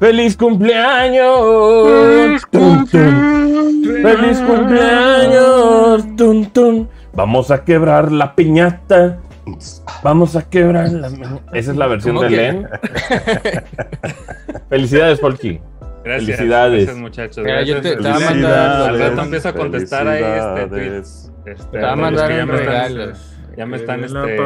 [0.00, 2.42] ¡Feliz cumpleaños!
[2.50, 3.82] ¡Tun, tun!
[4.02, 6.16] ¡Feliz cumpleaños!
[6.16, 6.88] ¡Tun, tun!
[7.12, 9.18] Vamos a quebrar la piñata.
[10.02, 11.08] Vamos a quebrar la.
[11.52, 12.36] Esa es la versión ¿Cómo de?
[12.36, 12.68] Len.
[14.68, 15.60] Felicidades, Polky.
[16.04, 16.84] Gracias, Felicidades.
[16.84, 17.36] gracias muchachos.
[17.36, 17.82] Yo gracias.
[17.82, 20.70] te- te voy a Al mandar- rato empiezo a contestar ahí este tweets.
[20.70, 21.32] Felicidades.
[21.46, 23.12] Este, Te va a mandar un regalo.
[23.56, 24.36] Ya me están, este,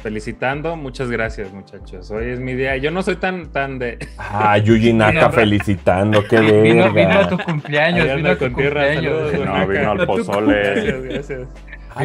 [0.00, 0.76] felicitando.
[0.76, 2.10] Muchas gracias, muchachos.
[2.10, 2.76] Hoy es mi día.
[2.76, 3.98] Yo no soy tan, tan de.
[4.18, 6.24] Ah, Yuji Naka Vino- felicitando.
[6.28, 7.28] ¡Qué Vino, vino a verga!
[7.28, 8.82] tu cumpleaños, vino a tu con tierra.
[8.92, 9.30] cumpleaños.
[9.32, 10.54] Saludos, No, vino al pozole.
[10.62, 11.48] Gracias, gracias.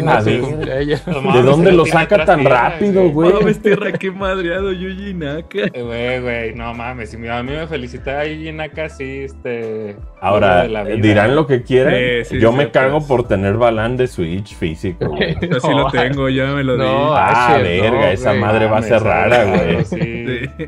[0.01, 1.07] Cumpleaños.
[1.07, 3.33] No ¿De dónde lo saca tan tierra, rápido, güey?
[3.33, 5.57] Mames, tierra, qué madreado Yuji Naka.
[5.73, 7.09] Eh, Güey, güey, no mames.
[7.11, 9.95] Si a mí me felicita ahí Naka, sí, este.
[10.21, 10.95] Ahora, de la vida.
[10.97, 11.93] dirán lo que quieran.
[12.23, 13.07] Sí, sí, Yo sí, me cago pues.
[13.07, 15.07] por tener balán de Switch físico.
[15.09, 15.31] güey.
[15.57, 16.79] Así lo tengo, ya me lo di.
[16.83, 18.41] No, Ah, verga, no, esa güey.
[18.41, 19.85] madre va a ser rara, güey.
[19.85, 19.97] Sí.
[19.97, 20.67] Sí.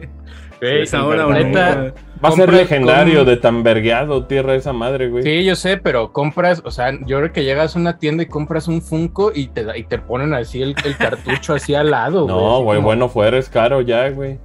[0.61, 1.93] Güey, Es ahora nunca.
[2.25, 5.23] Va a ser legendario de tan vergueado tierra esa madre, güey.
[5.23, 8.25] Sí, yo sé, pero compras, o sea, yo creo que llegas a una tienda y
[8.27, 12.27] compras un Funko y te, y te ponen así el, el cartucho así al lado.
[12.27, 14.39] No, así güey, como- bueno, fuera es caro ya, güey.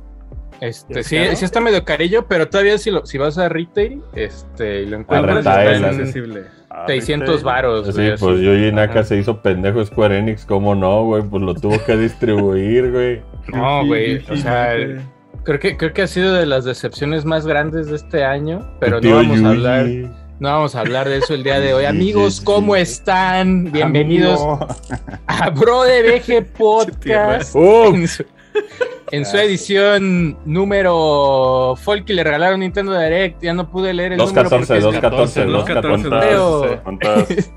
[0.60, 1.36] Este, ¿Es sí, caro?
[1.36, 4.98] sí está medio carillo, pero todavía si, lo, si vas a retail, este, y lo
[4.98, 6.42] encuentras, Es en accesible.
[6.68, 7.44] Ah, 600 ¿viste?
[7.44, 7.86] varos.
[7.86, 11.22] Sí, güey, pues Yuji Naka se hizo pendejo Square Enix, ¿cómo no, güey?
[11.22, 13.22] Pues lo tuvo que distribuir, güey.
[13.52, 14.77] No, güey, o sea.
[15.44, 19.00] Creo que, creo que ha sido de las decepciones más grandes de este año, pero
[19.00, 21.84] no vamos a hablar, no vamos a hablar de eso el día de hoy.
[21.86, 23.70] Amigos, ¿cómo están?
[23.72, 24.66] Bienvenidos Amigo.
[25.27, 27.55] a Bro de BG Podcast.
[27.56, 28.24] En su,
[29.11, 34.42] en su edición número Folky le regalaron Nintendo Direct, ya no pude leer el número
[34.42, 36.80] 214, porque es 214, 214, 214.
[36.83, 37.27] ¿Cuántas?
[37.27, 37.52] ¿Cuántas?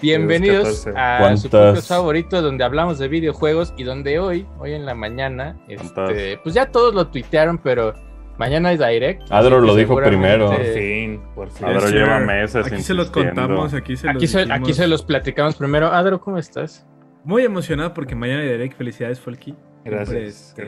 [0.00, 0.90] Bienvenidos 14.
[0.90, 1.42] a ¿Cuántas?
[1.42, 6.38] su podcast favorito donde hablamos de videojuegos y donde hoy, hoy en la mañana, este,
[6.42, 7.94] pues ya todos lo tuitearon, pero
[8.38, 9.22] mañana hay Direct.
[9.30, 10.46] Adro lo dijo primero.
[10.50, 11.66] Por fin, por fin.
[11.66, 15.56] Adro lleva meses Aquí se los contamos, aquí se los se, aquí se los platicamos
[15.56, 15.88] primero.
[15.88, 16.86] Adro, ¿cómo estás?
[17.24, 18.76] Muy emocionado porque mañana hay Direct.
[18.76, 19.56] Felicidades, Folky.
[19.84, 20.54] Gracias.
[20.56, 20.64] Te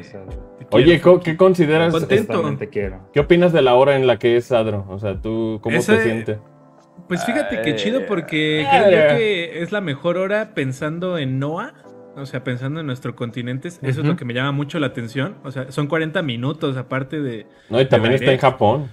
[0.70, 1.30] Oye, quiero, ¿co- Folky.
[1.30, 1.92] ¿qué consideras?
[1.92, 2.56] Contento.
[2.56, 3.08] Te quiero.
[3.12, 4.86] ¿Qué opinas de la hora en la que es Adro?
[4.88, 6.38] O sea, ¿tú cómo Ese- te sientes?
[7.10, 11.74] Pues fíjate que chido porque creo yo que es la mejor hora pensando en Noah.
[12.16, 15.38] O sea, pensando en nuestro continente, eso es lo que me llama mucho la atención.
[15.42, 17.46] O sea, son 40 minutos aparte de...
[17.68, 18.38] No, y también está en.
[18.38, 18.90] Japón.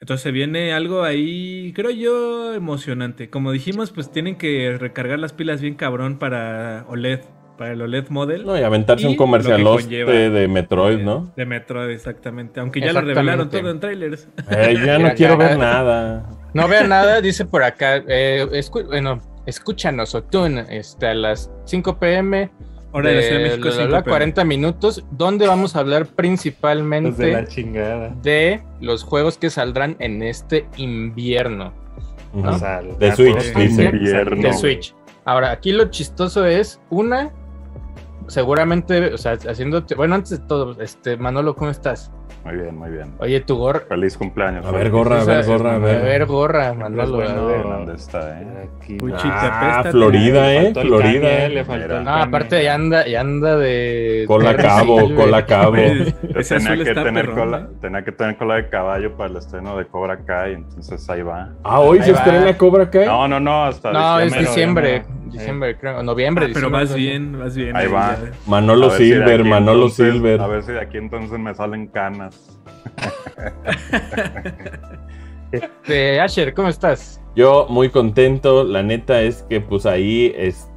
[0.00, 3.30] Entonces viene algo ahí, creo yo, emocionante.
[3.30, 7.20] Como dijimos, pues tienen que recargar las pilas bien cabrón para OLED,
[7.56, 8.44] para el OLED model.
[8.44, 10.10] No, y aventarse Y un comercial conlleva.
[10.10, 11.32] de Metroid, ¿no?
[11.36, 12.58] De Metroid, exactamente.
[12.58, 14.28] Aunque ya lo revelaron todo en trailers.
[14.50, 15.48] Eh, ya no Ya, quiero ya.
[15.48, 16.41] ver nada.
[16.54, 18.02] No vean nada, dice por acá.
[18.08, 22.50] eh, escu- bueno, escúchanos, Otun, este, a las 5 pm.
[22.94, 24.10] Hora de la Ciudad de México, bla, bla, 5 bla, PM.
[24.12, 28.14] 40 minutos, donde vamos a hablar principalmente la chingada.
[28.22, 31.72] de los juegos que saldrán en este invierno
[32.34, 32.48] Ujú.
[32.48, 33.84] O sea, De Switch, dice.
[33.84, 34.42] Invierno.
[34.42, 34.94] de Switch.
[35.24, 37.30] Ahora, aquí lo chistoso es, una,
[38.32, 42.10] seguramente, o sea, haciéndote, bueno, antes de todo, este, Manolo, ¿cómo estás?
[42.44, 43.12] Muy bien, muy bien.
[43.18, 44.66] Oye, tu gorra, Feliz cumpleaños.
[44.66, 46.02] A ver, gorra, a ver, gorra, a a ver.
[46.02, 47.40] ver, gorra, Manolo, bueno.
[47.42, 47.62] a ver.
[47.62, 48.68] ¿Dónde está, eh?
[48.80, 49.84] Aquí, Ah.
[49.88, 50.62] Florida, Le eh.
[50.64, 51.48] faltó Florida.
[51.48, 51.98] Le faltó Mira.
[51.98, 54.24] el No, aparte ya anda, ya anda de...
[54.26, 55.76] Cola cabo, cola cabo.
[55.76, 57.76] Ese Yo azul tenía que, está tener perrón, cola, ¿eh?
[57.80, 61.50] tenía que tener cola de caballo para el estreno de Cobra Kai, entonces ahí va.
[61.62, 63.06] Ah, hoy Ahí se estrena Cobra Kai.
[63.06, 65.04] No, no, no, hasta No, es diciembre.
[65.26, 67.76] diciembre, creo, noviembre, Ah, pero vas bien, vas bien.
[67.76, 68.16] Ahí va.
[68.46, 70.40] Manolo si Silver, Manolo entonces- Silver.
[70.40, 72.58] A ver si de aquí entonces me salen canas.
[75.52, 77.20] Este, Asher, ¿cómo estás?
[77.36, 80.71] Yo muy contento, la neta es que pues ahí, este,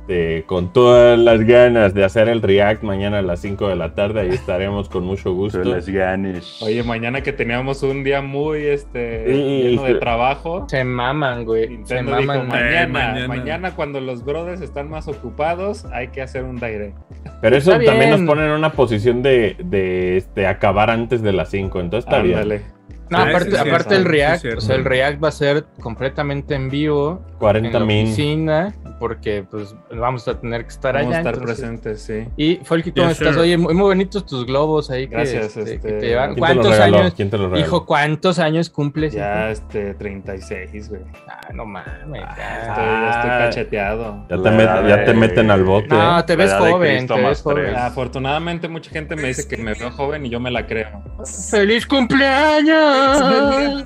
[0.45, 4.21] con todas las ganas de hacer el react mañana a las 5 de la tarde,
[4.21, 5.63] ahí estaremos con mucho gusto.
[5.63, 6.61] Se les ganes.
[6.61, 10.65] Oye, mañana que teníamos un día muy este Sí, lleno de trabajo.
[10.69, 12.47] Se maman, güey, se dijo, maman.
[12.47, 13.27] mañana, Eh, mañana.
[13.27, 13.75] mañana.
[13.75, 16.95] cuando los brothers están más ocupados, hay que hacer un direct.
[17.41, 21.33] Pero eso Está también nos pone en una posición de, de este, acabar antes de
[21.33, 22.61] las 5, entonces está bien.
[23.09, 27.21] No, aparte, sí el React, o sea, el React va a ser completamente en vivo,
[27.37, 31.17] 40 en la oficina, porque pues vamos a tener que estar Vamos allá.
[31.17, 32.27] a estar entonces- presentes, sí.
[32.37, 33.33] Y Folky, ¿cómo Yes, estás?
[33.35, 33.41] sir.
[33.43, 36.33] Oye, muy, muy bonitos tus globos ahí que, Gracias, este, este, que te llevan.
[36.35, 37.13] ¿Quién te lo ¿Cuántos años?
[37.15, 37.59] ¿Quién te?
[37.59, 39.13] Hijo, ¿cuántos años cumples?
[39.13, 39.19] hijo?
[39.23, 41.01] Ya este 36, güey.
[41.27, 41.93] Ah, no mames.
[41.95, 43.09] Estoy, ya.
[43.09, 43.37] estoy Ah.
[43.39, 44.25] cacheteado.
[44.29, 45.87] Ya te, La met- edad ya te de- meten al bote.
[45.89, 47.75] No, te ves La joven, te ves joven.
[47.75, 51.03] Afortunadamente mucha gente me dice que me veo joven y yo me la creo.
[51.49, 53.83] ¡Feliz cumpleaños!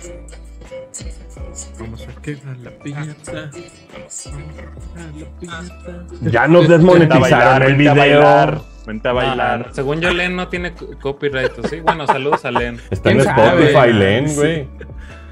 [1.78, 3.50] Vamos a quebrar la piñata.
[3.92, 4.72] Vamos a quebrar
[5.16, 6.30] la piñata.
[6.30, 8.20] Ya nos desmonetizaron el vente a video.
[8.22, 11.58] bailar, Ah, según yo, Len no tiene co- copyright.
[11.58, 11.80] ¿o ¿sí?
[11.80, 12.80] Bueno, saludos a Len.
[12.90, 13.20] Está en.
[13.20, 14.68] Spotify, Len, güey.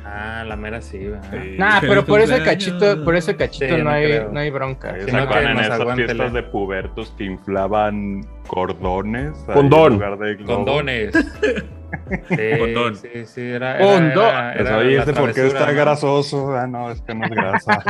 [0.05, 1.31] Ah, la mera sí, ¿verdad?
[1.59, 4.51] Nah, Feliz pero por ese cachito, por ese cachito Sí, no, no hay, no hay
[4.51, 4.95] bronca.
[5.05, 9.33] Si no, que en esas fiestas de pubertos que inflaban cordones.
[9.47, 9.93] Condón.
[9.93, 10.37] En lugar de.
[10.45, 11.15] Condones.
[12.29, 12.97] Sí, Condón.
[12.97, 13.79] Sí, sí, era.
[13.79, 14.27] Condón.
[14.29, 15.75] era, era, Pues, oye, por qué está ¿no?
[15.75, 16.55] grasoso.
[16.55, 17.83] Ah, no, es que no es grasa.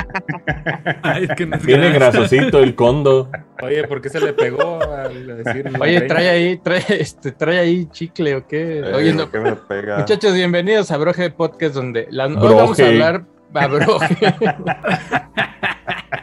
[1.02, 2.19] Ay, es que no es Tiene grasa.
[2.19, 3.28] grasosito el condo.
[3.60, 5.69] Oye, ¿por qué se le pegó al decir?
[5.81, 8.84] Oye, trae ahí, trae, este, trae ahí chicle o qué.
[8.94, 9.99] Oye, Eh, no, ¿qué me pega?
[9.99, 13.25] muchachos, bienvenidos a Broje Podcast, donde la, hoy vamos a hablar.
[13.52, 14.16] A Broje.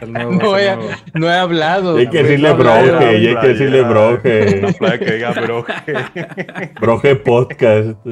[0.06, 0.88] Nuevo, No, nuevo.
[1.14, 1.96] no he hablado.
[1.96, 4.62] Hay que decirle he broje, y hay que decirle broje.
[4.98, 5.74] que diga broje.
[6.80, 7.96] Broje Podcast.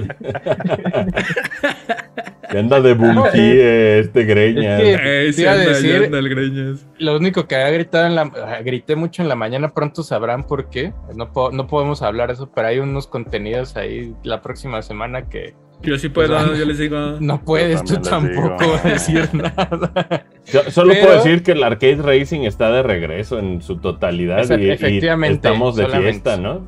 [2.51, 4.81] Que anda de bulky este greñas.
[4.81, 6.87] Es que- Eh, sí anda, decir- ya anda el greñas.
[6.99, 8.25] Lo único que había gritado en la.
[8.63, 10.93] Grité mucho en la mañana, pronto sabrán por qué.
[11.17, 15.29] No, po- no podemos hablar de eso, pero hay unos contenidos ahí la próxima semana
[15.29, 16.99] que Yo sí puedo, Pues, yo les digo.
[17.21, 18.81] no puedes tú tampoco digo.
[18.85, 20.27] decir nada.
[20.53, 24.45] Yo solo Pero- puedo decir que el Arcade Racing está de regreso en su totalidad
[24.59, 26.11] y- y, efectivamente, estamos de solamente.
[26.13, 26.67] fiesta, ¿no?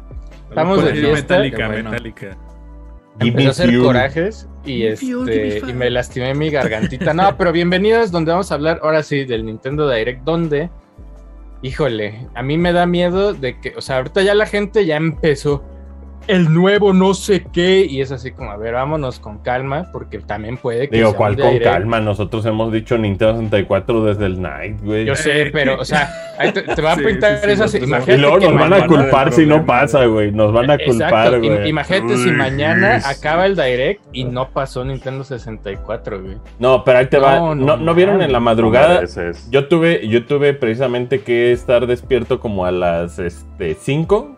[0.48, 1.34] Estamos de fiesta.
[1.38, 1.90] Metallica, Qué bueno.
[1.90, 2.36] Metallica.
[3.20, 5.06] Give Empecé me a hacer corajes y este
[5.68, 7.14] y me lastimé mi gargantita.
[7.14, 10.68] No, pero bienvenidos donde vamos a hablar ahora sí del Nintendo Direct, donde,
[11.62, 14.96] híjole, a mí me da miedo de que, o sea, ahorita ya la gente ya
[14.96, 15.62] empezó
[16.28, 20.18] el nuevo no sé qué y es así como, a ver, vámonos con calma porque
[20.18, 22.00] también puede que Digo, sea ¿cuál con calma?
[22.00, 25.04] Nosotros hemos dicho Nintendo 64 desde el Night, güey.
[25.04, 27.58] Yo sé, pero, o sea, ahí te, te van Sí, a pintar sí, sí, esas.
[27.60, 30.32] nosotros- imagínate Y luego que nos van a culpar si no pasa, güey.
[30.32, 31.68] Nos van a culpar, Exacto, güey.
[31.68, 33.08] imagínate si mañana sí.
[33.18, 36.36] acaba el Direct y no pasó Nintendo 64, güey.
[36.58, 37.36] No, pero ahí te va.
[37.36, 39.02] No, ¿No, no no vieron en la madrugada?
[39.50, 44.36] Yo tuve, yo tuve precisamente que estar despierto como a las este, 5.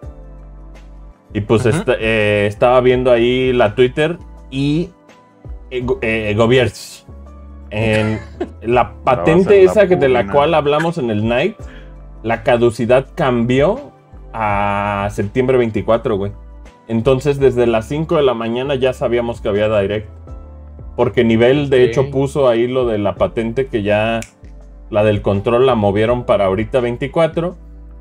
[1.32, 4.18] Y pues esta- eh, estaba viendo ahí la Twitter
[4.50, 4.90] y
[5.70, 6.36] eh, eh.
[7.70, 8.18] En
[8.62, 11.56] la patente la esa que de la cual hablamos en el Night,
[12.22, 13.92] la caducidad cambió
[14.32, 16.32] a septiembre 24, güey.
[16.86, 20.08] Entonces desde las 5 de la mañana ya sabíamos que había Direct.
[20.96, 24.20] Porque nivel de hecho puso ahí lo de la patente que ya
[24.90, 27.56] la del control la movieron para ahorita 24.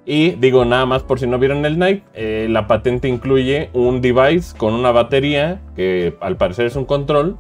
[0.10, 4.00] Y digo nada más por si no vieron el night, eh, la patente incluye un
[4.00, 7.36] device con una batería que al parecer es un control,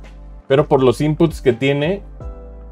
[0.49, 2.01] pero por los inputs que tiene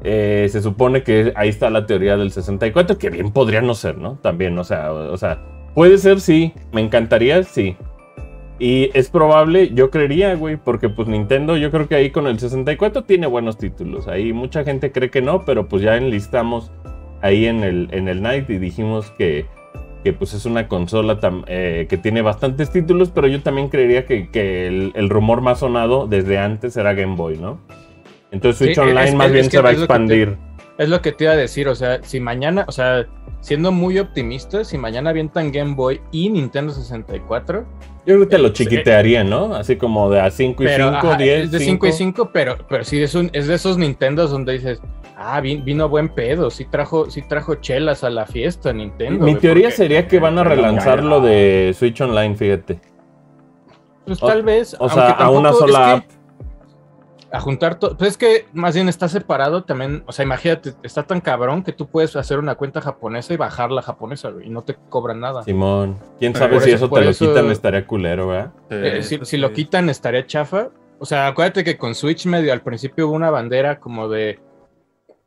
[0.04, 3.96] eh, se supone que ahí está la teoría del 64, que bien podría no ser,
[3.96, 4.18] ¿no?
[4.20, 5.42] También, o sea, o, sea,
[5.74, 7.74] puede ser sí, me encantaría sí.
[8.58, 12.38] Y es probable, yo creería, güey, porque pues Nintendo yo creo que ahí con el
[12.38, 14.08] 64 tiene buenos títulos.
[14.08, 16.70] Ahí mucha gente cree que no, pero pues ya enlistamos
[17.22, 19.46] ahí en el, en el Night y dijimos que,
[20.06, 24.06] que pues es una consola tam- eh, que tiene bastantes títulos, pero yo también creería
[24.06, 27.58] que, que el, el rumor más sonado desde antes era Game Boy, ¿no?
[28.30, 30.36] Entonces Switch Sí, Online es- más es bien que se va a lo te- expandir.
[30.78, 33.04] Es lo que te iba a decir, o sea, si mañana, o sea,
[33.40, 37.64] siendo muy optimista, si mañana avientan Game Boy y Nintendo 64,
[38.06, 38.54] Yo creo que lo Sí.
[38.62, 39.56] chiquitearían, ¿no?
[39.56, 42.30] Así como de a 5 y pero 5, ajá, 10, es de 5 y 5,
[42.32, 44.80] pero, pero sí es, un, es de esos Nintendos donde dices,
[45.16, 49.24] ah, vi- vino buen pedo, sí trajo, sí trajo chelas a la fiesta Nintendo.
[49.24, 52.80] Mi teoría porque, sería que van a relanzar lo de Switch Online, fíjate.
[54.04, 54.76] Pues o- tal vez.
[54.78, 56.16] O sea, a una sola es app.
[57.32, 57.96] A juntar todo.
[57.96, 60.04] Pues es que más bien está separado también.
[60.06, 63.72] O sea, imagínate, está tan cabrón que tú puedes hacer una cuenta japonesa y bajar
[63.72, 65.42] la japonesa, güey, y no te cobran nada.
[65.42, 65.98] Simón.
[66.20, 67.50] ¿Quién Pero sabe por si eso- te lo eso- quitan?
[67.50, 68.52] Estaría culero, ¿verdad?
[68.70, 70.68] Eh, si, lo quitan, estaría chafa.
[71.00, 74.38] O sea, acuérdate que con Switch medio al principio hubo una bandera como de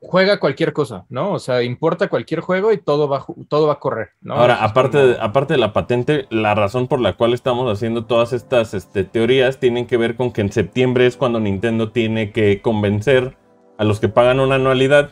[0.02, 1.34] juega cualquier cosa, ¿no?
[1.34, 4.36] O sea, importa cualquier juego y todo va, todo va a correr, ¿no?
[4.36, 8.34] Ahora, aparte, de, aparte de la patente, la razón por la cual estamos haciendo todas
[8.34, 12.62] estas este, teorías tienen que ver con que en septiembre es cuando Nintendo tiene que
[12.62, 13.38] convencer
[13.78, 15.12] a los que pagan una anualidad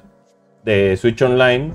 [0.63, 1.73] de Switch Online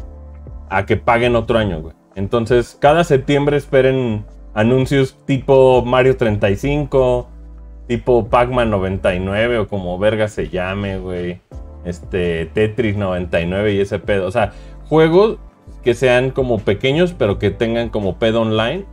[0.70, 1.94] a que paguen otro año, güey.
[2.14, 7.28] Entonces, cada septiembre esperen anuncios tipo Mario 35,
[7.88, 11.40] tipo Pac-Man 99 o como verga se llame, güey.
[11.84, 14.26] Este, Tetris 99 y ese pedo.
[14.26, 14.52] O sea,
[14.88, 15.38] juegos
[15.82, 18.84] que sean como pequeños, pero que tengan como pedo online,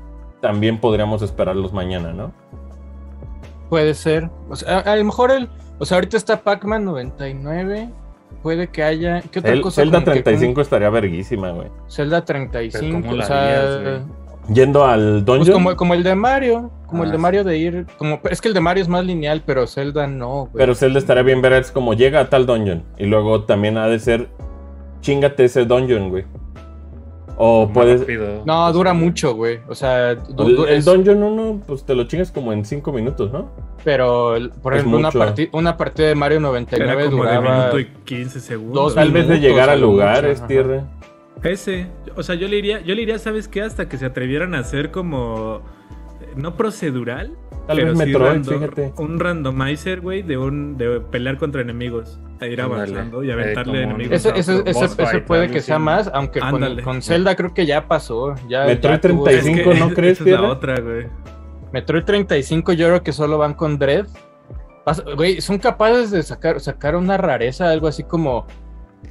[0.41, 2.31] también podríamos esperarlos mañana, ¿no?
[3.69, 4.29] Puede ser.
[4.49, 5.49] O sea, a, a lo mejor el.
[5.77, 7.89] O sea, ahorita está Pac-Man 99.
[8.41, 9.21] Puede que haya.
[9.21, 9.81] ¿Qué otra El cosa?
[9.81, 11.67] Zelda como que- 35 estaría verguísima, güey.
[11.89, 13.07] Zelda Pero 35.
[13.07, 13.43] ¿cómo O sea.
[13.43, 14.18] harías, güey?
[14.53, 15.53] Yendo al Pues dungeon.
[15.53, 17.21] como, como el de Mario, como el Ah, de sí.
[17.21, 20.45] Mario de ir, como es que el de Mario es más lineal, pero Zelda no,
[20.51, 20.53] güey.
[20.55, 22.83] Pero Zelda estaría bien ver es como llega a tal dungeon.
[22.97, 24.27] Y luego también ha de ser
[25.01, 26.25] chingate ese dungeon, güey.
[27.41, 28.01] O puedes.
[28.01, 28.43] rápido.
[28.45, 29.59] no, dura mucho, güey.
[29.69, 32.91] O sea, du- El, du- el dungeon 1, pues te lo chingas como en 5
[32.91, 33.49] minutos, ¿no?
[33.85, 35.19] pero por ejemplo, una, mucho.
[35.19, 38.73] parti- una partida de Mario Era 99 como de duraba minuto y 15 segundos.
[38.75, 40.47] dos Tal vez de llegar a al lugar, mucho, es ajá.
[40.47, 40.83] tierra.
[41.43, 43.61] Ese, o sea, yo le iría, yo le iría, ¿sabes qué?
[43.61, 45.61] Hasta que se atrevieran a hacer como
[46.21, 47.31] eh, no procedural,
[47.65, 48.93] Tal pero vez sí Metroid, fíjate.
[48.97, 52.81] un randomizer, güey, de un de pelear contra enemigos, a ir Ándale.
[52.81, 54.25] avanzando y Eh, aventarle un- enemigos.
[54.25, 54.33] A
[54.89, 56.41] fight, puede que sea más, aunque
[56.83, 58.35] con, Zelda creo que ya pasó.
[58.49, 61.07] Ya, Metroid ya tuvo- 35, Es que ¿no crees, esa es la otra, güey.
[61.71, 64.07] Metroid 35 yo creo que solo van con Dread.
[65.15, 68.47] Güey, son capaces de sacar, sacar una rareza, algo así como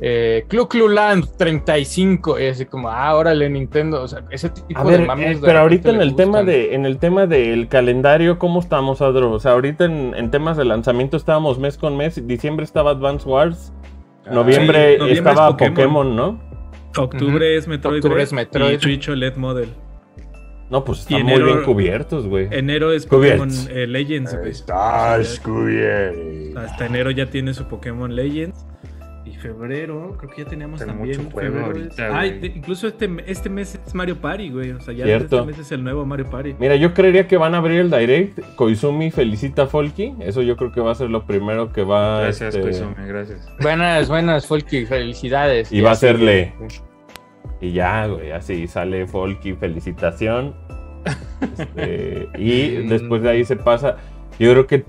[0.00, 2.38] eh, Clu Clu Land 35.
[2.38, 4.02] Y así como, ah, órale, Nintendo.
[4.02, 5.26] O sea, ese tipo A de ver, mames.
[5.38, 9.02] eh, de pero ahorita en el tema de, en el tema del calendario, ¿cómo estamos,
[9.02, 9.32] Adro?
[9.32, 12.26] O sea, ahorita en, en temas de lanzamiento estábamos mes con mes.
[12.26, 13.72] Diciembre estaba Advance Wars.
[14.26, 15.74] Ah, Noviembre, sí, noviembre estaba es Pokémon.
[15.74, 16.48] Pokémon, ¿no?
[16.96, 18.78] Octubre es Metroid, Octubre es Metroid.
[18.78, 19.68] y Switch OLED Model.
[20.70, 22.46] No, pues están muy bien cubiertos, güey.
[22.50, 23.56] Enero es Cubiertos.
[23.56, 24.50] Pokémon eh, Legends, güey.
[24.50, 26.52] Estás O cubierto.
[26.52, 28.66] sea, Hasta enero ya tiene su Pokémon Legends.
[29.30, 31.18] Y febrero, creo que ya teníamos también.
[31.18, 32.40] mucho juego febrero ahorita, es- Ay, güey.
[32.40, 34.70] te- incluso este, este mes es Mario Party, güey.
[34.70, 35.36] O sea, ya Cierto.
[35.40, 36.54] este mes es el nuevo Mario Party.
[36.58, 38.38] Mira, yo creería que van a abrir el Direct.
[38.56, 40.14] Koizumi felicita a Folky.
[40.20, 43.48] Eso yo creo que va a ser lo primero que va Gracias, este, Koizumi, gracias.
[43.60, 45.70] Buenas, buenas, Folky, felicidades.
[45.72, 46.52] Y va a hacerle.
[47.60, 50.54] Y ya, güey, así sale Folky, felicitación.
[51.40, 53.96] Este, y después de ahí se pasa.
[54.38, 54.84] Yo creo que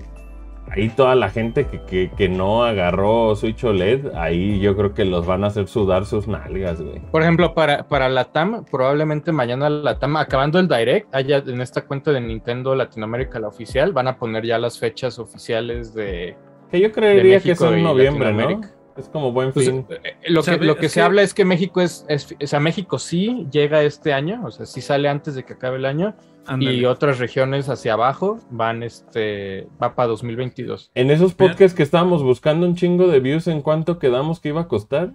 [0.70, 5.04] ahí toda la gente que, que- que no agarró Switch OLED, ahí yo creo que
[5.04, 7.00] los van a hacer sudar sus nalgas, güey.
[7.10, 11.60] Por ejemplo, para, para la TAM, probablemente mañana la TAM, acabando el Direct, allá en
[11.60, 16.36] esta cuenta de Nintendo Latinoamérica, la oficial, van a poner ya las fechas oficiales de...
[16.70, 18.60] Que yo creería que en y noviembre, ¿no?
[18.96, 19.86] Es como buen Pues, fin.
[19.90, 22.60] eh, lo, que, lo que se que- habla es que México es, es- O sea,
[22.60, 26.14] México sí llega este año, o sea, sí sale antes de que acabe el año,
[26.46, 26.74] Ándale.
[26.74, 30.90] y otras regiones hacia abajo van, este, va para 2022.
[30.94, 34.62] En esos podcasts que estábamos buscando un chingo de views, ¿en cuánto quedamos que iba
[34.62, 35.12] a costar?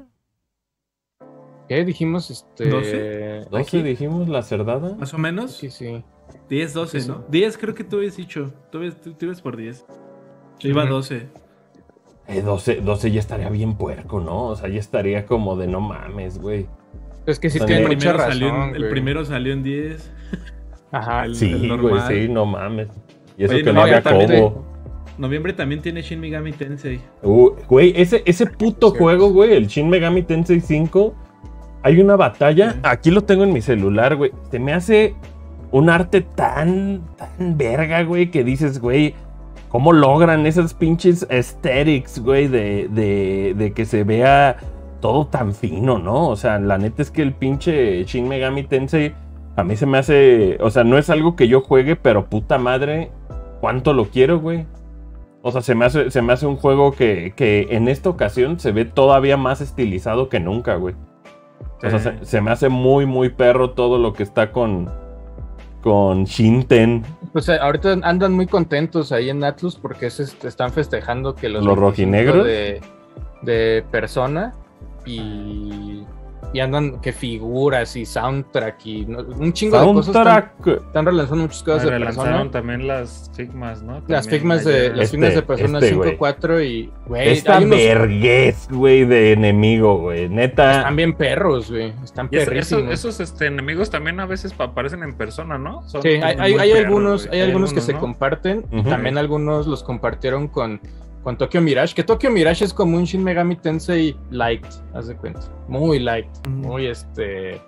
[1.68, 2.30] ¿Qué dijimos?
[2.30, 2.70] Este...
[2.70, 3.42] ¿Doce?
[3.50, 3.82] ¿12 aquí.
[3.82, 4.96] dijimos la cerdada?
[4.96, 5.52] Más o menos.
[5.58, 6.04] Sí, sí.
[6.50, 7.12] 10, 12, Sí, sí.
[7.12, 7.26] ¿no?
[7.30, 8.54] 10 creo que tú habías dicho.
[8.72, 9.86] Tú, tú- tú ibas por 10.
[10.60, 10.94] Yo iba a Ujú.
[10.96, 11.28] 12.
[12.28, 14.46] Eh, 12, 12 ya estaría bien puerco, ¿no?
[14.46, 16.66] O sea, ya estaría como de no mames, güey.
[17.26, 18.76] Es que sí sea, tiene el mucha Primero salió en- razón.
[18.76, 20.12] el primero salió en 10.
[20.92, 21.26] Ajá.
[21.26, 22.88] el- Sí, el güey, sí, no mames.
[23.38, 24.66] Y eso Oye, que no, no había combo.
[25.18, 27.00] Noviembre también tiene Shin Megami Tensei.
[27.24, 31.14] Uh, güey, ese, ese puto juego, güey, el Shin Megami Tensei 5,
[31.84, 32.80] hay una batalla, Sí.
[32.84, 34.32] aquí lo tengo en mi celular, güey.
[34.52, 35.16] Se me hace
[35.72, 39.16] un arte tan, tan verga, güey, que dices, güey,
[39.70, 44.58] ¿cómo logran esas pinches aesthetics, güey, de, de, de que se vea
[45.02, 46.30] todo tan fino, ¿no?
[46.30, 49.14] O sea, la neta es que el pinche Shin Megami Tensei
[49.56, 52.58] a mí se me hace, o sea, no es algo que yo juegue, pero puta
[52.58, 53.12] madre,
[53.62, 54.66] ¿cuánto lo quiero, güey?
[55.42, 58.60] O sea, se me hace, se me hace un juego que, que en esta ocasión
[58.60, 60.96] se ve todavía más estilizado que nunca, güey.
[61.84, 64.90] O sea, se me hace muy, muy perro todo lo que está con,
[65.86, 70.74] con Shinten, Pues eh, ahorita andan muy contentos ahí en Atlus porque es, este, están
[70.74, 72.44] festejando que los, ¿Los 25 rojinegros?
[72.48, 72.82] de,
[73.44, 74.56] de persona
[75.06, 76.04] y,
[76.54, 80.08] y andan que figuras y soundtrack y no- un chingo de cosas.
[80.16, 80.86] Están, Soundtrack.
[80.88, 82.52] están relanzando muchas cosas de relanzaron persona.
[82.52, 84.02] también las Figmas, ¿no?
[84.08, 86.18] Las figmas de, las Este, figmas de persona este, 5, güey.
[86.18, 90.30] 4 y güey, Esta unos- verguez, güey, de enemigo, güey.
[90.30, 90.78] Neta.
[90.78, 91.92] están bien perros, güey.
[92.04, 92.84] Están perrísimos.
[92.86, 95.82] esos, esos este, enemigos también a veces pa- aparecen en persona, ¿no?
[95.90, 98.00] Son Sí, hay, hay- muy hay perros, algunos, hay algunos que se ¿no?
[98.00, 98.64] comparten.
[98.86, 100.80] También algunos los compartieron con,
[101.26, 101.96] con Tokyo Mirage.
[101.96, 104.64] Que Tokyo Mirage es como un Shin Megami Tensei light,
[104.94, 105.42] haz de cuenta.
[105.68, 106.28] Muy light.
[106.48, 107.60] Muy este.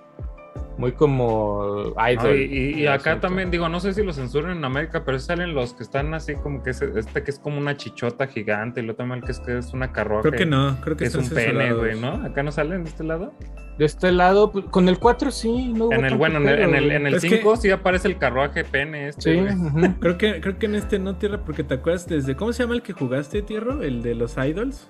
[0.77, 2.36] Muy como No, idol.
[2.38, 3.27] y, y- y el acá asunto.
[3.27, 6.36] también, digo, no sé si lo censuran en América, pero salen los que están así
[6.36, 9.39] como que es, este que es como una chichota gigante, y lo también que es
[9.39, 10.22] que es una carroja.
[10.22, 12.24] Creo que no, creo que, Que es un pene, güey, ¿no?
[12.24, 13.34] Acá no salen de este lado.
[13.79, 16.60] De este lado, pues, con el 4 sí, no hubo En el, bueno, en el,
[16.62, 19.55] en el, en el Es que- 5 sí aparece el carruaje pene este, Sí.
[20.00, 22.36] Creo que, creo que en este no, Tierra, porque te acuerdas desde.
[22.36, 23.75] ¿Cómo se llama el que jugaste, Tierra?
[23.81, 24.89] El de los idols.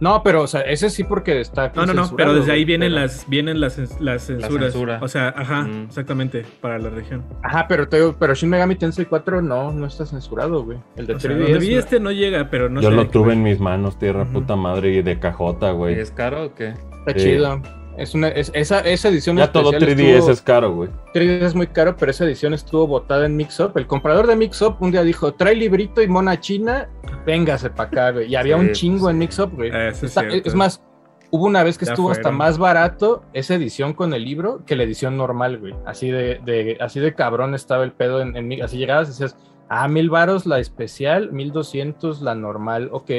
[0.00, 1.70] No, pero, o sea, ese sí porque está.
[1.76, 4.72] No, no, no, pero desde ahí vienen pero- las, vienen las, las censuras.
[4.72, 4.98] censura.
[5.02, 5.84] O sea, ajá, Mm.
[5.84, 7.22] exactamente, para la región.
[7.42, 10.78] Ajá, pero, te digo, pero Shin Megami Tensei 4 no, no está censurado, güey.
[10.96, 11.42] El de O sea, 3DS.
[11.52, 12.96] donde vi este no llega, pero no Yo sé.
[12.96, 15.98] lo tuve en mis manos, tierra puta madre, y de cajota, ¿Y güey.
[16.00, 16.68] es caro o qué?
[17.06, 17.26] Está Sí.
[17.26, 17.60] chido.
[18.00, 20.90] Es una, es- esa, esa edición Ya todo especial 3DS estuvo- es caro, güey.
[21.14, 23.76] 3DS es muy caro, pero esa edición estuvo botada en Mixup.
[23.76, 26.88] El comprador de Mixup un día dijo, trae librito y mona china,
[27.26, 28.28] véngase para acá, güey.
[28.30, 29.10] Y había Sí, un pues chingo sí.
[29.12, 29.68] en Mixup, güey.
[29.70, 30.82] Eso es Está- es más,
[31.30, 34.74] hubo una vez que Ya estuvo hasta más barato esa edición con el libro que
[34.76, 35.74] la edición normal, güey.
[35.86, 39.10] Así de, de- así de cabrón estaba el pedo en, en mi- Así llegabas y
[39.12, 39.36] decías,
[39.68, 43.10] ah, mil varos la especial, mil doscientos la normal, ok.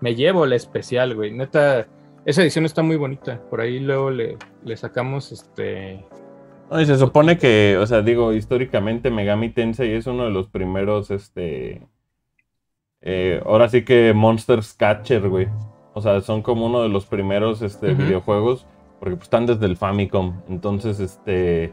[0.00, 1.30] Me llevo la especial, güey.
[1.32, 1.86] Neta,
[2.24, 3.40] esa edición está muy bonita.
[3.50, 6.04] Por ahí luego le, le sacamos este...
[6.70, 10.48] No, y se supone que, o sea, digo, históricamente Megami Tensei es uno de los
[10.48, 11.86] primeros, este...
[13.02, 15.48] eh, ahora sí que Monsters Catcher, güey.
[15.92, 18.66] O sea, son como uno de los primeros este, videojuegos,
[18.98, 20.40] porque pues, están desde el Famicom.
[20.48, 21.72] Entonces, este...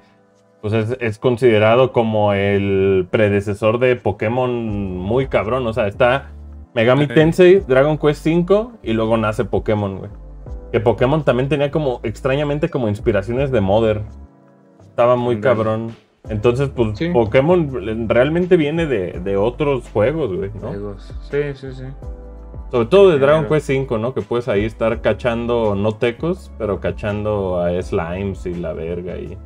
[0.62, 5.65] Pues es, es considerado como el predecesor de Pokémon muy cabrón.
[5.65, 6.34] O sea, está
[6.75, 7.08] Megami.
[7.08, 10.12] Tensei, Dragon Quest V y luego nace Pokémon, güey.
[10.72, 14.01] Que Pokémon también tenía como, extrañamente, como inspiraciones de Mother.
[14.82, 15.96] Estaba muy cabrón.
[16.30, 17.10] Entonces, pues Sí.
[17.10, 20.70] Pokémon realmente viene de, de otros juegos, güey, ¿no?
[20.70, 21.13] Juegos.
[21.30, 21.84] Sí, sí, sí.
[22.72, 23.48] Sobre todo de Dragon.
[23.48, 24.13] Quest V, ¿no?
[24.13, 29.38] Que puedes ahí estar cachando, no tecos, pero cachando a slimes y la verga y...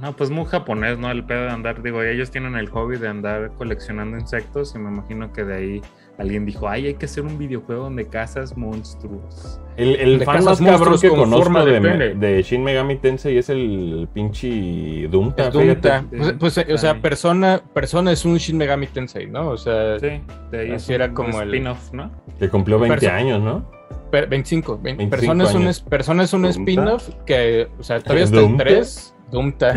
[0.00, 1.10] No, pues muy japonés, ¿no?
[1.10, 4.90] El pedo de andar, digo, ellos tienen el hobby de andar coleccionando insectos y me
[4.90, 5.82] imagino que de ahí
[6.18, 9.60] alguien dijo, ay, hay que hacer un videojuego donde cazas monstruos.
[9.76, 13.38] El, el De fan más cabrón que con conozco de de, de Shin Megami Tensei
[13.38, 15.52] es el pinche Doomta.
[15.52, 16.02] fíjate.
[16.10, 19.50] Pues, pues, o sea, persona, persona es un Shin Megami Tensei, ¿no?
[19.50, 20.20] O sea, Sí,
[20.50, 22.10] de ahí es Así era como el- spin-off, ¿no?
[22.38, 23.70] Que cumplió 20 Perso- años, ¿no?
[24.10, 24.80] per- 25.
[24.82, 28.64] 20 25 persona, es un, persona es un spin-off que, o sea, todavía está Doomta.
[28.64, 29.14] 3.
[29.30, 29.72] Doomta.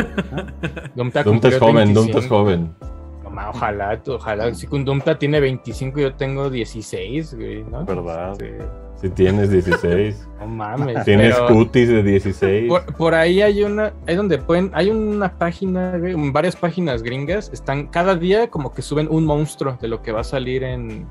[0.96, 2.00] Doomta, Doomta es joven, 25.
[2.00, 2.74] Doomta es joven.
[3.32, 4.54] Ma, ojalá, ojalá.
[4.54, 7.84] Si Doomta tiene 25, yo tengo 16, güey, ¿no?
[7.84, 8.34] ¿Verdad?
[8.38, 8.46] Sí.
[8.96, 10.28] Si tienes 16.
[10.42, 11.04] No mames.
[11.04, 12.68] tienes pero- cutis de 16.
[12.68, 15.96] Por, por ahí hay una, hay donde pueden, hay una página,
[16.32, 20.20] varias páginas gringas, están cada día como que suben un monstruo de lo que va
[20.20, 21.06] a salir en,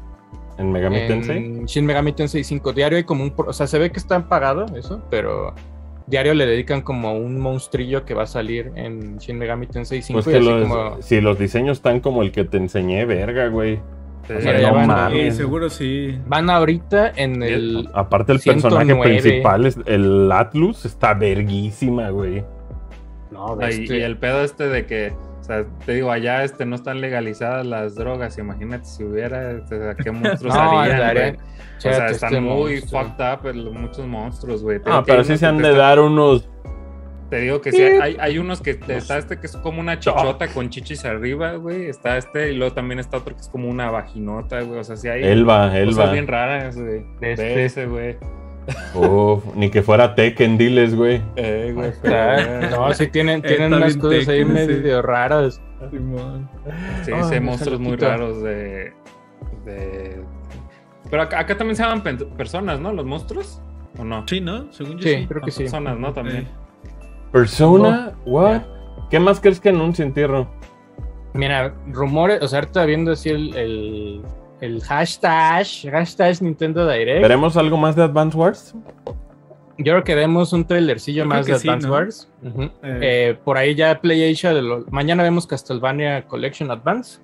[0.58, 1.66] En Megami en Tensei.
[1.66, 2.74] Shin Megami Tensei 5.
[2.74, 5.54] Diario hay como un, o sea, se ve que está pagado eso, pero
[6.12, 10.18] diario le dedican como un monstrillo que va a salir en Shin Megami Tensei 5
[10.22, 13.06] Pues y que así los, como si los diseños están como el que te enseñé,
[13.06, 13.80] verga, güey.
[14.28, 14.34] Sí.
[14.34, 15.36] O sea, no van- mames.
[15.36, 16.16] Seguro sí.
[16.28, 19.02] van ahorita en el Aparte el personaje 109.
[19.22, 22.44] principal, es el Atlus, está verguísima, güey.
[23.32, 26.76] no, este- Y el pedo este de que, o sea, te digo, allá este, no
[26.76, 28.38] están legalizadas las drogas.
[28.38, 31.38] Imagínate si hubiera, este, ¿qué monstruos No, harían?
[31.78, 33.04] O sea, están este muy monstruo.
[33.04, 34.80] fucked up el- muchos monstruos, güey.
[34.86, 36.48] Ah, pero sí se han de están- dar unos.
[37.32, 39.98] Te digo que sí, hay, hay unos que te- está este que es como una
[39.98, 41.88] chichota con chichis arriba, güey.
[41.88, 44.80] Está este, y luego también está otro que es como una vaginota, güey.
[44.82, 46.12] O sea, sí hay Elba, cosas Elba.
[46.12, 47.06] bien raras, güey.
[47.22, 47.44] De este.
[47.46, 48.18] De ese, güey.
[48.96, 51.22] Uf, ni que fuera Tekken, diles, güey.
[51.36, 51.90] Eh, güey.
[51.90, 54.46] Está- no, sí tienen, tienen Está unas cosas ahí sí.
[54.46, 55.62] medio raras.
[55.90, 56.48] Simón.
[57.04, 58.94] Sí, sí, hay monstruos muy raros de,
[59.66, 60.22] de-
[61.10, 62.04] Pero acá, acá también se llaman
[62.38, 62.94] personas, ¿no?
[62.94, 63.62] ¿Los monstruos?
[63.98, 64.26] ¿O no?
[64.28, 64.72] Sí, ¿no?
[64.72, 65.28] Según yo Sí, sí.
[65.28, 65.64] creo que sí.
[65.64, 66.14] Personas, ¿no?
[66.14, 66.48] También.
[67.32, 68.62] Persona, what?
[69.10, 70.48] ¿Qué más crees que anuncien, Tierro?
[71.34, 74.22] Mira, rumores, o sea, ahorita viendo así el, el,
[74.62, 77.22] el hashtag, hashtag Nintendo Direct.
[77.22, 78.76] ¿Veremos algo más de Advance Wars?
[79.78, 81.94] Yo creo que vemos un trailercillo Yo más de sí, Advance ¿no?
[81.94, 82.32] Wars.
[82.44, 82.70] Eh.
[82.84, 87.20] Eh, por ahí ya PlayAsia, de lo- mañana vemos Castlevania Collection Advance.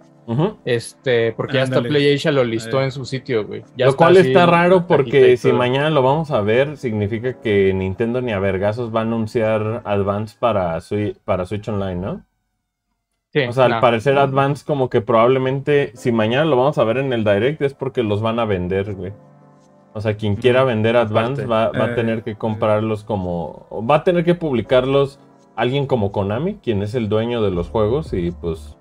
[0.66, 1.82] Este, porque ya hasta.
[1.82, 2.86] PlayAsia lo listó Eh.
[2.86, 3.64] en su sitio, güey.
[3.78, 8.20] Ya Lo cual está raro porque si mañana lo vamos a ver, significa que Nintendo
[8.22, 12.26] ni a vergazos va a anunciar Advance para Switch Online, ¿no?
[13.34, 13.80] Sí, O sea, al no.
[13.80, 17.74] parecer Advance como que probablemente, si mañana lo vamos a ver en el Direct es
[17.74, 19.14] porque los van a vender, güey.
[19.94, 23.68] O sea, quien quiera vender Advance va, va a Eh, tener que comprarlos como...
[23.90, 25.20] Va a tener que publicarlos
[25.56, 28.78] alguien como Konami, quien es el dueño de los juegos y pues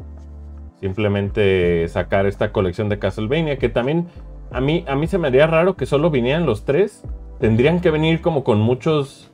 [0.80, 4.08] simplemente sacar esta colección de Castlevania que también
[4.50, 7.02] a mí, a mí se me haría raro que solo vinieran los tres.
[7.40, 9.32] Tendrían que venir como con muchos...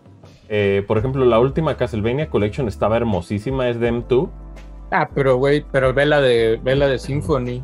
[0.49, 4.31] eh, por ejemplo, la última Castlevania Collection estaba hermosísima, es de M2.
[4.93, 7.63] Ah, pero güey, pero ve la de, ve la de Symphony.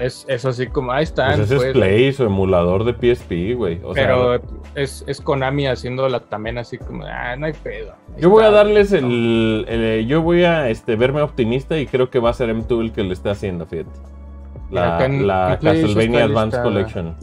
[0.00, 1.38] Es, es así como, ahí están.
[1.38, 1.66] Pues ese pues.
[1.68, 3.80] es Play, su emulador de PSP, güey.
[3.80, 4.40] Sea, pero
[4.76, 7.92] es, es Konami haciéndola también así como, ah, no hay pedo.
[8.16, 12.10] Yo voy a está, darles el, el- Yo voy a este, verme optimista y creo
[12.10, 13.90] que va a ser M2 el que lo esté haciendo, fíjate.
[14.70, 16.62] La, en- la está Castlevania Advance.
[16.62, 17.16] Collection.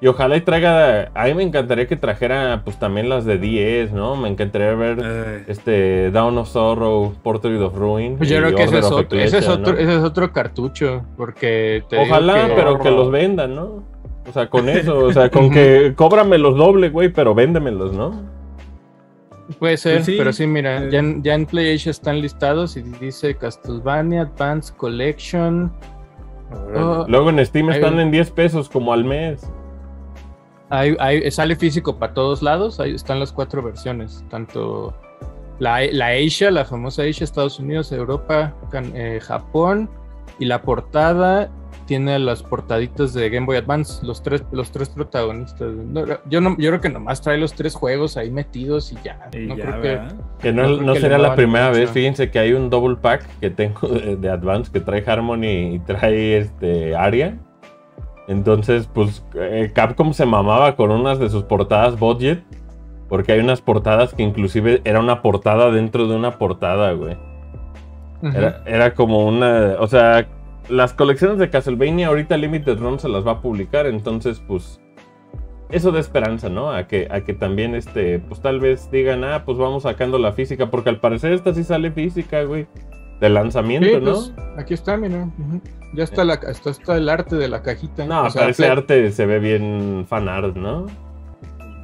[0.00, 1.10] Y ojalá y traiga.
[1.14, 4.14] A mí me encantaría que trajera, pues también las de 10, ¿no?
[4.16, 8.18] Me encantaría ver Eh, este Down of Sorrow, Portrait of Ruin.
[8.18, 9.78] Pues yo creo que ese es, otro, ese, es otro, ¿no?
[9.78, 13.84] ese es otro cartucho, porque te digo Ojalá, que- pero que los vendan, ¿no?
[14.28, 18.20] O sea, con eso, o sea, con que cóbramelos doble, güey, pero véndemelos, ¿no?
[19.58, 20.88] Puede ser, Pues sí, pero sí, mira, eh.
[20.90, 25.72] ya, en, ya en PlayStation están listados y dice Castlevania Advance Collection.
[26.76, 29.48] Oh, Luego en Steam están en 10 pesos como al mes.
[30.70, 34.94] Hay- hay- sale físico para todos lados, ahí están las cuatro versiones, tanto
[35.58, 39.88] la, la Asia, la famosa Asia, Estados Unidos, Europa, Can- eh, Japón,
[40.38, 41.50] y la portada
[41.86, 45.72] tiene las portaditas de Game Boy Advance, los tres, los tres protagonistas.
[45.72, 49.28] No, yo, no, yo creo que nomás trae los tres juegos ahí metidos y ya.
[49.32, 49.80] Y no ya, creo
[50.42, 50.52] que...
[50.52, 51.88] no, No creo que será la primera vez.
[51.90, 55.78] Fíjense que hay un double pack que tengo de, de Advance que trae Harmony y
[55.78, 57.38] trae este Aria.
[58.28, 62.42] Entonces, pues eh, Capcom se mamaba con unas de sus portadas budget.
[63.08, 67.16] Porque hay unas portadas que inclusive era una portada dentro de una portada, güey.
[68.66, 69.76] Era como una.
[69.78, 70.26] O sea,
[70.68, 73.86] las colecciones de Castlevania ahorita Limited Run se las va a publicar.
[73.86, 74.80] Entonces, pues.
[75.68, 76.70] Eso da esperanza, ¿no?
[76.70, 80.32] A que, a que también, este, pues tal vez digan, ah, pues vamos sacando la
[80.32, 80.70] física.
[80.70, 82.66] Porque al parecer esta sí sale física, güey.
[83.20, 84.12] De lanzamiento, Sí, ¿no?
[84.12, 85.28] pues, aquí está, mira.
[85.94, 88.04] Ya está, la, está, está el arte de la cajita.
[88.04, 90.86] no, O sea, pero ese Play- arte se ve bien fanart, ¿no?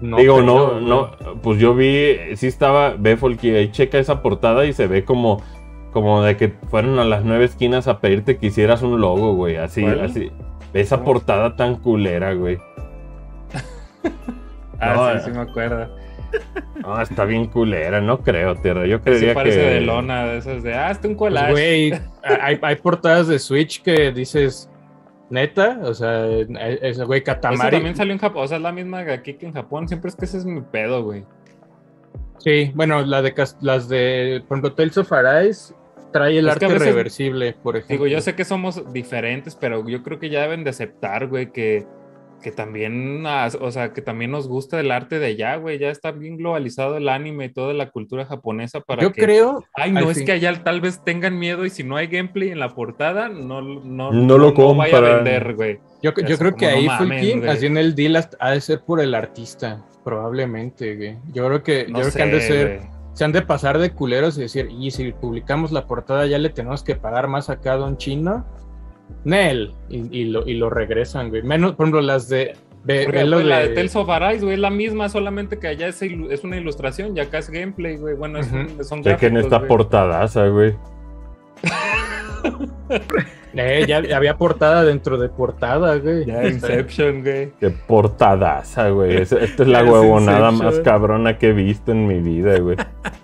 [0.03, 1.11] no Digo, creo, no, no,
[1.42, 5.40] pues yo vi, sí estaba, ve Folky, ahí checa esa portada y se ve como,
[5.92, 9.57] como de que fueron a las nueve esquinas a pedirte que hicieras un logo, güey,
[9.57, 10.01] así, ¿Cuál?
[10.01, 10.31] así.
[10.75, 12.59] Esa portada tan culera, güey.
[14.81, 15.88] Ah, No, sí, sí me acuerdo.
[16.81, 18.87] No, está bien culera, no creo, tierra.
[18.87, 19.66] Yo Sí creería parece que.
[19.66, 21.53] de lona, de esas de, ah, un Pues, collage.
[21.53, 21.92] güey,
[22.23, 24.68] hay, hay portadas de Switch que dices,
[25.31, 27.71] neta, o sea, ese güey Eso Katamari.
[27.77, 29.88] también salió en Japón, o sea, es la misma aquí que en Japón.
[29.88, 31.25] Siempre es que ese es mi pedo, güey.
[32.38, 35.75] Sí, bueno, la de las de, por ejemplo, Tales of Arise
[36.12, 38.05] trae el Es arte veces- reversible, por ejemplo.
[38.05, 41.53] Digo, yo sé que somos diferentes, pero yo creo que ya deben de aceptar, güey,
[41.53, 41.87] que,
[42.43, 45.79] que también, o sea, que también nos gusta el arte de allá, güey.
[45.79, 49.23] Ya está bien globalizado el anime y toda la cultura japonesa para Yo que...
[49.23, 52.09] creo, Ay, no, es fin- que allá tal vez tengan miedo y si no hay
[52.09, 55.25] gameplay en la portada, no, no, No lo vaya a compran.
[55.25, 55.79] vender, güey.
[56.03, 59.15] yo, yo creo que no ahí Fulkin, en el deal ha de ser por el
[59.15, 61.17] artista, probablemente, güey.
[61.33, 62.91] Yo creo que, No yo creo que han de ser, güey.
[63.15, 66.51] se han de pasar de culeros y decir, y si publicamos la portada ya le
[66.51, 68.45] tenemos que pagar más a cada un chino.
[69.25, 71.42] Nel, y, y lo, y lo regresan, güey.
[71.42, 72.55] Menos, por ejemplo, las de.
[72.85, 75.59] Ve, Porque, lo pues, la de- de Tales of Arise, güey, es la misma, solamente
[75.61, 78.14] que allá es, ilu- es una ilustración y acá es gameplay, güey.
[78.16, 78.57] Bueno, es Ujú.
[78.57, 79.68] un- son Chequen esta güey.
[79.68, 80.75] portadaza, güey.
[83.55, 86.25] Eh, ya ya había portada dentro de portada, güey.
[86.25, 87.53] Ya, Inception, güey.
[87.61, 89.18] Qué portadaza, güey.
[89.18, 92.77] Es- Esta es la huevonada más cabrona que he visto en mi vida, güey.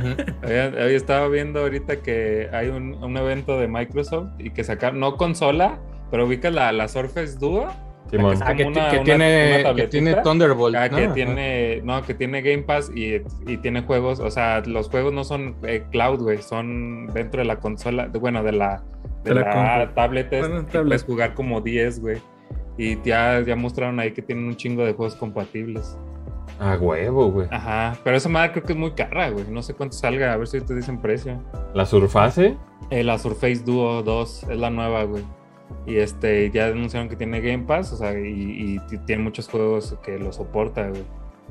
[0.00, 5.00] Hoy, hoy estaba viendo ahorita que hay un, un evento de Microsoft y que sacaron,
[5.00, 5.78] no consola,
[6.10, 7.68] pero ubicas la, la Surface Duo.
[8.10, 8.32] Simón.
[8.32, 10.74] Es Ah, que, como una- que una- tiene, una que tiene Thunderbolt.
[10.74, 10.96] Ah, ¿no?
[10.96, 15.12] que tiene, no, que tiene Game Pass y, y tiene juegos, o sea, los juegos
[15.12, 18.82] no son eh, cloud, güey, son dentro de la consola, de- bueno, de la,
[19.22, 20.86] de De la la tablet, es- Bueno, y tablet.
[20.88, 22.18] puedes jugar como 10, güey.
[22.78, 25.96] Y ya, ya mostraron ahí que tienen un chingo de juegos compatibles.
[26.58, 27.48] A huevo, güey.
[27.50, 29.44] Ajá, pero esa madre creo que es muy cara, güey.
[29.50, 31.40] No sé cuánto salga, a ver si te dicen precio.
[31.74, 32.56] La Surface.
[32.90, 35.24] Eh, la Surface Duo 2 es la nueva, güey.
[35.86, 40.18] Y este, ya anunciaron que tiene Game Pass, o sea, y, tiene muchos juegos que
[40.18, 41.04] lo soporta, güey.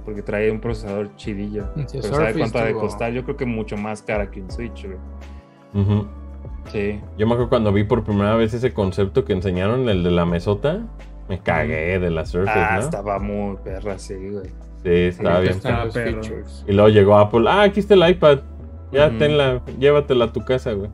[0.06, 1.66] Porque trae un procesador chidillo.
[1.88, 3.12] Sí, Pero ¿sabe cuánto ha de costar?
[3.12, 4.98] Yo creo que mucho más cara que un Switch, güey.
[5.74, 6.08] Ujú.
[6.72, 7.02] Sí.
[7.18, 10.26] Yo me acuerdo cuando vi por primera vez ese concepto que enseñaron, el de la
[10.26, 10.86] mesota.
[11.28, 12.82] Me cagué de la Surface, Ah, ¿no?
[12.82, 14.50] estaba muy perra, sí, güey.
[14.84, 15.60] Sí, estaba bien.
[16.68, 17.46] Y luego llegó Apple.
[17.50, 18.40] Ah, aquí está el iPad.
[18.92, 20.90] Ya tenla, llévatela a tu casa, güey.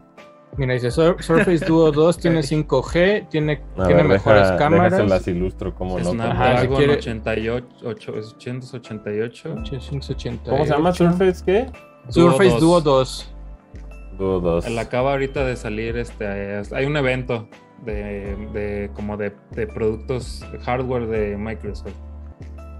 [0.58, 4.91] Mira, dice Sur- Surface Duo 2 tiene 5G, tiene, A tiene ver, mejores deja- cámaras.
[4.93, 6.12] déjaselas ilustro, como Es no.
[6.12, 9.54] una Ajá, si Dragon quiere- 88, 888.
[9.60, 10.41] 888.
[10.50, 11.65] ¿Cómo se llama Surface qué?
[12.10, 13.34] Surface Duo Duo 2.
[14.13, 14.17] 2.
[14.17, 14.65] Duo 2.
[14.67, 17.48] Él acaba ahorita de salir, este, hay un evento
[17.84, 21.93] de, de como de, de productos de hardware de Microsoft.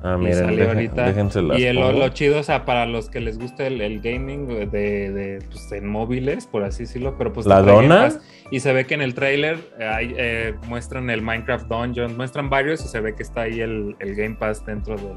[0.08, 1.06] Ah, salió ahorita.
[1.08, 4.48] déjenselas Y el- lo, chido, o sea, para los que les gusta el, el gaming
[4.48, 8.10] de, de, pues, en móviles, por así decirlo, pero pues ¿La dona?
[8.52, 12.88] Y se ve que en el trailer eh, muestran el Minecraft Dungeon, muestran varios y
[12.88, 15.16] se ve que está ahí el, el Game Pass dentro del,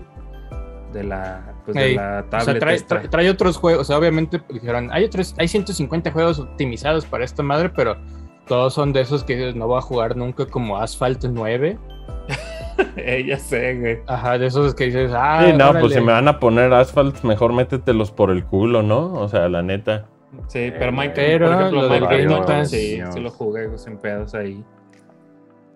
[0.95, 2.45] de la, pues, de la O tablet.
[2.47, 2.95] sea, trae, esta.
[3.03, 3.83] trae- trae otros juegos.
[3.83, 7.97] O sea, obviamente dijeron, hay otros, hay 150 juegos optimizados para esta madre, pero
[8.47, 11.77] todos son de esos que no voy a jugar nunca como Asphalt 9.
[12.97, 13.99] Eh, ya sé, güey.
[14.07, 15.81] Ajá, de esos que dices, ah, Sí, no, órale.
[15.81, 19.13] pues si me van a poner asphalt, mejor métetelos por el culo, ¿no?
[19.15, 20.07] O sea, la neta.
[20.47, 23.31] Sí, pero Minecraft, Pero por ejemplo, lo del Minecraft Game Dungeon, Pass- sí, sí lo
[23.31, 24.63] jugué sin pedos ahí.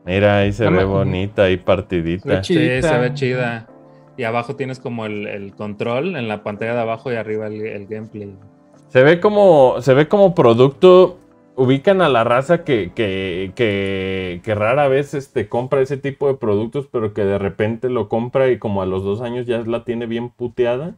[0.05, 2.43] Mira, ahí se ve bonita, ahí partidita.
[2.43, 3.67] Sí, se ve chida.
[4.17, 7.65] y abajo tienes como el, el control en la pantalla de abajo y arriba el,
[7.67, 8.35] el gameplay.
[8.89, 11.19] Se ve como, se ve como producto.
[11.55, 16.35] Ubican a la raza que, que, que, que rara vez este, compra ese tipo de
[16.35, 19.85] productos, pero que de repente lo compra y como a los dos años ya la
[19.85, 20.95] tiene bien puteada.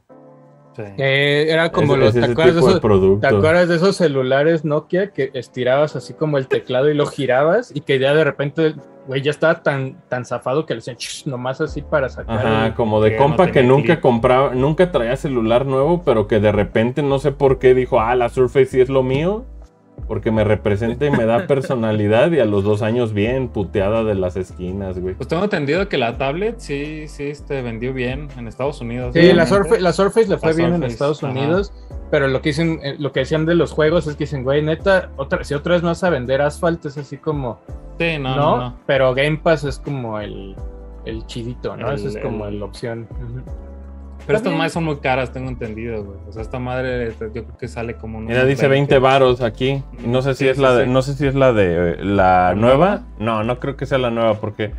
[0.77, 0.83] Sí.
[0.99, 3.21] Eh, era como Es- los, es ¿te, acuerdas de esos.
[3.21, 7.71] ¿te acuerdas de esos celulares Nokia que estirabas así como el teclado y lo girabas
[7.75, 8.75] y que ya de repente,
[9.09, 12.39] güey, ya estaba tan, tan zafado que le "Shh", nomás así para sacar.
[12.47, 14.01] Ajá, el- como de que compa no que nunca clip.
[14.01, 18.15] compraba, nunca traía celular nuevo, pero que de repente no sé por qué dijo, ah,
[18.17, 19.45] la Surface sí es lo mío,
[20.07, 24.15] porque me representa y me da personalidad y a los dos años bien puteada de
[24.15, 25.15] las esquinas, güey.
[25.15, 29.15] Pues tengo entendido que la tablet sí, sí, este, vendió bien en Estados Unidos.
[29.15, 29.47] Sí, la.
[29.47, 31.33] Surface, la Surface le fue La bien en Estados ajá.
[31.33, 31.73] Unidos,
[32.11, 34.63] pero lo que dicen, eh, lo que decían de los juegos es que dicen, güey,
[34.63, 37.59] neta, otra, si otra vez no vas a vender Asphalt es así como,
[37.99, 38.77] Sí, no, no, no, no.
[38.87, 40.55] pero Game Pass es como el,
[41.07, 41.89] el chidito, ¿no?
[41.91, 43.07] El- Esa es como el- la opción.
[43.11, 43.43] Ujú.
[44.27, 46.19] Pero estas madres son muy caras, tengo entendido, güey.
[46.29, 49.41] O sea, esta madre este, yo creo que sale como unos Mira, dice 20 varos
[49.43, 49.83] aquí.
[50.03, 50.91] y No sé si Sí, es sí, la de, sí.
[50.91, 52.77] no sé si es la de la ¿La nueva.
[52.87, 53.03] nueva?
[53.19, 54.73] No, no creo que sea la nueva porque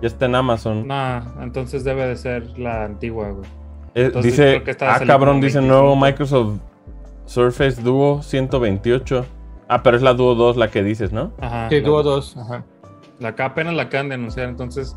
[0.00, 0.86] ya está en Amazon.
[0.86, 3.44] Nah, entonces debe de ser la antigua, güey.
[3.94, 5.66] Eh, entonces dice, creo que esta ah, cabrón, dice 25.
[5.80, 6.58] nuevo Microsoft
[7.26, 9.26] Surface Duo 128.
[9.68, 11.32] Ah, pero es la Duo 2 la que dices, ¿no?
[11.40, 11.68] Ajá.
[11.70, 12.64] Sí, Duo 2, ajá.
[13.20, 14.96] La acá apenas la acaban de anunciar, entonces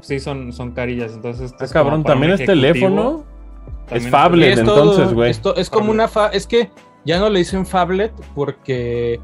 [0.00, 1.12] sí son, son carillas.
[1.14, 3.24] Entonces, Ah, cabrón, también es teléfono.
[3.90, 5.30] Es es entonces, güey.
[5.30, 6.70] esto es como una fa es que
[7.04, 9.20] ya no le dicen phablet porque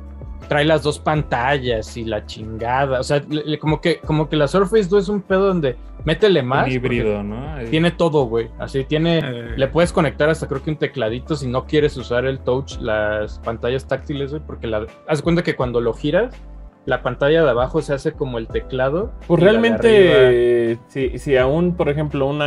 [0.49, 3.01] trae las dos pantallas y la chingada.
[3.01, 5.77] O sea, le- le- como que como que la Surface 2 es un pedo donde
[6.05, 6.67] métele más.
[6.67, 7.55] Un híbrido, ¿no?
[7.55, 8.51] Ahí- Tiene todo, güey.
[8.59, 9.19] Así tiene.
[9.19, 12.77] Eh, Le puedes conectar hasta creo que un tecladito si no quieres usar el touch,
[12.81, 16.35] las pantallas táctiles, güey, porque la haz cuenta que cuando lo giras,
[16.87, 19.13] la pantalla de abajo se hace como el teclado.
[19.27, 22.41] Pues realmente, si, si aún, por ejemplo, un,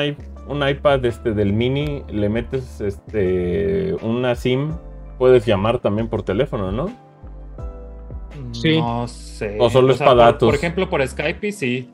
[0.47, 4.71] un iPad este, del mini le metes este, una SIM,
[5.17, 6.89] puedes llamar también por teléfono, ¿no?
[8.51, 8.79] Sí.
[8.79, 9.57] No sé.
[9.59, 10.47] O solo es sea, pa' por- datos.
[10.47, 11.89] Por, ejemplo, por Skype sí.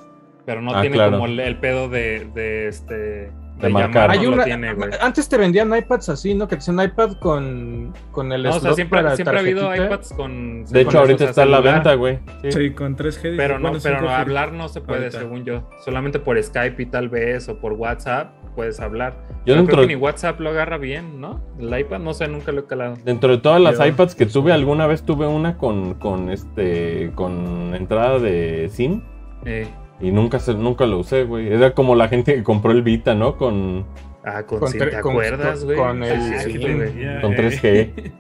[0.46, 1.12] Pero no Ah, tiene claro.
[1.14, 3.32] como el, el pedo de, de este.
[3.62, 4.10] De, marcar.
[4.10, 4.90] llamar, Hay no lo una- tiene, güey.
[5.00, 6.48] antes te vendían iPads así, ¿no?
[6.48, 9.76] Que te decían iPad con, con el No, o sea, siempre, para siempre ha habido
[9.76, 10.66] iPads con.
[10.66, 12.20] De hecho, con ahorita o sea, está en la venta, güey.
[12.42, 12.52] Sí.
[12.54, 13.36] Sí, con 3G.
[13.38, 14.20] Pero no, bueno, pero no, 5G.
[14.20, 15.20] hablar no se puede, Ahorita.
[15.20, 15.70] según yo.
[15.86, 19.14] Solamente por Skype y tal vez, o por WhatsApp puedes hablar.
[19.46, 21.42] Yo Yo dentro, creo que ni WhatsApp lo agarra bien, ¿no?
[21.60, 22.96] El iPad, no sé, nunca lo he calado.
[23.04, 27.12] dentro de todas las Yo- iPads que tuve, alguna vez tuve una con, con este
[27.16, 29.02] con entrada de SIM
[29.46, 29.68] Eh,
[30.00, 31.52] y nunca se, nunca lo usé, güey.
[31.52, 33.38] Era como la gente que compró el Vita, ¿no?
[33.38, 33.86] Con,
[34.24, 35.78] ah, con, Con sí, tre- ¿te con- acuerdas, güey?
[35.78, 37.00] con el- Sí, sí, sí, güey.
[37.04, 37.36] Ya, con eh.
[37.38, 38.12] 3G.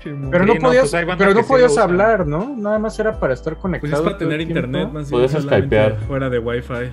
[0.00, 0.30] Simón.
[0.32, 2.54] Pero no Sí, no, podías, pues pero no podías hablar, ¿no?
[2.56, 3.90] Nada más era para estar conectado.
[3.90, 5.10] Pues es para tener internet más bien.
[5.10, 5.96] Puedes solamente skypear.
[6.08, 6.92] Fuera de Wi-Fi.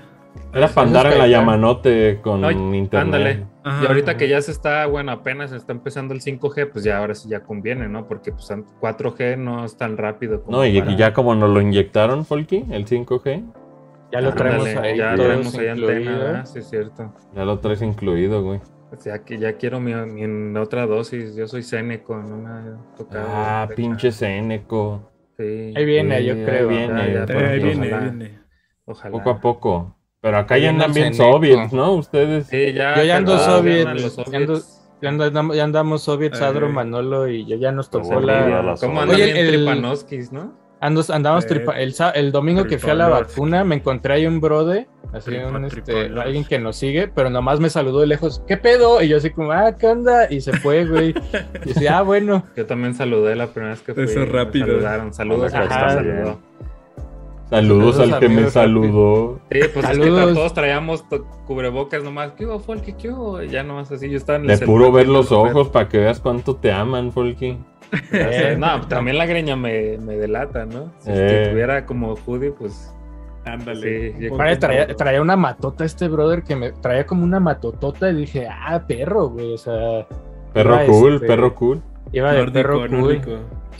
[0.53, 2.93] Era para andar en la llamanote con internet.
[2.93, 3.45] ándale.
[3.63, 3.83] Ajá.
[3.83, 7.13] Y ahorita que ya se está, bueno, apenas está empezando el 5G, pues ya ahora
[7.13, 8.07] sí ya conviene, ¿no?
[8.07, 11.35] Porque pues an- 4G no es tan rápido como No, y, para- y ya como
[11.35, 13.43] nos lo inyectaron, Folky, el 5G,
[14.11, 14.97] Ya lo traemos Ándale, ahí.
[14.97, 16.17] Ya todos traemos ahí antena.
[16.17, 16.45] ¿verdad?
[16.45, 17.13] Sí, es cierto.
[17.35, 18.59] ya lo traes incluido, güey.
[18.91, 21.35] O sea, que ya quiero mi, mi otra dosis.
[21.35, 23.27] Yo soy Seneco, no me ha tocado.
[23.29, 25.11] Ah, pinche Seneco.
[25.37, 26.67] Sí, Ahí viene, Sí, yo ahí creo.
[26.69, 27.13] viene.
[27.13, 28.09] Ya, Eh, ahí viene, ahí ojalá.
[28.09, 28.39] viene.
[28.85, 29.11] ojalá.
[29.11, 29.95] Poco a poco.
[30.21, 31.93] Pero acá ya andan bien soviets, ¿no?
[31.93, 32.47] Ustedes.
[32.47, 32.95] Sí, ya.
[32.97, 34.75] Yo ya ando soviets.
[35.01, 36.41] Ya andamos, ya andamos soviets.
[36.41, 38.75] Adro, Manolo y yo ya nos tocó la.
[38.81, 40.57] ¿Cómo andan bien el- tripanoskis, no?
[40.81, 44.13] Andos, andamos Eh, tripa- el, sa- el domingo que fui a la vacuna me encontré
[44.13, 47.99] ahí un brode, así Tripa- un, este, alguien que nos sigue, pero nomás me saludó
[47.99, 49.01] de lejos, ¿qué pedo?
[49.01, 50.31] Y yo así como, ah, ¿qué onda?
[50.31, 51.13] Y se fue, güey.
[51.65, 52.45] Y decía, ah, bueno.
[52.55, 54.03] Yo también saludé la primera vez que fui.
[54.05, 54.67] Eso me rápido.
[54.67, 55.13] Saludaron.
[55.13, 56.37] Saludos Ajá.
[57.49, 59.39] Saludos, Saludos, al que me saludó.
[59.51, 60.27] Sí, pues es Saludos.
[60.27, 61.03] que todos traíamos
[61.47, 62.33] cubrebocas nomás.
[62.33, 62.93] ¿Qué hubo, Folky?
[62.93, 63.41] ¿Qué hubo?
[63.41, 64.09] Ya nomás así.
[64.09, 67.11] Yo estaba en el De puro ver los ojos para que veas cuánto te aman,
[67.11, 67.57] Folky.
[68.11, 70.91] Eh, No, también la greña me, me delata, ¿no?
[70.99, 71.43] Si Eh.
[71.43, 72.93] estuviera como Judy, pues.
[73.45, 74.13] Ándale.
[74.19, 78.47] Sí, traía, traía una matota este brother que me traía como una matotota y dije,
[78.47, 79.53] ah, perro, güey.
[79.53, 80.05] O sea,
[80.53, 81.81] Perro cool, este, perro cool.
[82.11, 82.91] iba de Nórdico, perro cool.
[82.91, 83.31] nórdico.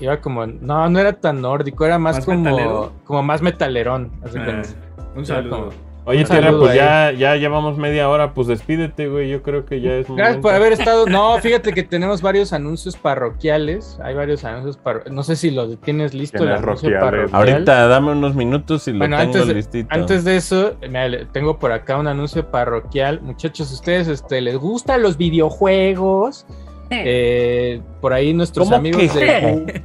[0.01, 2.93] Iba como, no, no era tan nórdico, era más, ¿Más como, metalero?
[3.05, 4.11] como más metalerón.
[4.23, 4.69] así cuenta.
[5.15, 5.49] un saludo.
[5.49, 9.29] como- Oye, Tierra, pues ya, ya llevamos media hora, pues despídete, güey.
[9.29, 10.41] Yo creo que ya es Gracias momento.
[10.41, 11.05] por haber estado.
[11.05, 13.99] No, fíjate que tenemos varios anuncios parroquiales.
[14.03, 15.13] Hay varios anuncios parroquiales.
[15.13, 16.41] No sé si lo tienes listo.
[16.41, 17.29] El anuncio parroquial.
[17.31, 19.87] Ahorita dame unos minutos y lo Bueno, tengo antes de- listito.
[19.93, 23.21] Antes de eso, mira, tengo por acá un anuncio parroquial.
[23.21, 26.47] Muchachos, ¿ustedes este, les gustan los videojuegos?
[27.05, 29.19] Eh, por ahí nuestros ¿Cómo amigos que?
[29.19, 29.83] de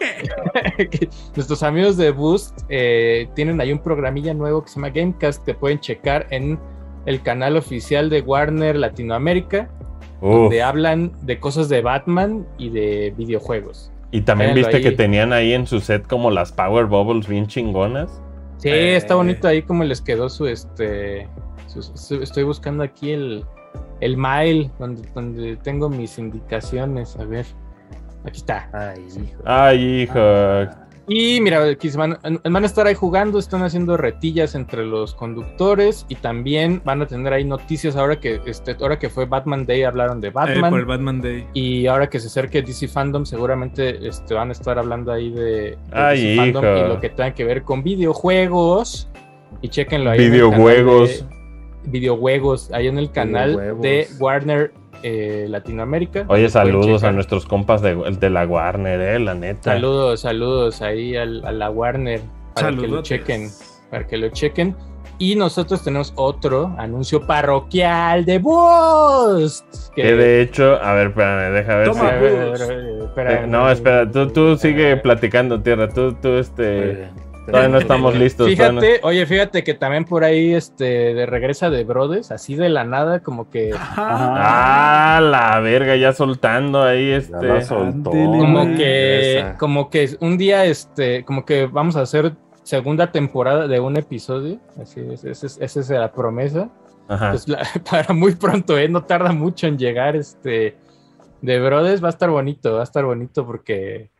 [1.36, 5.54] nuestros amigos de Boost eh, tienen ahí un programilla nuevo que se llama Gamecast que
[5.54, 6.58] pueden checar en
[7.06, 9.70] el canal oficial de Warner Latinoamérica,
[10.20, 10.32] Uf.
[10.34, 13.92] donde hablan de cosas de Batman y de videojuegos.
[14.10, 17.46] Y también Véanlo viste que tenían ahí en su set como las Power Bubbles bien
[17.46, 18.22] chingonas.
[18.58, 18.96] Sí, Eh.
[18.96, 21.28] está bonito ahí como les quedó su este.
[21.68, 23.44] su- su- estoy buscando aquí el,
[24.00, 27.16] el mail donde, donde tengo mis indicaciones.
[27.18, 27.46] A ver.
[28.24, 28.68] Aquí está.
[28.72, 29.42] Ay, hijo.
[29.44, 30.20] Ay, hijo.
[31.08, 35.12] Y mira, aquí se van, van a estar ahí jugando, están haciendo retillas entre los
[35.12, 39.66] conductores y también van a tener ahí noticias ahora que este, ahora que fue Batman
[39.66, 40.70] Day hablaron de Eh, Batman.
[40.70, 41.46] por el Batman Day.
[41.52, 45.42] Y ahora que se acerque DC Fandom, seguramente este, van a estar hablando ahí de,
[45.42, 49.08] de Ay, DC Fandom y lo que tenga que ver con videojuegos.
[49.62, 50.18] Y chequenlo ahí.
[50.18, 51.24] en el Videojuegos.
[51.84, 53.82] Videojuegos, ahí en el canal Videojuegos.
[53.82, 56.24] de Warner eh, Latinoamérica.
[56.28, 59.72] Oye, saludos a nuestros compas de, de la Warner, eh, la neta.
[59.72, 62.20] Saludos, saludos ahí al- a la Warner
[62.54, 63.48] para que lo chequen.
[63.90, 64.76] Para que lo chequen.
[65.18, 69.64] Y nosotros tenemos otro anuncio parroquial de Boost.
[69.94, 72.66] Que de hecho, a ver, espérame, deja ver Toma, si- A ver, a ver, a
[72.66, 75.88] ver, Eh, no, espera, tú, tú sigue platicando, Tierra.
[75.88, 77.08] Tú, tú, Muy este.
[77.46, 78.46] Todavía no estamos listos.
[78.54, 82.54] todavía no- Fíjate, oye, fíjate que también por ahí este de regresa de Brothers, así
[82.54, 85.16] de la nada, como que Ajá.
[85.16, 87.46] Ah, la verga, ya soltando ahí Ya este.
[87.46, 88.10] la soltó.
[88.10, 93.80] Como que como que un día este como que vamos a hacer segunda temporada de
[93.80, 96.68] un episodio, así es, esa es, esa es la promesa.
[97.08, 97.30] Ajá.
[97.30, 100.76] Pues la- para muy pronto, eh, no tarda mucho en llegar este
[101.42, 104.10] de Brothers, va a estar bonito, va a estar bonito porque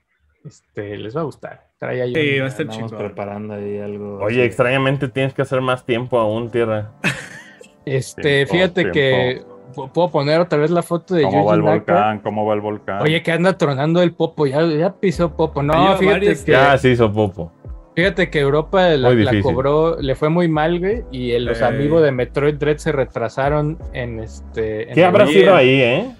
[0.44, 1.69] este les va a gustar.
[1.80, 2.98] Trae ahí Sí, va a estar Estamos chingón.
[3.06, 4.18] preparando ahí algo.
[4.18, 4.46] Oye, así.
[4.46, 6.90] extrañamente tienes que hacer más tiempo aún, Tierra.
[7.86, 9.42] Este, Tiempo, fíjate que
[9.74, 11.72] pu- puedo poner otra vez la foto de ¿Cómo va el Naka.
[11.72, 12.18] volcán?
[12.20, 13.00] ¿Cómo va el volcán?
[13.00, 15.62] Oye, que anda tronando el popo, ya, ya pisó popo.
[15.62, 17.50] No, fíjate que, Ya se hizo popo.
[17.96, 21.64] fíjate que Europa la, cobró, le fue muy mal, güey, y el- los Eh.
[21.64, 24.90] amigos de Metroid Dread se retrasaron en este.
[24.90, 25.40] en ¿Qué habrá día.
[25.40, 26.10] sido ahí, eh?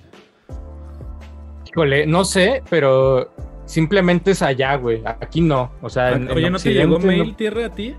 [1.70, 3.28] Híjole, no sé, pero
[3.70, 5.02] simplemente es allá, güey.
[5.04, 5.70] Aquí no.
[5.80, 7.94] O sea, en, en Ah, Oye, ¿no te llegó mail no- tierra a ti?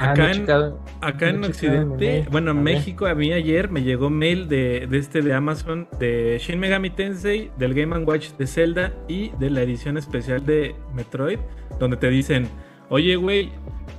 [0.00, 0.80] Ah, Acá no en, checado.
[1.00, 2.62] acá en no Occidente, bueno, en.
[2.62, 6.90] México a mí ayer me llegó mail de, de este de Amazon de Shin Megami
[6.90, 11.40] Tensei, del Game Watch de Zelda y de la edición especial de Metroid,
[11.80, 12.46] donde te dicen,
[12.90, 13.50] oye, güey,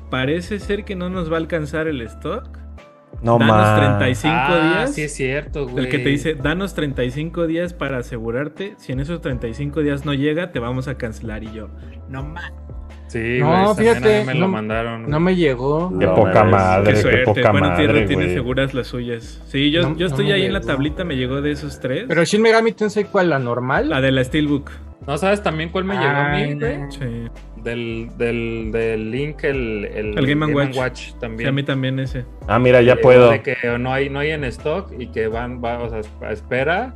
[0.09, 2.47] parece ser que no nos va a alcanzar el stock.
[3.21, 3.79] No Danos más.
[3.79, 4.95] 35 ah, días.
[4.95, 5.85] sí es cierto, güey.
[5.85, 8.75] El que te dice, danos 35 días para asegurarte.
[8.77, 11.43] Si en esos 35 días no llega, te vamos a cancelar.
[11.43, 11.67] Y yo,
[12.07, 12.51] no más.
[13.07, 15.09] Sí, No, güey, fíjate, me no- lo mandaron.
[15.09, 15.89] No me llegó.
[15.97, 18.35] Qué No poca me madre, Qué qué poca bueno, Tierra madre, tiene güey.
[18.35, 19.41] seguras las suyas.
[19.47, 22.05] Sí, yo, No- yo estoy ahí en la tablita, me llegó de esos tres.
[22.07, 23.31] Pero Shin Megami Tensei, ¿cuál?
[23.31, 23.89] ¿La normal?
[23.89, 24.69] La de la Steelbook.
[25.07, 26.77] ¿No sabes también cuál me llegó a mí, güey?
[26.77, 26.91] no.
[26.91, 27.27] Sí.
[27.63, 30.75] Del, del, del Link, el, el, El Game and Watch.
[30.77, 31.49] Watch Sí, también.
[31.49, 32.25] a mí también ese.
[32.47, 33.29] Ah, mira, ya Eh, puedo.
[33.31, 36.93] De que no hay, no hay en stock y que van, va, o sea, espera,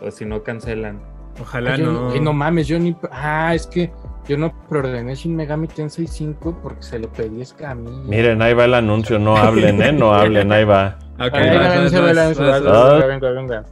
[0.00, 1.00] o si no cancelan.
[1.40, 2.10] Ojalá Ay, yo- no.
[2.12, 2.94] ay, no mames, yo ni.
[3.10, 3.90] Ah, es que
[4.28, 7.90] yo no preordené Shin Megami Tensei 5 porque se lo pedí es que a mí.
[8.06, 9.18] Miren, ahí va el anuncio.
[9.18, 9.92] No hablen, eh.
[9.92, 10.98] No hablen, ahí va.
[11.22, 13.64] Ok, Ay, vas, venga, vas, venga, venga,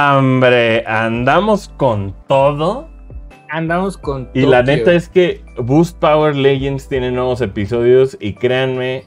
[0.00, 2.88] Hombre, andamos con todo.
[3.48, 4.28] Andamos con.
[4.34, 9.04] Y la neta es que Boost Power Legends tiene nuevos episodios y créanme,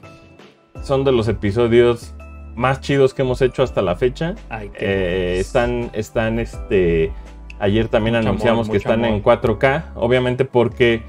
[0.82, 2.14] son de los episodios
[2.56, 4.34] más chidos que hemos hecho hasta la fecha.
[4.48, 7.12] Ay, Eh, están, están, este,
[7.60, 9.22] ayer también Mucho anunciamos amor, que están en amor.
[9.40, 11.02] 4K, obviamente porque,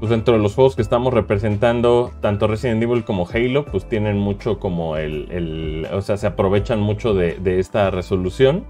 [0.00, 4.16] pues dentro de los juegos que estamos representando, tanto Resident Evil como Halo, pues tienen
[4.16, 8.64] mucho como el, el- o sea, se aprovechan mucho de, de esta resolución.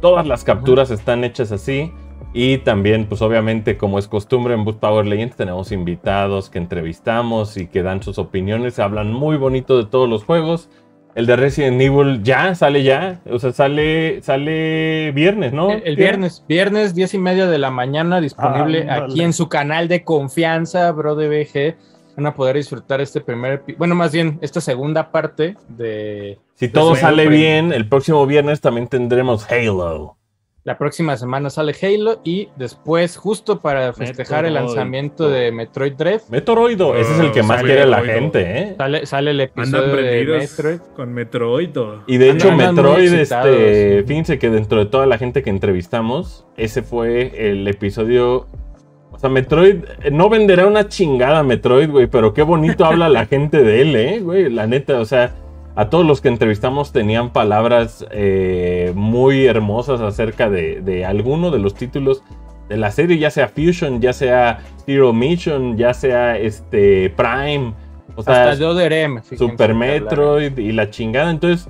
[0.00, 1.92] Todas las capturas están hechas así.
[2.32, 7.56] Y también, pues obviamente, como es costumbre en Boost Power Legends, tenemos invitados que entrevistamos
[7.56, 8.78] y que dan sus opiniones.
[8.78, 10.68] Hablan muy bonito de todos los juegos.
[11.14, 13.22] El de Resident Evil ya sale ya.
[13.30, 15.70] O sea, sale, sale viernes, ¿no?
[15.70, 19.04] El, el viernes, viernes, diez y media de la mañana, disponible Ándale.
[19.04, 21.76] aquí en su canal de confianza, Bro de BG.
[22.16, 26.38] Van a poder disfrutar este primer, bueno, más bien, esta segunda parte de.
[26.54, 30.16] Si todo sale bien, el próximo viernes también tendremos Halo.
[30.64, 36.22] La próxima semana sale Halo y después, justo para festejar el lanzamiento de Metroid Dread,
[36.28, 38.20] Metroido, ese es el que más quiere la Metroido.
[38.20, 38.74] gente, ¿eh?
[38.76, 40.78] sale, sale el episodio de Metroid.
[40.96, 41.76] con Metroid.
[41.78, 45.50] o- Y de hecho, Andan Metroid, este, fíjense que dentro de toda la gente que
[45.50, 48.48] entrevistamos, ese fue el episodio.
[49.16, 53.26] O sea, Metroid, eh, no venderá una chingada Metroid, güey, pero qué bonito habla la
[53.26, 55.34] gente de él, eh, güey, la neta, o sea,
[55.74, 61.58] a todos los que entrevistamos tenían palabras eh, muy hermosas acerca de, de alguno de
[61.58, 62.22] los títulos
[62.68, 67.74] de la serie, ya sea Fusion, ya sea Zero Mission, ya sea este Prime,
[68.16, 68.56] o sea, Hasta
[69.22, 70.02] fíjense Super hablaron.
[70.02, 71.30] Metroid y la chingada.
[71.30, 71.68] Entonces,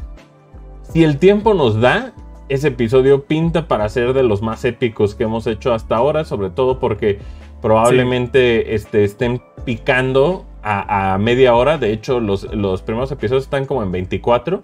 [0.82, 2.12] si el tiempo nos da,
[2.49, 6.51] ese episodio pinta para ser de los más épicos que hemos hecho hasta ahora, sobre
[6.51, 7.18] todo porque
[7.61, 11.78] probablemente este, estén picando a, a media hora.
[11.78, 14.62] De hecho, los, los primeros episodios están como en 24.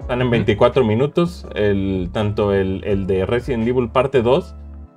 [0.00, 1.46] Están en 24 minutos.
[1.54, 4.54] El, tanto el, el de Resident Evil parte 2,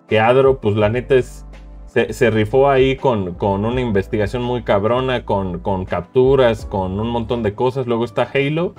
[0.08, 1.46] que Adro, pues la neta es
[1.94, 7.08] se, se rifó ahí con, con una investigación muy cabrona, con, con capturas, con un
[7.08, 7.86] montón de cosas.
[7.86, 8.74] Luego está Halo,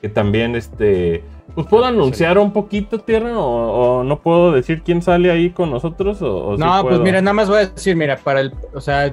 [0.00, 1.22] que también este.
[1.56, 5.70] Pues puedo anunciar un poquito, Tierra, o, o no puedo decir quién sale ahí con
[5.72, 6.22] nosotros.
[6.22, 7.02] O, o sí No, pues puedo?
[7.02, 9.12] mira, nada más voy a decir, mira, para el, o sea,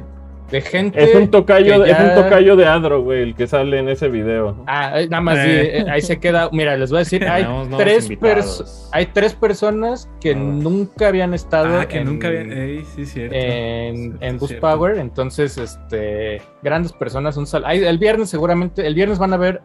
[0.52, 1.02] de gente.
[1.02, 3.88] Es un tocayo, que es un ya- tocayo de Adro, güey, el que sale en
[3.90, 4.58] ese video.
[4.68, 5.78] Ah, eh, nada más, sí, Eh.
[5.80, 6.50] eh, ahí se queda.
[6.52, 8.10] Mira, les voy a decir, hay tres,
[8.92, 10.36] hay tres personas que Ah.
[10.38, 12.42] nunca habían estado Ah, que en, nunca había.
[12.42, 13.36] Ey, sí, cierto.
[13.36, 14.68] en, Cierto, en Boost cierto.
[14.70, 14.98] Power.
[15.00, 17.38] Entonces, este, grandes personas.
[17.38, 19.62] Un sal hay- el viernes, seguramente, el viernes van a ver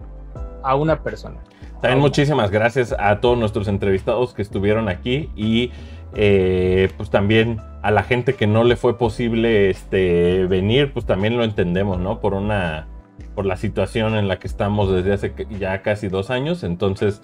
[0.75, 1.39] una persona.
[1.81, 5.71] También muchísimas gracias a todos nuestros entrevistados que estuvieron aquí y
[6.14, 11.37] eh, pues también a la gente que no le fue posible este, venir, pues también
[11.37, 12.21] lo entendemos, ¿no?
[12.21, 12.89] Por una,
[13.35, 17.23] por la situación en la que estamos desde hace ya casi dos años, entonces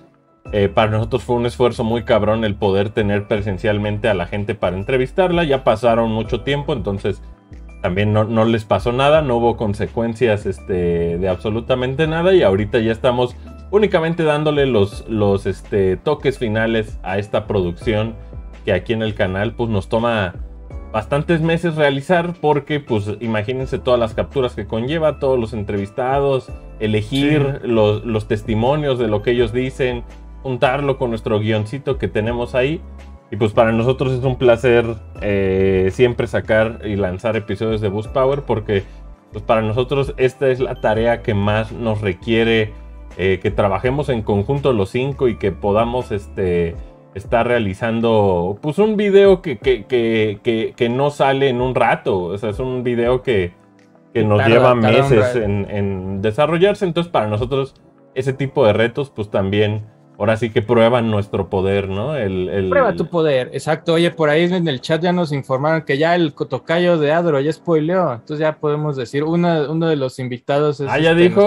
[0.53, 4.55] eh, para nosotros fue un esfuerzo muy cabrón el poder tener presencialmente a la gente
[4.55, 7.23] para entrevistarla, ya pasaron mucho tiempo, entonces
[7.85, 12.78] también no, no les pasó nada, no hubo consecuencias este, de absolutamente nada y ahorita
[12.78, 13.37] ya estamos
[13.70, 18.14] únicamente dándole los, los este, toques finales a esta producción
[18.64, 20.35] que aquí en el canal pues nos toma
[20.95, 27.61] bastantes meses realizar porque pues imagínense todas las capturas que conlleva, todos los entrevistados, elegir
[27.64, 30.05] los, los testimonios de lo que ellos dicen,
[30.43, 32.80] juntarlo con nuestro guioncito que tenemos ahí.
[33.31, 34.85] Y pues para nosotros es un placer
[35.20, 38.85] eh, siempre sacar y lanzar episodios de Boost Power porque
[39.33, 42.72] pues para nosotros esta es la tarea que más nos requiere
[43.16, 46.77] eh, que trabajemos en conjunto los cinco y que podamos este,
[47.14, 49.85] estar realizando pues un video que, que,
[50.77, 52.25] que, no sale en un rato.
[52.25, 53.53] O sea, es un video que,
[54.12, 56.85] que nos Tarda- lleva meses en, en desarrollarse.
[56.85, 57.75] Entonces para nosotros
[58.14, 59.87] ese tipo de retos pues también
[60.19, 62.17] ahora sí que prueban nuestro poder, ¿no?
[62.17, 63.95] El, el- Prueba tu poder, exacto.
[63.95, 67.41] Oye, por ahí en el chat ya nos informaron que ya el tocayo de Adro
[67.41, 68.12] ya spoileó.
[68.12, 71.41] Entonces ya podemos decir, una- uno de los invitados es Ah, ¿ya este, dijo?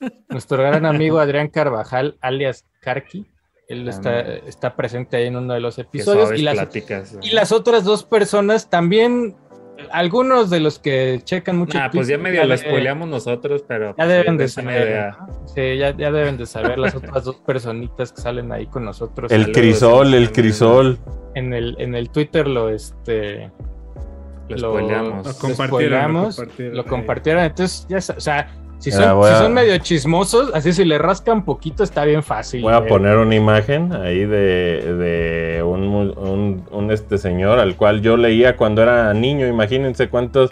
[0.00, 3.26] Nuestro, nuestro gran amigo Adrián Carvajal, alias Karki.
[3.68, 6.26] Él está, está presente ahí en uno de los episodios.
[6.28, 7.18] suaves Y las, pláticas.
[7.20, 9.34] y las otras dos personas también,
[9.92, 11.78] algunos de los que checan mucho.
[11.78, 13.90] Nah, pues ya medio lo de- spoileamos nosotros, pero.
[13.90, 14.88] Ya pues, deben de saber.
[14.88, 15.16] idea.
[15.20, 15.48] ¿no?
[15.48, 19.30] Sí, ya, ya deben de saber las otras dos personitas que salen ahí con nosotros.
[19.32, 20.98] el saludos, crisol, el crisol.
[21.34, 23.50] En el, en el Twitter lo este
[24.48, 25.26] Lo Lo- spoileamos.
[25.26, 26.76] Lo lo compartieron, lo compartieron.
[26.76, 27.42] lo compartieron.
[27.44, 28.48] Entonces, ya, o sea,
[28.78, 32.62] si son, si medio chismosos, así si le rascan poquito, está bien fácil.
[32.62, 32.82] Voy a eh.
[32.82, 34.94] poner una imagen ahí de,
[35.56, 39.46] de un, mu- un- un, este señor al cual yo leía cuando era niño.
[39.46, 40.50] Imagínense cuántos,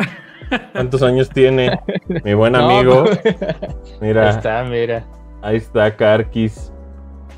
[0.72, 1.78] cuántos años tiene
[2.24, 3.04] mi buen amigo.
[3.04, 3.36] pues,
[4.00, 5.04] Mira, Ahí está, mira.
[5.42, 6.70] ahí está Karkis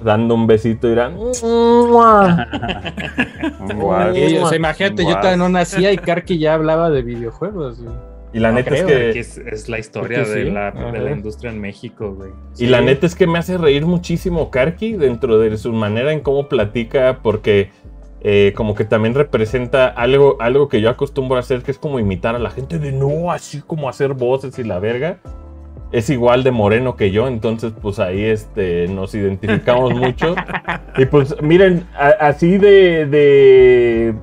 [0.03, 2.29] dando un besito y dirá, Guau.
[4.15, 7.81] Y, o sea, imagínate, yo todavía no nacía y Karki ya hablaba de videojuegos.
[7.83, 7.95] güey.
[8.37, 10.79] Y la No neta creo, es que es, es la historia que de, la, de
[10.79, 10.93] Ajá.
[10.99, 12.33] la industria en México, güey.
[12.59, 16.21] Y la neta es que me hace reír muchísimo Karki dentro de su manera en
[16.21, 17.71] cómo platica, porque
[18.21, 21.99] eh, como que también representa algo, algo que yo acostumbro a hacer, que es como
[21.99, 25.17] imitar a la gente de no, así como hacer voces y la verga.
[25.93, 30.35] Es igual de moreno que yo, entonces pues ahí este, nos identificamos mucho.
[30.99, 34.15] Y pues miren, a- así de, de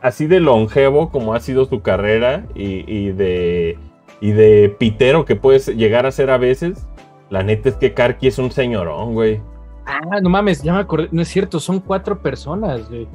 [0.00, 3.78] así de longevo como ha sido su carrera y, y de
[4.20, 6.86] y de pitero que puedes llegar a ser a veces,
[7.30, 9.40] la neta es que Karki es un señorón, güey.
[9.84, 11.08] Ah, no mames, ya me acordé.
[11.12, 13.06] No es cierto, son cuatro personas, güey.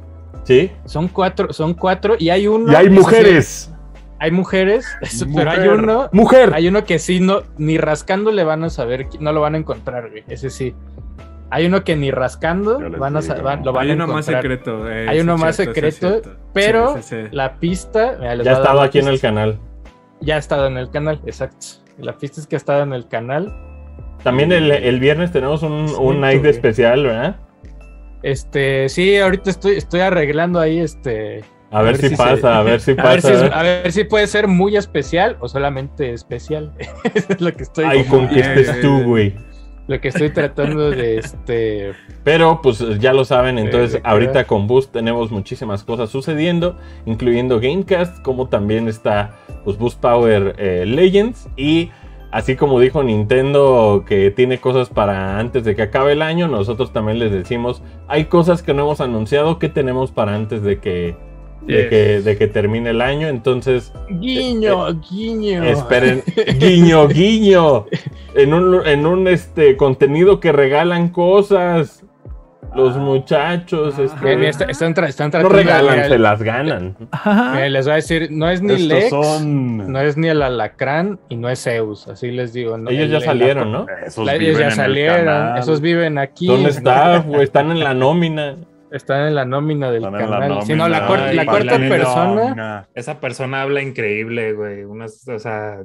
[0.44, 0.72] ¿Sí?
[0.86, 2.72] Son cuatro, son cuatro y hay uno.
[2.72, 3.74] Y hay mujeres.
[4.20, 4.86] hay mujeres,
[5.36, 6.10] pero hay uno.
[6.12, 6.54] Mujer.
[6.54, 9.58] Hay uno que sí, no, ni rascando le van a saber, no lo van a
[9.58, 10.24] encontrar, güey.
[10.28, 10.74] Ese sí.
[11.54, 14.90] Hay uno que ni rascando van a, van- lo van Hay a uno más secreto.
[14.90, 16.22] eh, Hay uno más cierto, secreto,
[16.54, 17.28] pero Sí, sí, sí.
[17.32, 19.60] la pista mira, Ya voy a dar estaba la aquí en el canal.
[20.22, 21.66] Ya ha estado en el canal, exacto.
[22.00, 23.54] La pista es que ha estado en el canal.
[24.24, 27.36] También el, el viernes tenemos un, Sí, un night especial, ¿verdad?
[28.24, 31.44] Este, sí, ahorita estoy, estoy arreglando ahí este.
[31.72, 33.46] A ver, si, pasa, a ver si A ver, si, pasa.
[33.48, 36.72] es- a ver si puede ser muy especial o solamente especial.
[37.14, 39.34] Eso es lo que estoy, Ay, con que Bien, estés tú, güey.
[39.88, 41.94] Lo que estoy tratando de este.
[42.24, 48.22] Pero pues ya lo saben, entonces ahorita con Boost tenemos muchísimas cosas sucediendo, incluyendo Gamecast,
[48.22, 49.32] como también está
[49.64, 51.90] pues, Boost Power eh, Legends y
[52.32, 56.94] así como dijo Nintendo que tiene cosas para antes de que acabe el año, nosotros
[56.94, 61.16] también les decimos, hay cosas que no hemos anunciado que tenemos para antes de que,
[61.62, 61.90] de Yes.
[61.90, 65.64] que, de que termine el año, entonces Guiño, guiño.
[65.64, 66.24] Esperen,
[66.60, 67.86] guiño, guiño.
[68.36, 72.04] En un, en un este contenido que regalan cosas.
[72.74, 73.96] Los muchachos.
[73.98, 74.04] Ah.
[74.04, 76.96] este, mira, está- están, tra- están no tratando de- regalan, mira, se las ganan.
[77.26, 79.92] mira, les voy a decir, no es ni Estos Lex, son.
[79.92, 82.78] no es ni el Alacrán y no es Zeus, así les digo.
[82.78, 82.90] ¿no?
[82.90, 83.86] Ellos El- ya el- salieron, ¿no?
[84.06, 85.60] Esos la- ellos ya el salieron, canal.
[85.60, 86.48] esos viven aquí.
[86.48, 87.18] ¿Dónde está?
[87.42, 88.56] Están en la nómina.
[88.92, 90.30] Están en la nómina del canal.
[90.30, 92.26] La, nómina, la cuarta la persona.
[92.36, 92.90] nómina.
[92.94, 94.84] Esa persona habla increíble, güey.
[94.84, 95.84] Unas, o sea,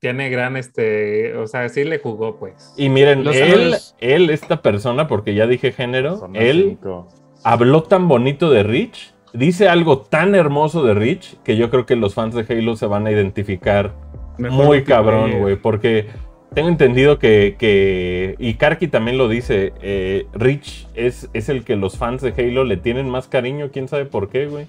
[0.00, 2.74] tiene gran, este, o sea, sí le jugó, pues.
[2.76, 7.08] Y miren, Los él, amigos- él, esta persona, porque ya dije género, Son él cinco.
[7.44, 11.96] habló tan bonito de Rich, dice algo tan hermoso de Rich, que yo creo que
[11.96, 13.94] los fans de Halo se van a identificar
[14.38, 16.08] Mejor muy cabrón, güey, porque
[16.54, 21.76] tengo entendido que, que y Karki también lo dice, eh, Rich es, es el que
[21.76, 24.66] los fans de Halo le tienen más cariño, quién sabe por qué, güey.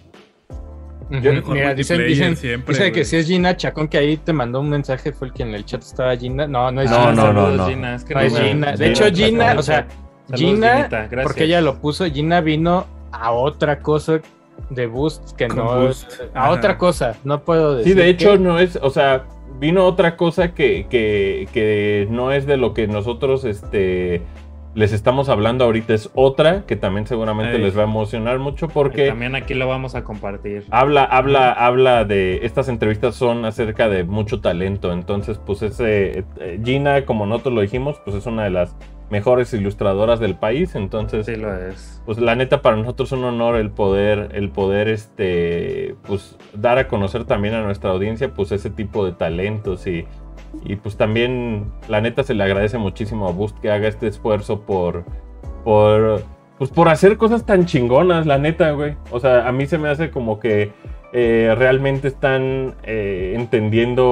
[1.09, 2.91] Ujú, Mejor Mira, dicen, dicen, siempre, dice güey.
[2.91, 5.53] que si es Gina Chacón, que ahí te mandó un mensaje, fue el que en
[5.55, 6.47] el chat estaba Gina.
[6.47, 7.11] No, no es No, Gina.
[7.13, 7.67] no, no, saludos, no.
[7.69, 7.95] Gina.
[7.95, 8.71] Es que No es Gina.
[8.75, 9.87] De hecho, Gina, o sea,
[10.27, 14.19] Saludos, Gina, Ginita, porque ella lo puso, Gina vino a otra cosa
[14.69, 16.11] de Boost que Con no Boost.
[16.33, 16.51] a Ajá.
[16.51, 17.93] otra cosa, no puedo decir.
[17.93, 19.23] Sí, de hecho no es, o sea,
[19.59, 24.21] vino otra cosa que, que, que no es de lo que nosotros este,
[24.77, 28.69] les estamos hablando ahorita, es otra que también seguramente les va a emocionar mucho Y
[28.69, 29.07] porque...
[29.07, 30.65] También aquí lo vamos a compartir.
[30.69, 32.41] Habla, habla, habla de.
[32.43, 34.93] Estas entrevistas son acerca de mucho talento.
[34.93, 36.25] Entonces, pues ese.
[36.39, 38.75] eh, Gina, como nosotros lo dijimos, pues es una de las
[39.09, 40.75] mejores ilustradoras del país.
[40.75, 41.96] Entonces, Sí lo es.
[42.07, 46.77] Pues la neta, para nosotros es un honor el poder, el poder, este, pues, dar
[46.77, 50.05] a conocer también a nuestra audiencia, pues, ese tipo de talentos y.
[50.63, 54.61] Y pues también, la neta, se le agradece muchísimo a Boost que haga este esfuerzo
[54.61, 55.03] por.
[55.65, 56.23] por.
[56.57, 58.95] Pues por hacer cosas tan chingonas, la neta, güey.
[59.11, 60.71] O sea, a mí se me hace como que
[61.11, 64.05] eh, realmente están eh, entendiendo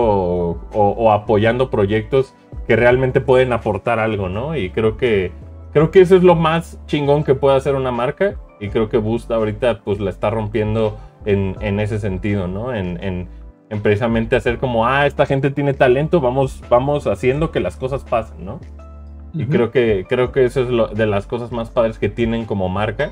[0.73, 2.35] o, apoyando proyectos
[2.67, 4.57] que realmente pueden aportar algo, ¿no?
[4.57, 5.31] Y creo que
[5.75, 8.35] creo que eso es lo más chingón que puede hacer una marca.
[8.61, 12.73] Y creo que Boost ahorita pues la está rompiendo en, en ese sentido, ¿no?
[12.73, 13.27] En, en-
[13.69, 18.03] en precisamente hacer como, ah, esta gente tiene talento, vamos, vamos haciendo que las cosas
[18.05, 18.61] pasen, ¿no?
[19.33, 19.51] Y Ujú.
[19.51, 22.69] creo que, creo que eso es lo, de las cosas más padres que tienen como
[22.69, 23.09] marca.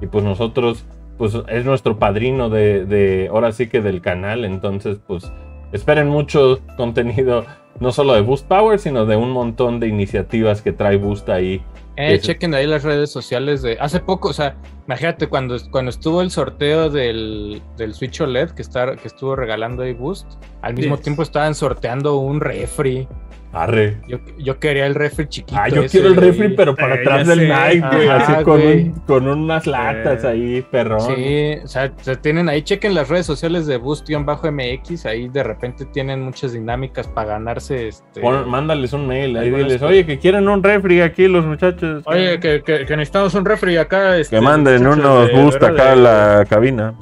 [0.00, 0.86] Y pues nosotros,
[1.18, 4.44] pues es nuestro padrino de, de ahora sí que del canal.
[4.46, 5.30] Entonces, pues
[5.72, 7.44] esperen mucho contenido,
[7.80, 11.60] no solo de Boost Power, sino de un montón de iniciativas que trae Boost ahí.
[12.00, 13.76] Eh, chequen ahí las redes sociales de.
[13.80, 18.62] Hace poco, o sea, imagínate cuando, cuando estuvo el sorteo del, del Switch OLED que,
[18.62, 20.26] está, que estuvo regalando ahí Boost,
[20.62, 21.02] al mismo Yes.
[21.02, 23.08] tiempo estaban sorteando un refri.
[23.50, 23.96] Arre.
[24.06, 25.58] Yo, yo quería el refri chiquito.
[25.58, 27.46] Ah, yo ese, quiero el refri, pero para Eh, atrás del sé.
[27.48, 28.08] Nike, güey.
[28.08, 30.28] Así con, un- con unas latas Eh.
[30.28, 31.00] ahí, perrón.
[31.00, 35.86] Sí, o sea, se tienen ahí, chequen las redes sociales de Boost-MX, ahí de repente
[35.86, 38.20] tienen muchas dinámicas para ganarse este.
[38.20, 42.02] Pon- mándales un mail, ahí diles, oye, que quieren un refri aquí los muchachos.
[42.06, 44.18] Oye, que, que, que necesitamos un refri acá.
[44.18, 46.94] Este, que manden muchachos unos boost acá a la cabina.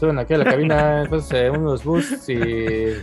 [0.00, 2.94] Suben aquí a la cabina, pues, eh, unos boosts y.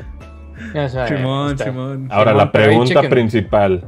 [2.10, 3.84] Ahora, Simón, la pregunta principal.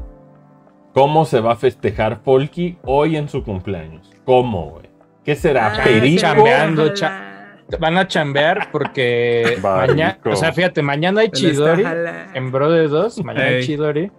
[0.93, 4.11] ¿Cómo se va a festejar Polky hoy en su cumpleaños?
[4.26, 4.86] ¿Cómo, güey?
[5.26, 5.74] ¿Qué será?
[5.76, 6.21] Ah, ¿Perico?
[6.21, 7.30] chambeando, cha-
[7.80, 11.84] Van a chambear porque mañana, o sea, fíjate, mañana hay Chidori
[12.34, 13.63] en Bro de 2, mañana hay.
[13.63, 14.11] Chidori.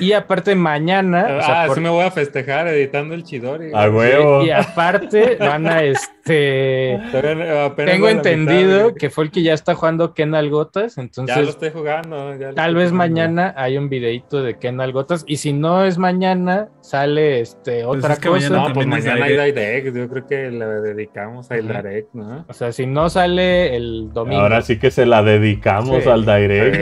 [0.00, 3.70] Y aparte mañana, o sea, ah, por- sí me voy a festejar editando el Chidori.
[3.74, 4.42] A huevo.
[4.44, 9.42] y aparte van a este este, tengo a la mitad, entendido que fue el que
[9.42, 12.36] ya está jugando Ken Algotas, Ya lo entonces estoy jugando.
[12.38, 12.96] ya lo tal estoy vez jugando.
[12.96, 17.98] mañana hay un videito de Ken Algotas y si no es mañana sale este Pues
[17.98, 18.50] otra es que cosa.
[18.50, 19.96] mañana No, pues es mañana hay Direct.
[19.96, 21.66] Yo creo que le dedicamos al.
[21.66, 22.44] Direct, ¿no?
[22.48, 24.42] O sea, si no sale el domingo.
[24.42, 26.08] Ahora sí que se la dedicamos Sí.
[26.08, 26.76] al Direct.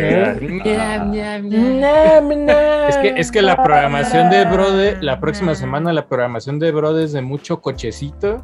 [2.88, 7.04] Es que, es que la programación de Brode, la próxima semana la programación de Brode
[7.04, 8.42] es de mucho cochecito.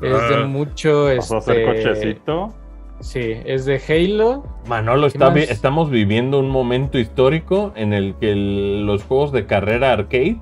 [0.00, 0.46] Es de Ah.
[0.46, 2.54] mucho Pasó a ser este, cochecito.
[3.00, 4.44] Sí, es de Halo.
[4.68, 9.32] Manolo, ¿Qué está vi- estamos viviendo un momento histórico en el que el- los juegos
[9.32, 10.38] de carrera arcade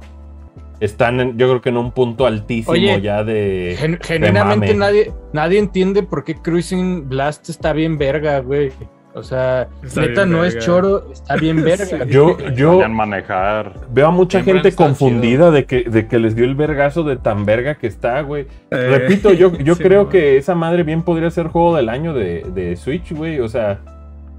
[0.81, 3.77] están, en- yo creo que en un punto altísimo Oye, ya de.
[3.79, 8.73] Gen- genuinamente nadie, nadie entiende por qué Cruising Blast está bien verga, güey.
[9.13, 11.85] O sea, Está neta no es choro, está bien verga.
[11.85, 11.97] Sí.
[12.09, 13.73] Yo, yo manejar.
[13.91, 17.17] veo a mucha Siempre gente confundida de que, de que les dio el vergazo de
[17.17, 18.47] tan verga que está, güey.
[18.71, 22.15] Eh, Repito, yo, yo sí, creo que esa madre bien podría ser juego del año
[22.15, 23.41] de, de Switch, güey.
[23.41, 23.81] O sea,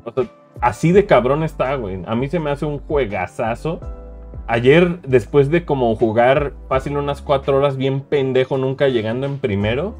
[0.05, 0.23] o sea,
[0.61, 2.01] así de cabrón está, güey.
[2.05, 3.79] A mí se me hace un juegazazo.
[4.47, 9.95] Ayer, después de como jugar fácil unas cuatro horas bien pendejo, nunca llegando en primero,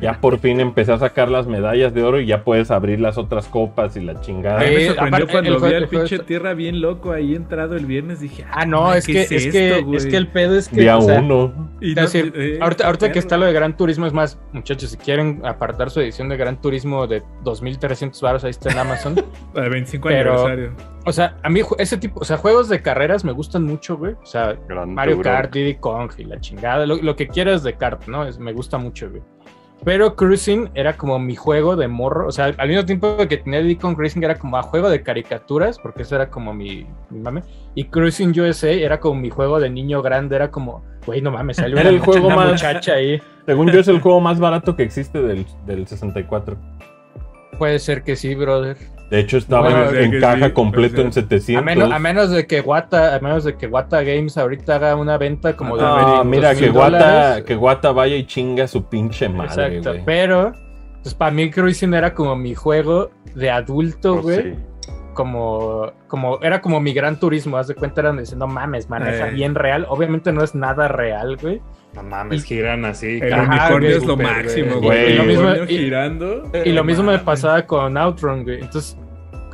[0.00, 3.18] ya por fin empecé a sacar las medallas de oro y ya puedes abrir las
[3.18, 4.58] otras copas y la chingada.
[4.60, 7.86] Me Eh, sorprendió aparte, cuando el vi al pinche tierra bien loco ahí entrado el
[7.86, 8.20] viernes.
[8.20, 10.68] Dije, Ah, no, ma, es ¿qué que, es, esto, que, es que el pedo es
[10.68, 10.80] que.
[10.80, 11.70] Día o sea, uno.
[11.80, 14.38] Y Es no- decir, eh, ahorita, ahorita que está lo de Gran Turismo, es más,
[14.52, 18.78] muchachos, si quieren apartar su edición de Gran Turismo de 2300 baros, ahí está en
[18.78, 19.14] Amazon.
[19.52, 20.72] Para el 25 Pero- aniversario.
[21.04, 24.14] o sea, a mí ese tipo, o sea, juegos de carreras me gustan mucho, güey.
[24.22, 25.30] O sea, Gran Mario Turo.
[25.30, 28.24] Kart, Diddy Kong y la chingada, lo, lo que quieras de kart, ¿no?
[28.26, 29.22] Es- me gusta mucho, güey.
[29.84, 33.60] Pero Cruising era como mi juego de morro, o sea, al mismo tiempo que tenía
[33.60, 37.20] Diddy Kong Racing era como a juego de caricaturas, porque eso era como mi, mi
[37.20, 37.42] mame.
[37.74, 41.58] Y Cruising USA era como mi juego de niño grande, era como, güey, no mames,
[41.58, 43.22] sale una, Era el juego una más- muchacha ahí.
[43.46, 46.56] Según yo es el juego más barato que existe del, del 64.
[47.58, 48.76] Puede ser que sí, brother.
[49.10, 51.24] De hecho estaba Bueno, en, caja sí, completo en ser.
[51.24, 51.62] 700.
[51.62, 54.96] A menos, a menos de que Wata, a menos de que Wata Games ahorita haga
[54.96, 57.44] una venta como de Ah, 200 mira, que dólares.
[57.44, 60.52] que Guata vaya y chinga a su pinche madre, Exacto, pero
[61.02, 64.42] pues para mí Cruising era como mi juego de adulto, Pues güey.
[64.54, 64.58] sí.
[65.18, 69.30] Como, como, era como mi gran turismo, haz de cuenta, eran diciendo, no mames, maneja
[69.30, 69.32] Eh.
[69.32, 69.84] bien real.
[69.88, 71.60] Obviamente no es nada real, güey.
[71.92, 73.18] No mames, giran así.
[73.20, 74.82] El Ajá, unicornio güey, es lo máximo, güey.
[74.82, 75.12] güey.
[75.12, 76.42] Y lo mismo- unicornio y- girando.
[76.64, 78.60] Y lo mismo me pasaba con Outrun, güey.
[78.60, 78.96] Entonces,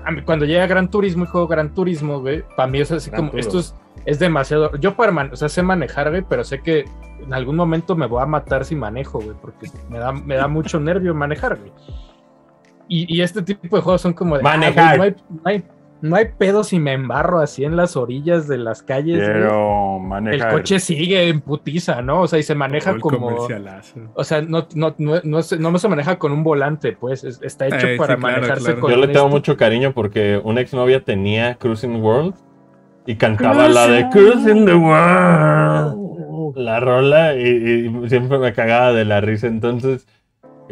[0.04, 3.08] a mí, cuando llega Gran Turismo y juego Gran Turismo, güey, para mí es así
[3.08, 3.40] Gran como, Turo.
[3.40, 4.76] esto es, es demasiado.
[4.76, 6.84] Yo para man- o sea, sé manejar, güey, pero sé que
[7.24, 10.46] en algún momento me voy a matar si manejo, güey, porque me da, me da
[10.46, 11.72] mucho nervio manejar, güey.
[12.89, 14.43] Y, y este tipo de juegos son como de.
[14.45, 14.97] ah, güey, Manejar.
[14.99, 15.62] no, hay, no, hay,
[16.03, 19.32] no hay pedo si me embarro así en las orillas de las calles, güey.
[19.32, 20.53] Quiero El manejar.
[20.53, 22.20] coche sigue en putiza, ¿no?
[22.22, 23.28] O sea, y se maneja como.
[24.14, 27.24] O sea, no, no, no, no, se, no se maneja con un volante, pues.
[27.24, 28.80] es- está hecho Eh, para sí, claro, manejarse claro.
[28.80, 29.28] con Yo le tengo esto.
[29.30, 32.35] mucho cariño porque una exnovia tenía Cruising World
[33.07, 36.05] y cantaba la de Cruising the World.
[36.57, 37.47] La rola y,
[38.05, 39.47] y siempre me cagaba de la risa.
[39.47, 40.07] Entonces,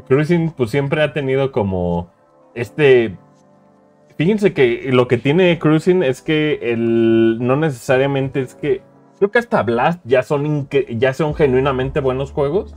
[0.07, 2.11] Cruising pues siempre ha tenido como
[2.55, 3.17] este...
[4.17, 8.83] Fíjense que lo que tiene Cruising es que el, no necesariamente es que...
[9.19, 12.75] Creo que hasta Blast ya son, ya son genuinamente buenos juegos.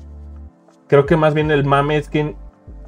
[0.88, 2.36] Creo que más bien el mame es que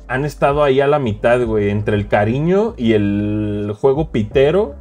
[0.08, 4.76] han estado ahí a la mitad, güey, entre el cariño y el juego pitero,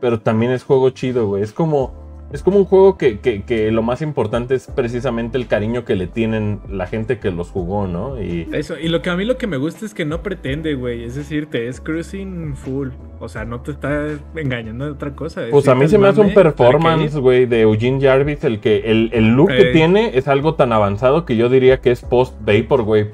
[0.00, 1.42] pero también es juego chido, güey.
[1.42, 2.05] Es como,
[2.36, 5.96] es como un juego que, que- que lo más importante es precisamente el cariño que
[5.96, 8.22] le tienen la gente que los jugó, ¿no?
[8.22, 10.74] Y Eso, y lo que a mí lo que me gusta es que no pretende,
[10.74, 11.02] güey.
[11.04, 12.90] Es decir, te es cruising full.
[13.18, 14.06] O sea, no te está
[14.36, 15.44] engañando de otra cosa.
[15.44, 18.82] es pues a mí se me hace un performance, güey, de Eugene Jarvis, el que
[18.90, 22.34] el, el look que tiene es algo tan avanzado que yo diría que es post
[22.44, 23.06] Vapor, güey.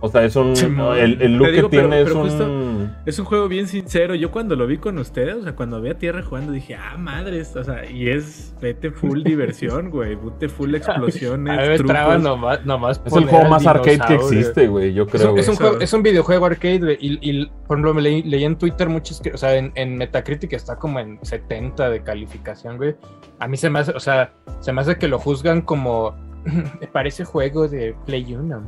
[0.00, 0.54] O sea, es un
[0.96, 4.14] el, el look digo, que pero- tiene pero es un Es un juego bien sincero.
[4.14, 6.96] Yo cuando lo vi con ustedes, o sea, cuando vi a Tierra jugando, dije, ah,
[6.96, 7.56] madres.
[7.56, 10.14] O sea, y es, vete full diversión, güey.
[10.14, 11.58] Vete full explosiones.
[11.58, 11.92] A mí me trucos.
[11.92, 15.32] traba nomás, nomás es el juego más arcade que existe, güey, yo Es creo.
[15.32, 18.22] un, es, un juego- es un videojuego arcade, güey, y, y, por ejemplo, me leí,
[18.22, 22.02] leí en Twitter muchos, que- o sea, en, en Metacritic está como en 70 de
[22.04, 22.94] calificación, güey.
[23.40, 26.14] A mí se me hace, o sea, se me hace que lo juzgan como,
[26.92, 28.62] parece juego de Play 1.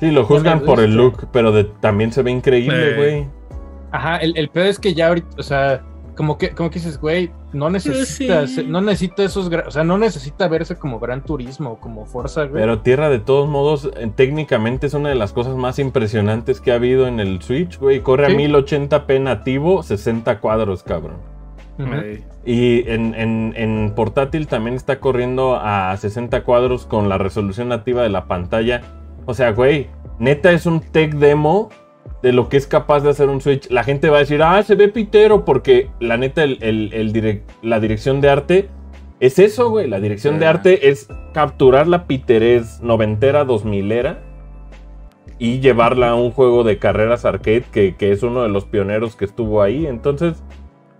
[0.00, 2.96] Sí, lo juzgan por el look, pero de- también se ve increíble, Eh.
[2.96, 3.26] güey.
[3.90, 5.82] Ajá, el, el peor es que ya ahorita, o sea,
[6.16, 8.64] como que, como que dices, güey, no necesita, sí.
[8.68, 12.60] no necesita esos, o sea, no necesita verse como Gran Turismo o como Forza, güey.
[12.62, 16.70] Pero Tierra, de todos modos, eh, técnicamente es una de las cosas más impresionantes que
[16.72, 18.00] ha habido en el Switch, güey.
[18.00, 18.32] Corre Sí.
[18.32, 21.16] a 1080p nativo, 60 cuadros, cabrón.
[22.44, 28.02] Y en, en- en portátil también está corriendo a 60 cuadros con la resolución nativa
[28.02, 28.82] de la pantalla.
[29.26, 31.70] O sea, güey, neta es un tech demo
[32.22, 33.70] de lo que es capaz de hacer un Switch.
[33.70, 37.12] La gente va a decir, ah, se ve pitero, porque la neta, el, el- el
[37.12, 38.68] direc- la dirección de arte
[39.20, 39.88] es eso, güey.
[39.88, 44.20] La dirección de arte es capturar la piterez noventera, dos milera
[45.38, 49.16] y llevarla a un juego de carreras arcade que, que es uno de los pioneros
[49.16, 49.86] que estuvo ahí.
[49.86, 50.42] Entonces,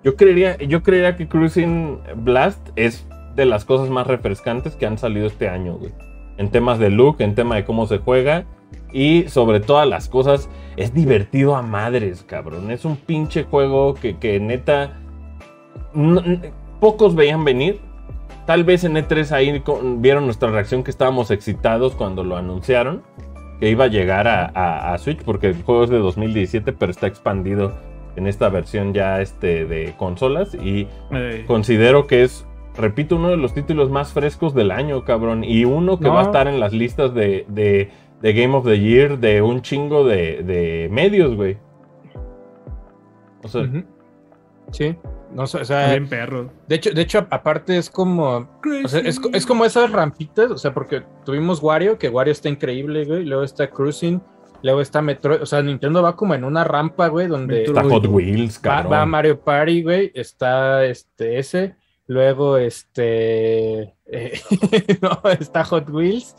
[0.05, 4.99] yo creería, yo creería que Cruising Blast es de las cosas más refrescantes que han
[4.99, 5.93] salido este año, güey.
[6.37, 8.45] En temas de look, en tema de cómo se juega.
[8.93, 12.71] Y sobre todas las cosas, es divertido a madres, cabrón.
[12.71, 15.01] Es un pinche juego que, que neta.
[16.81, 17.81] pocos veían venir.
[18.47, 23.03] Tal vez en E3 ahí con- vieron nuestra reacción que estábamos excitados cuando lo anunciaron.
[23.61, 27.07] Que iba a llegar a- a Switch, porque el juego es de 2017, pero está
[27.07, 27.73] expandido
[28.17, 30.55] en esta versión ya este, de consolas.
[30.55, 30.89] Y
[31.47, 32.47] considero que es,
[32.77, 35.45] repito, uno de los títulos más frescos del año, cabrón.
[35.45, 36.15] Y uno que No.
[36.15, 37.91] va a estar en las listas de, de,
[38.23, 41.57] de Game of the Year de un chingo de, de medios, güey.
[43.43, 43.69] O sea.
[44.71, 44.97] Sí.
[45.33, 46.49] No sé, o sea, bien perro.
[46.69, 48.49] de hecho, de hecho, aparte es como.
[48.85, 52.49] O sea, es, es como esas rampitas, o sea, porque tuvimos Wario, que Wario está
[52.49, 53.25] increíble, güey.
[53.25, 54.23] Luego está Cruising,
[54.65, 55.43] luego está Metroid.
[55.43, 58.93] O sea, Nintendo va como en una rampa, güey, donde está Hot Wheels, va, cabrón.
[58.93, 60.11] va Mario Party, güey.
[60.15, 61.77] Está este ese.
[62.07, 63.95] Luego, este.
[64.07, 64.41] eh,
[65.03, 66.35] no, está Hot Wheels.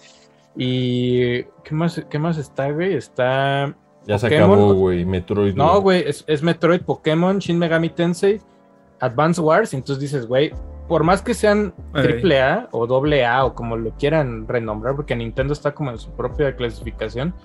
[0.58, 1.44] Y.
[1.64, 2.96] ¿Qué más, qué más está, güey?
[2.96, 3.78] Está.
[4.08, 5.06] ya se acabó, güey.
[5.06, 5.56] Metroid.
[5.56, 8.42] No, güey, es, es Metroid, Pokémon, Shin Megami Tensei,
[9.00, 9.74] Advance Wars.
[9.74, 10.52] y Entonces dices, güey,
[10.88, 15.16] por más que sean triple A o doble A o como lo quieran renombrar, porque
[15.16, 17.36] Nintendo está como en su propia clasificación,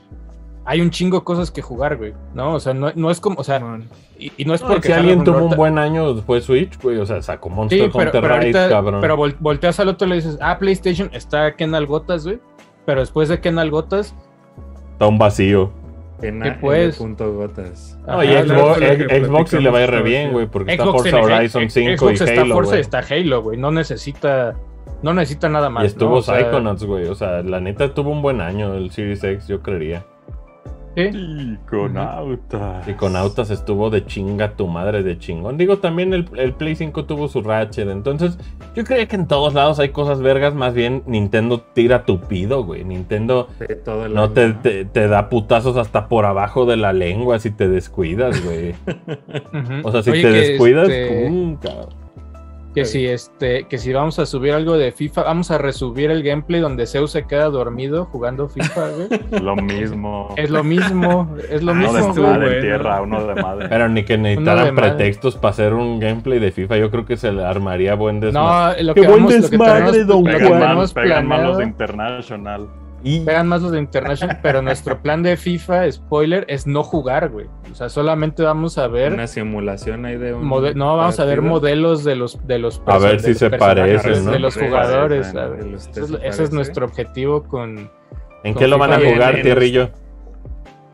[0.71, 2.55] hay un chingo de cosas que jugar, güey, ¿no?
[2.55, 3.61] O sea, no, no es como, o sea,
[4.17, 6.97] y, y no es No, porque si alguien tuvo un buen año después Switch, güey.
[6.99, 9.01] O sea, sacó Monster Sí, pero, Hunter pero Rise, ahorita, cabrón.
[9.01, 12.39] pero vol- volteas al otro y le dices, ah, PlayStation está Kenal Gotas, güey.
[12.87, 14.15] Pero después de Kenal Gotas,
[14.93, 15.73] Está un vacío.
[16.21, 16.99] ¿Qué pues?
[16.99, 17.99] Punto gotas.
[18.07, 20.47] No, y Xbox, Xbox sí le va a ir re bien, güey.
[20.47, 23.57] Porque está Forza Horizon X- 5 Xbox y está Halo, Forza está Halo, güey.
[23.59, 24.55] No necesita,
[25.03, 25.85] no necesita nada más.
[25.85, 26.17] Y estuvo ¿no?
[26.17, 27.07] O sea, Psychonauts, güey.
[27.09, 30.05] O sea, la neta tuvo un buen año el Series X, yo creería.
[30.97, 31.59] Sí.
[31.65, 32.89] Iconautas.
[32.89, 35.57] Y con Autas estuvo de chinga tu madre de chingón.
[35.57, 37.89] Digo, también el, el Play 5 tuvo su Ratchet.
[37.89, 38.39] Entonces,
[38.75, 40.55] yo creía que en todos lados hay cosas vergas.
[40.55, 42.85] Más bien, Nintendo tira tupido, güey.
[42.85, 46.93] Nintendo De todo el no te, te, te da putazos hasta por abajo de la
[46.93, 48.75] lengua si te descuidas, güey.
[49.83, 52.00] O sea, si Oye, te descuidas, este, cabrón.
[52.75, 56.23] Que si este, que si vamos a subir algo de FIFA, vamos a resubir el
[56.23, 59.09] gameplay donde Zeus se queda dormido jugando FIFA, güey.
[59.43, 60.33] Lo mismo.
[60.37, 62.39] Es lo mismo, es lo Ah, mismo, uno de estuvo güey.
[62.39, 63.69] madre en tierra, uno de madre.
[63.69, 64.91] Pero ni que necesitaran madre.
[64.95, 66.77] pretextos para hacer un gameplay de FIFA.
[66.77, 68.83] Yo creo que se le armaría buen desmadre.
[68.83, 70.89] No, lo ¡Qué que buen vamos, lo que desmadre, tenemos, don Juan!
[70.95, 72.69] Pegan, pegan de International.
[73.03, 77.31] Y pegan más los de International, pero nuestro plan de FIFA, spoiler, es no jugar,
[77.31, 77.47] güey.
[77.73, 80.45] O sea, solamente vamos a ver Una simulación ahí de un.
[80.47, 84.27] mode- no, vamos a ver modelos de los de los A ver si se parecen,
[84.27, 84.33] ¿no?
[84.33, 86.55] de los jugadores, Ese es, se ese es parecen.
[86.55, 87.91] nuestro objetivo con
[88.45, 89.89] ¿En con qué lo van a jugar, Tierrillo?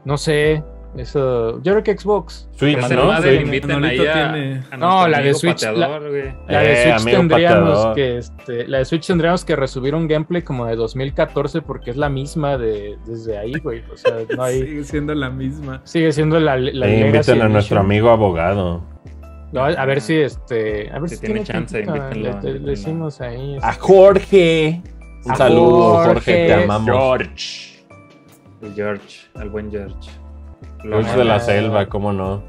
[0.05, 0.63] no sé,
[0.99, 2.49] eso, yo creo que Xbox.
[2.53, 3.05] Switch, Que ¿no?
[3.07, 3.40] madre, Switch.
[3.47, 6.34] inviten Manolito ahí a, tiene- a No, nuestro la de amigo Switch, la- pateador, güey.
[6.49, 7.94] La de Eh, Switch tendríamos pateador.
[7.94, 11.97] que este, la de Switch tendríamos que resubir un gameplay como de 2014 porque es
[11.97, 13.82] la misma de desde ahí, güey.
[13.92, 15.80] O sea, no hay Sigue siendo la misma.
[15.84, 18.82] sigue siendo la, la Eh, inviten a nuestro amigo abogado.
[19.53, 22.22] No, a ver si este, a ver Si si, tiene tiene chance, invítenlo, le, le-
[22.22, 22.68] le invítenlo.
[22.70, 23.57] decimos ahí.
[23.62, 24.82] A Jorge.
[25.24, 26.47] Un A saludo, Jorge, Jorge.
[26.47, 26.86] te amamos.
[26.86, 27.76] George.
[28.62, 30.11] El George, el buen George.
[30.83, 32.43] George de la selva, ¿cómo no?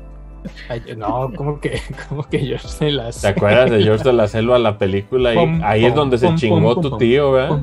[0.69, 4.27] Ay, no, como que como que yo sé las ¿Te acuerdas de George de la
[4.27, 5.33] selva, la película?
[5.33, 7.59] Y Pum, ahí es pum, donde se chingó tu tío, ¿verdad?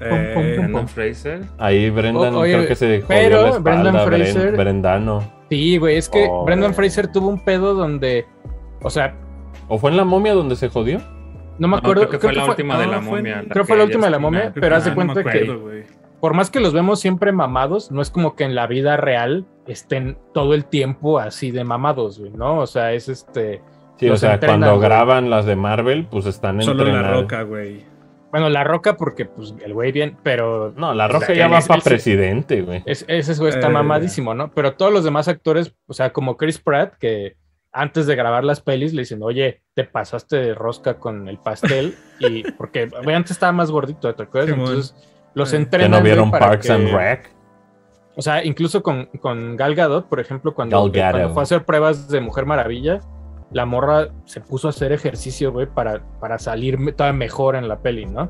[0.00, 0.86] Eh, Brendan pum.
[0.86, 1.42] Fraser.
[1.58, 3.60] Ahí Brendan, O- oye, creo que se pero la espalda.
[3.82, 5.32] Brendan Bren- Fraser- Brendano.
[5.50, 6.74] Sí, güey, es que Oh, Brendan.
[6.74, 8.26] Fraser tuvo un pedo donde
[8.82, 9.14] o sea,
[9.68, 10.98] ¿O fue en la momia donde se jodió?
[11.58, 13.44] no me No, acuerdo, creo que fue la última de la fue- momia.
[13.48, 15.84] creo que fue la última de la momia, pero haz de Ah, cuenta que-
[16.20, 19.44] por más que los vemos siempre mamados, no es como que en la vida real
[19.68, 22.58] estén todo el tiempo así de mamados, güey, ¿no?
[22.60, 23.62] O sea, es este.
[23.98, 24.88] Sí, o sea, entrenan, cuando güey.
[24.88, 27.84] graban las de Marvel, pues están Solo la roca, güey.
[28.30, 30.72] Bueno, la roca, porque pues el güey bien, pero.
[30.76, 32.82] No, la roca sea, ya va para presidente, güey.
[32.86, 33.70] es- ese güey está Eh.
[33.70, 34.50] mamadísimo, ¿no?
[34.52, 37.36] Pero todos los demás actores, o sea, como Chris Pratt, que
[37.72, 41.94] antes de grabar las pelis le dicen, oye, te pasaste de rosca con el pastel.
[42.20, 44.50] y porque güey, antes estaba más gordito, ¿te acuerdas?
[44.56, 44.94] Entonces
[45.34, 45.90] los entrenan.
[45.90, 47.30] Que no vieron Parks que- and Rec.
[48.18, 50.76] O sea, incluso con, con Gal Gadot, por ejemplo, cuando,
[51.22, 52.98] cuando fue a hacer pruebas de Mujer Maravilla,
[53.52, 57.78] la morra se puso a hacer ejercicio, güey, para, para salir todavía mejor en la
[57.78, 58.28] peli, ¿no?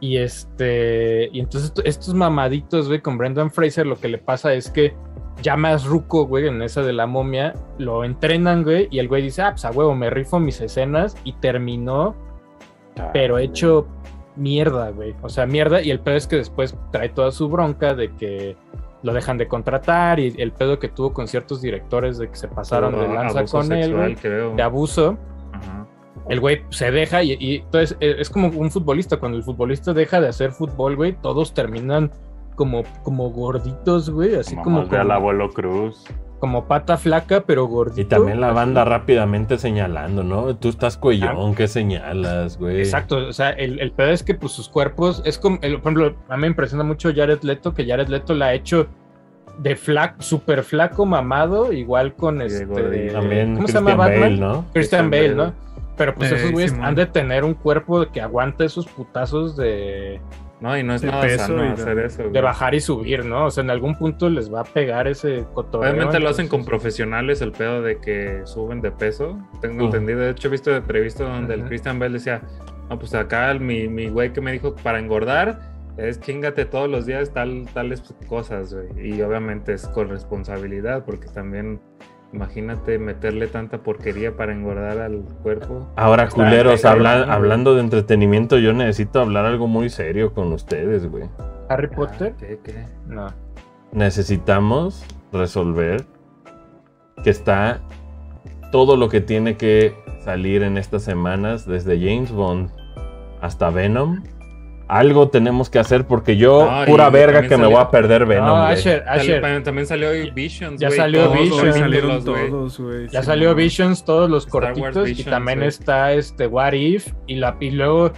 [0.00, 4.54] Y este, y entonces esto- estos mamaditos, güey, con Brendan Fraser, lo que le pasa
[4.54, 4.94] es que
[5.42, 9.22] ya más ruco, güey, en esa de la momia, lo entrenan, güey, y el güey
[9.22, 12.14] dice, ah, pues a huevo, me rifo mis escenas, y terminó,
[13.12, 13.86] pero hecho
[14.36, 15.14] mierda, güey.
[15.22, 18.56] O sea, mierda, y el pedo es que después trae toda su bronca de que
[19.02, 22.48] lo dejan de contratar, y el pedo que tuvo con ciertos directores de que se
[22.48, 24.16] pasaron de lanza con él,
[24.56, 25.18] de abuso
[25.52, 25.86] Ajá.
[26.28, 29.18] el güey se deja y, y entonces eh, es como un futbolista.
[29.18, 32.10] Cuando el futbolista deja de hacer fútbol, güey, todos terminan
[32.54, 36.04] como, como gorditos, güey, así Como como, como, abuelo Cruz.
[36.42, 38.00] Como pata flaca, pero gordito.
[38.00, 38.56] Y también la así.
[38.56, 40.56] banda rápidamente señalando, ¿no?
[40.56, 42.80] Tú estás cuellón, ¿qué señalas, güey?
[42.80, 45.92] Exacto, o sea, el, el pedo es que pues sus cuerpos, es como, el- por
[45.92, 48.88] ejemplo, a mí me impresiona mucho Jared Leto, que Jared Leto la ha hecho
[49.60, 52.64] de flaco, súper flaco, mamado, igual con este...
[52.64, 53.12] gordito.
[53.12, 54.20] También ¿Cómo se llama Batman?
[54.20, 54.64] Bale, ¿no?
[54.72, 55.50] Christian Christian Bale, Bale.
[55.50, 55.54] ¿no?
[55.96, 56.86] Pero pues Eh, esos güeyes Simón.
[56.86, 60.20] han de tener un cuerpo que aguanta esos putazos de,
[60.62, 62.22] No, y no es De nada peso sano y de- hacer eso.
[62.22, 62.42] de güey.
[62.42, 63.46] bajar y subir, ¿no?
[63.46, 65.90] O sea, en algún punto les va a pegar ese cotorreo.
[65.92, 69.38] Obviamente lo hacen con profesionales el pedo de que suben de peso.
[69.60, 69.86] Tengo Uh.
[69.86, 70.20] entendido.
[70.20, 71.68] De hecho, he visto entrevistas donde el Ajá.
[71.68, 72.42] Christian Bell decía:
[72.88, 76.88] No, pues acá el- mi, mi güey que me dijo para engordar es chingate todos
[76.88, 79.14] los días tal, tales cosas, güey.
[79.16, 81.80] Y obviamente es con responsabilidad, porque también
[82.32, 85.88] imagínate meterle tanta porquería para engordar al cuerpo.
[85.96, 91.06] Ahora, Está- culeros, habla- hablando de entretenimiento, yo necesito hablar algo muy serio con ustedes,
[91.10, 91.24] güey.
[91.68, 92.34] Harry Potter.
[92.38, 92.84] ¿Qué, qué?
[93.06, 93.28] No.
[93.92, 96.04] Necesitamos resolver
[97.22, 97.80] que está
[98.72, 102.70] todo lo que tiene que salir en estas semanas, desde James Bond
[103.40, 104.22] hasta Venom.
[104.98, 108.46] Algo tenemos que hacer porque yo, No, pura verga, que me voy a perder Venom.
[108.46, 108.56] no.
[108.56, 109.40] Asher, Asher.
[109.40, 110.78] también, también salió Visions.
[110.80, 111.76] Ya güey, salió todos Visions.
[111.76, 113.08] salieron todos, güey.
[113.08, 113.54] Ya sí, salió no.
[113.54, 118.12] Visions, todos los Star cortitos, y también está este What If, y, la, y luego,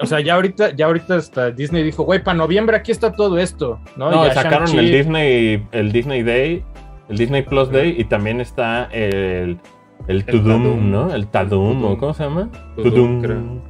[0.00, 3.38] o sea, ya ahorita, ya ahorita hasta Disney dijo, güey, para noviembre aquí está todo
[3.38, 4.10] esto, ¿no?
[4.10, 6.62] No, Ya sacaron el Disney, el Disney Day,
[7.08, 9.58] el Disney Plus Day y también está el,
[10.06, 10.90] el Tudum, Tadum.
[10.90, 11.14] ¿no?
[11.14, 11.96] El Tadum, ¿o.
[11.98, 12.50] ¿cómo se llama?
[12.76, 13.69] Tudum, creo.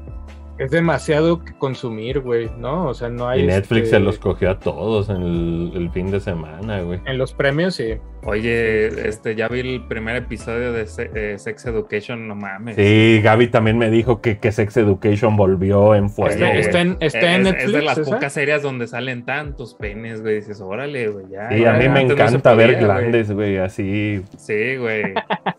[0.60, 2.88] Es demasiado que consumir, güey, ¿no?
[2.88, 3.42] O sea, no hay...
[3.42, 7.00] Y Netflix este, se los cogió a todos en el, el fin de semana, güey.
[7.06, 7.94] En los premios, sí.
[8.24, 12.76] Oye, este, ya vi el primer episodio de eh, Sex Education, no mames.
[12.76, 16.44] Sí, Gaby también me dijo que, que Sex Education volvió en fuego.
[16.44, 17.64] Está, en, está en es, Netflix.
[17.64, 18.10] es de las ¿esa?
[18.10, 20.34] pocas series donde salen tantos penes, güey.
[20.36, 21.48] Dices, órale, güey, ya.
[21.48, 23.00] Sí, a mí me no encanta ver podía, güey.
[23.00, 25.14] glandes, güey, así, Sí, güey.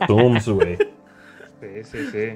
[0.05, 0.77] zooms, güey.
[1.59, 2.29] Sí, sí, sí.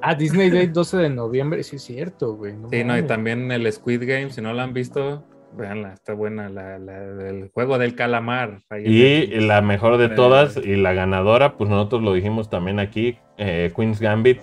[0.00, 2.54] Ah, Disney Day 12 de noviembre, sí es cierto, güey.
[2.56, 5.24] no Sí, no, y también el Squid Game, si no la han visto,
[5.56, 8.60] véanla, está buena, la, la del juego del calamar.
[8.84, 10.10] Y la mejor de Eh.
[10.10, 14.38] todas y la ganadora, pues nosotros lo dijimos también aquí, eh, Queen's Gambit,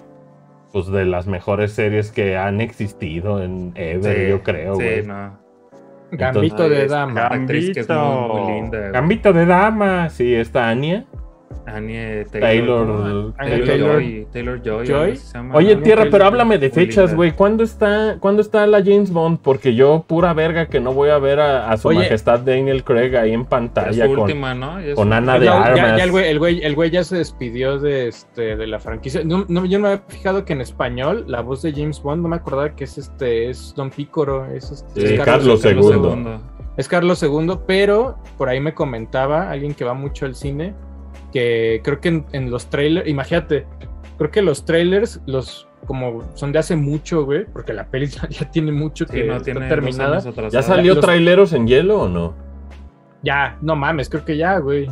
[0.74, 5.06] pues de las mejores series que han existido en Ever, Sí, yo creo, Sí, güey.
[5.06, 5.40] no.
[6.12, 7.28] Gambito de esta dama.
[7.28, 8.48] actriz que es muy, muy Gambito.
[8.52, 8.90] linda.
[8.92, 11.06] Gambito de dama, sí, está Anya.
[11.68, 13.34] Annie Taylor- Taylor.
[13.38, 13.92] Taylor, Taylor.
[14.02, 14.28] Joy.
[14.32, 14.88] Taylor Joy.
[14.88, 15.16] Joy.
[15.18, 15.82] se llama, Oye, ¿no?
[15.82, 17.32] Tierra, pero háblame de fechas, güey.
[17.32, 19.40] ¿Cuándo está, ¿Cuándo está la James Bond?
[19.42, 22.00] Porque yo, pura verga, que no voy a ver a, a su Oye.
[22.00, 24.80] majestad Daniel Craig ahí en Ya es pantalla su con, última, ¿no?
[24.80, 25.98] Ya es con Ana de ya, Armas.
[25.98, 29.22] ya el, güey, el, güey, el güey ya se despidió de, este, de la franquicia.
[29.26, 32.22] No, no, yo no me había fijado que en español la voz de James Bond,
[32.22, 35.92] no me acordaba que es este, es Don Pícoro, es, este, Sí, es Carlos Carlos
[35.92, 36.22] II.
[36.24, 36.28] II.
[36.78, 40.74] Es Carlos II, pero por ahí me comentaba alguien que va mucho al cine
[41.36, 43.66] que creo que en, en los trailers, imagínate,
[44.18, 48.30] creo que los trailers, los como son de hace mucho, güey, porque la peli ya,
[48.30, 50.24] ya tiene mucho que Sí, no está tiene terminada.
[50.50, 52.34] ¿Ya salió Los- traileros en hielo o no?
[53.22, 54.88] Ya, no mames, creo que ya, güey.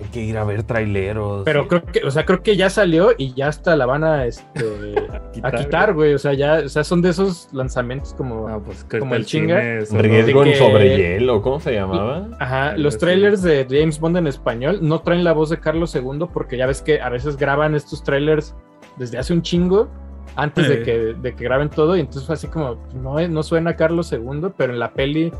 [0.00, 1.42] Hay que ir a ver traileros.
[1.44, 4.26] Pero creo que, o sea, creo que ya salió y ya hasta la van a,
[4.26, 4.94] este,
[5.42, 6.14] a quitar, güey.
[6.14, 8.48] O sea, ya, o sea, son de esos lanzamientos como.
[8.48, 9.58] No, pues Como el el chinga.
[9.90, 12.28] Riesgo en sobre hielo, ¿cómo se llamaba?
[12.38, 16.26] Ajá, los trailers de James Bond en español no traen la voz de Carlos II
[16.32, 18.54] porque ya ves que a veces graban estos trailers
[18.96, 19.88] desde hace un chingo
[20.36, 23.74] antes de que, de que graben todo y entonces fue así como, no, no suena
[23.74, 25.32] Carlos II, pero en la peli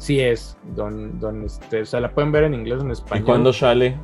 [0.00, 2.92] sí es, don, don, este, o sea, la pueden ver en inglés o en ¿Y
[2.92, 3.26] español.
[3.26, 3.96] cuándo sale?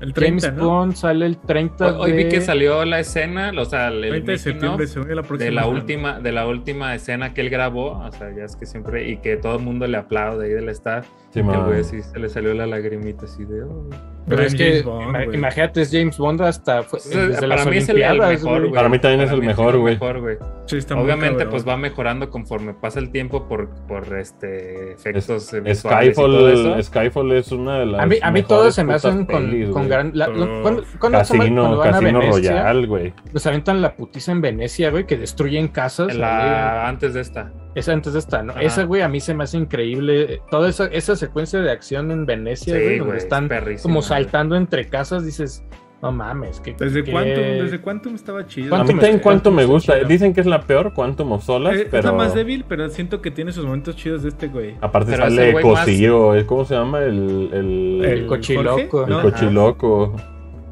[0.00, 0.68] El 30, James ¿no?
[0.68, 4.32] Bond sale el 30 Hoy, hoy vi que salió la escena, o sea, el 30
[4.32, 5.78] de septiembre, yo, la próxima de la semana.
[5.80, 9.18] última, de la última escena que él grabó, o sea, ya es que siempre, y
[9.18, 12.28] que todo el mundo le aplaude ahí del staff, Sí, el güey sí se le
[12.28, 13.88] salió la lagrimita así de oh.
[14.26, 17.66] Pero es que, Bond, imagínate, es James Bond hasta fue- O sea, desde para las
[17.66, 18.72] mí es el, el mejor, güey.
[18.72, 19.96] Para mí también es el mí mejor, güey.
[19.98, 20.38] güey.
[20.66, 26.10] Sí, Obviamente, pues va mejorando conforme pasa el tiempo por, por este efectos eh, visuales
[26.10, 26.82] y todo Skyfall, eso.
[26.84, 28.00] Skyfall es una de las.
[28.00, 30.10] A mí, a mí todos se me hacen con, pelis, con güey.
[30.10, 30.10] gran...
[30.14, 30.26] la-.
[30.62, 31.44] ¿cuándo- cuándo se llama?
[31.44, 33.14] Casino, Cuando van a Casino Venecia, Royal, güey.
[33.32, 36.14] Los aventan la putiza en Venecia, güey, que destruyen casas.
[36.16, 37.52] La- antes de esta.
[37.74, 38.52] Esa antes de esta, ¿no?
[38.52, 38.62] Ajá.
[38.62, 40.40] Esa, güey, a mí se me hace increíble.
[40.50, 43.48] Toda esa, esa secuencia de acción en Venecia, Sí, güey, donde güey, están
[43.82, 44.02] como güey.
[44.08, 45.64] saltando entre casas, dices,
[46.04, 48.66] no mames, que Desde que- Quantum, desde Quantum estaba chido.
[48.68, 49.94] A ¿Cuánto mí me- también cuánto me gusta.
[49.96, 50.08] chido?
[50.08, 52.88] Dicen que es la peor Quantum of Solas, Eh, Es pero la más débil, pero
[52.90, 54.76] siento que tiene sus momentos chidos de este güey.
[54.80, 56.44] aparte Pero sale güey más- ¿eh?
[56.46, 57.00] ¿cómo se llama?
[57.00, 58.78] El, el, El cochiloco.
[58.90, 59.04] Jorge?
[59.04, 60.14] el No, cochiloco.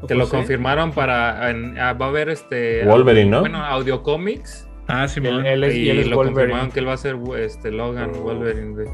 [0.01, 1.49] ¿o Que lo confirmaron para.
[1.49, 2.85] en- ah, va a haber este.
[2.85, 3.39] Wolverine, ¿no?
[3.41, 4.67] Bueno, Audio Comics.
[4.87, 5.45] Ah, Simón.
[5.45, 6.41] Él, él es, y y él es lo Wolverine.
[6.41, 8.87] confirmaron que él va a ser este, Logan Wolverine, güey.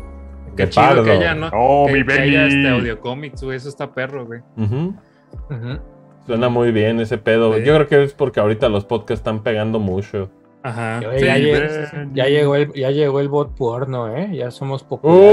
[0.55, 1.03] Qué Qué chido pardo.
[1.03, 1.49] que haya, ¿no?
[1.53, 2.53] Oh, que, mi que haya baby.
[2.55, 3.57] este Audio Comics, güey.
[3.57, 4.41] Eso está perro, güey.
[4.57, 4.93] Ujú.
[5.49, 5.79] Ujú.
[6.29, 7.55] Suena muy bien ese pedo.
[7.55, 7.63] Sí.
[7.63, 10.29] Yo creo que es porque ahorita los podcasts están pegando mucho.
[10.61, 10.99] Ajá.
[11.09, 11.65] Oye, Sí, ya, llegó,
[12.13, 14.29] ya llegó el, ya llegó el bot porno, ¿eh?
[14.35, 15.23] Ya somos populares.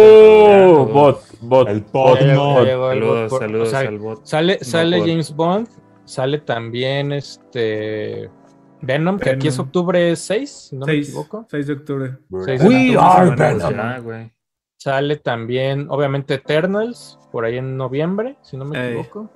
[0.73, 0.87] ¡Oh!
[0.87, 1.69] Bot, bot.
[1.69, 2.55] El Ya bot, llegó- no.
[2.59, 4.21] ya llegó el bot Saludos, por- saludos o sea, al bot.
[4.25, 5.69] Sale, sale James Bond,
[6.05, 8.31] sale también este
[8.83, 11.47] Venom, que aquí es octubre 6, si no me 6, equivoco.
[11.51, 12.13] 6 de octubre.
[12.45, 14.31] Seis We de are Venom.
[14.79, 18.89] Sale también, obviamente, Eternals, por ahí en noviembre, si no me Ey.
[18.99, 19.29] equivoco.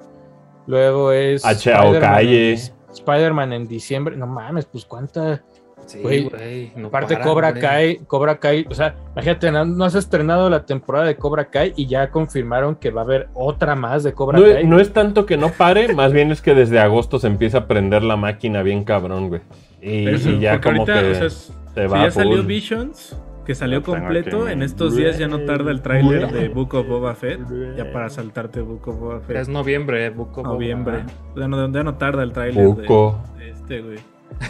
[0.71, 1.55] Luego es H.A.
[1.83, 2.53] Spider-Man Ocalle.
[2.53, 2.59] en-
[2.93, 4.17] Spider-Man en diciembre.
[4.17, 5.43] No mames, pues cuánta.
[5.87, 6.31] Sí, Güey,
[6.77, 7.55] no Aparte, paran, Cobra.
[7.55, 11.73] Kai, Cobra Kai, o sea, imagínate, no, no has estrenado la temporada de Cobra Kai
[11.75, 14.63] y ya confirmaron que va a haber otra más de Cobra No, Kai.
[14.63, 17.59] es- no es tanto que no pare, más bien es que desde agosto se empieza
[17.59, 19.41] a prender la máquina bien cabrón, güey.
[19.83, 21.53] Y, ya como ahorita, que o sea, se
[21.83, 22.43] si va ya a salió.
[22.45, 23.17] Visions,
[23.51, 27.17] que salió completo, en estos días ya no tarda el tráiler de Book of Boba
[27.17, 27.41] Fett,
[27.77, 29.39] ya para saltarte Book of Boba Fett.
[29.39, 30.49] es noviembre, eh, Book of Boba.
[30.51, 31.03] Noviembre.
[31.35, 33.21] Ya no, ya no tarda el tráiler de, Buco.
[33.37, 33.99] de este, güey.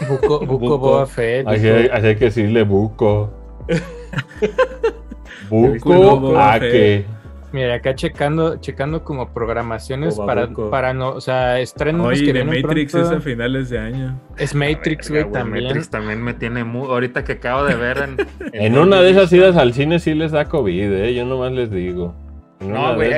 [0.07, 0.77] Buco, Buco Buco.
[0.77, 1.47] Boba Fett.
[1.47, 3.33] Así hay, así hay que decirle buco.
[5.49, 6.71] Buco buco Boba a Fett.
[6.71, 7.05] que.
[7.51, 12.45] Mira, acá checando, checando como programaciones para, para no, o sea, estrenos Oye, que de
[12.45, 13.11] Matrix pronto.
[13.11, 14.19] es a finales de año.
[14.37, 15.65] Es Matrix, güey, también.
[15.65, 16.87] Matrix también me tiene muy.
[16.87, 18.17] Ahorita que acabo de ver en.
[18.53, 21.13] En una de esas idas al cine sí les da COVID, eh.
[21.13, 22.15] Yo nomás les digo.
[22.61, 23.11] En No, güey,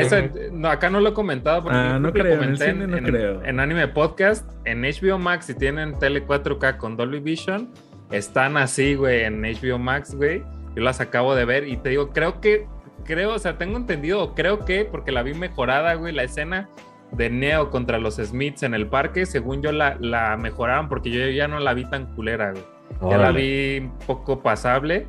[0.53, 2.87] no, acá no lo he comentado porque Ah, no creo lo en el comenté cine
[2.87, 3.43] no creo.
[3.43, 7.69] en Anime Podcast, en HBO Max, si tienen tele 4K con Dolby Vision,
[8.09, 10.43] están así, güey, en HBO Max, güey.
[10.75, 12.65] Yo las acabo de ver y te digo, creo que,
[13.03, 16.69] creo, o sea, tengo entendido, creo que, porque la vi mejorada, güey, la escena
[17.11, 21.27] de Neo contra los Smiths en el parque, según yo la, la mejoraron porque yo
[21.29, 22.63] ya no la vi tan culera, güey.
[23.09, 25.07] Ya la vi un poco pasable.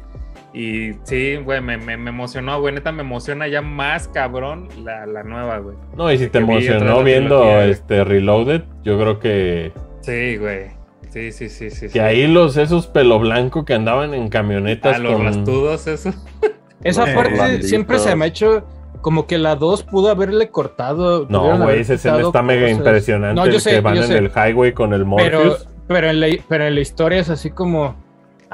[0.53, 2.74] Y sí, güey, me, me, me emocionó, güey.
[2.74, 5.76] Neta, me emociona ya más cabrón la, la nueva, güey.
[5.97, 9.72] No, y si te que emocionó viendo trilogía, este Reloaded, yo creo que.
[10.03, 10.70] Sí, güey.
[11.11, 11.86] Sí, sí, sí, sí.
[11.86, 11.99] Que sí.
[11.99, 15.24] ahí los esos pelo blanco que andaban en camionetas A los con.
[15.24, 16.11] rastudos, eso.
[16.85, 18.64] Esa Eh, parte siempre se me ha hecho
[19.01, 21.26] como que la 2 pudo haberle cortado.
[21.28, 22.78] No, güey, haber esa escena quitado está mega cosas.
[22.78, 23.35] impresionante.
[23.41, 24.18] No, yo el sé, que van yo en sé.
[24.18, 25.68] el highway con el Pero, Morpheus.
[25.89, 28.03] pero, en la, pero en la historia es así como.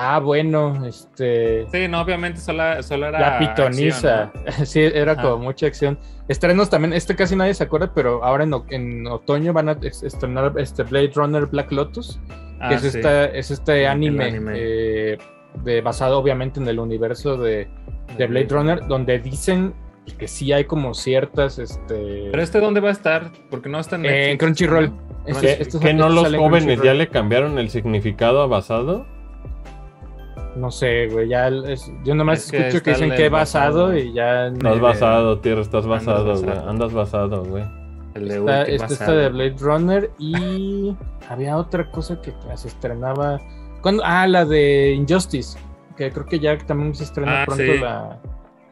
[0.03, 1.67] Ah, bueno, este.
[1.71, 3.21] Sí, no, obviamente solo, solo era.
[3.21, 4.31] La pitoniza.
[4.47, 5.23] acción, Sí, era Ajá.
[5.23, 5.99] como mucha acción.
[6.27, 10.53] Estrenos también, este casi nadie se acuerda, pero ahora en, en otoño van a estrenar
[10.57, 12.69] este Blade Runner Black Lotus, ¿no?
[12.69, 12.87] que Ah, es, sí.
[12.89, 14.41] esta, es este anime.
[14.55, 15.19] eh,
[15.65, 17.69] de, basado obviamente en el universo de,
[18.17, 19.75] de Blade Runner, donde dicen
[20.19, 21.59] que sí hay como ciertas.
[21.59, 23.31] Este, Pero este, ¿dónde va a estar?
[23.51, 24.91] Porque no está en eh, Crunchyroll.
[24.91, 24.97] ¿no?
[25.27, 29.07] Este- ¿Que, este- que no este los jóvenes ya le cambiaron el significado a basado?
[30.57, 33.99] No sé, güey, ya es- yo nomás Es escucho que dicen que basado, basado.
[33.99, 34.49] y ya...
[34.49, 36.59] Estás basado, tierra, estás basado, güey.
[36.67, 37.65] Andas basado, güey.
[38.15, 40.97] El de está esta de Blade Runner y
[41.29, 43.41] había otra cosa que se estrenaba.
[43.81, 44.03] ¿Cuándo?
[44.05, 45.57] Ah, la de Injustice.
[46.01, 47.79] Que creo que ya también se estrena Ah, pronto sí.
[47.79, 48.19] la.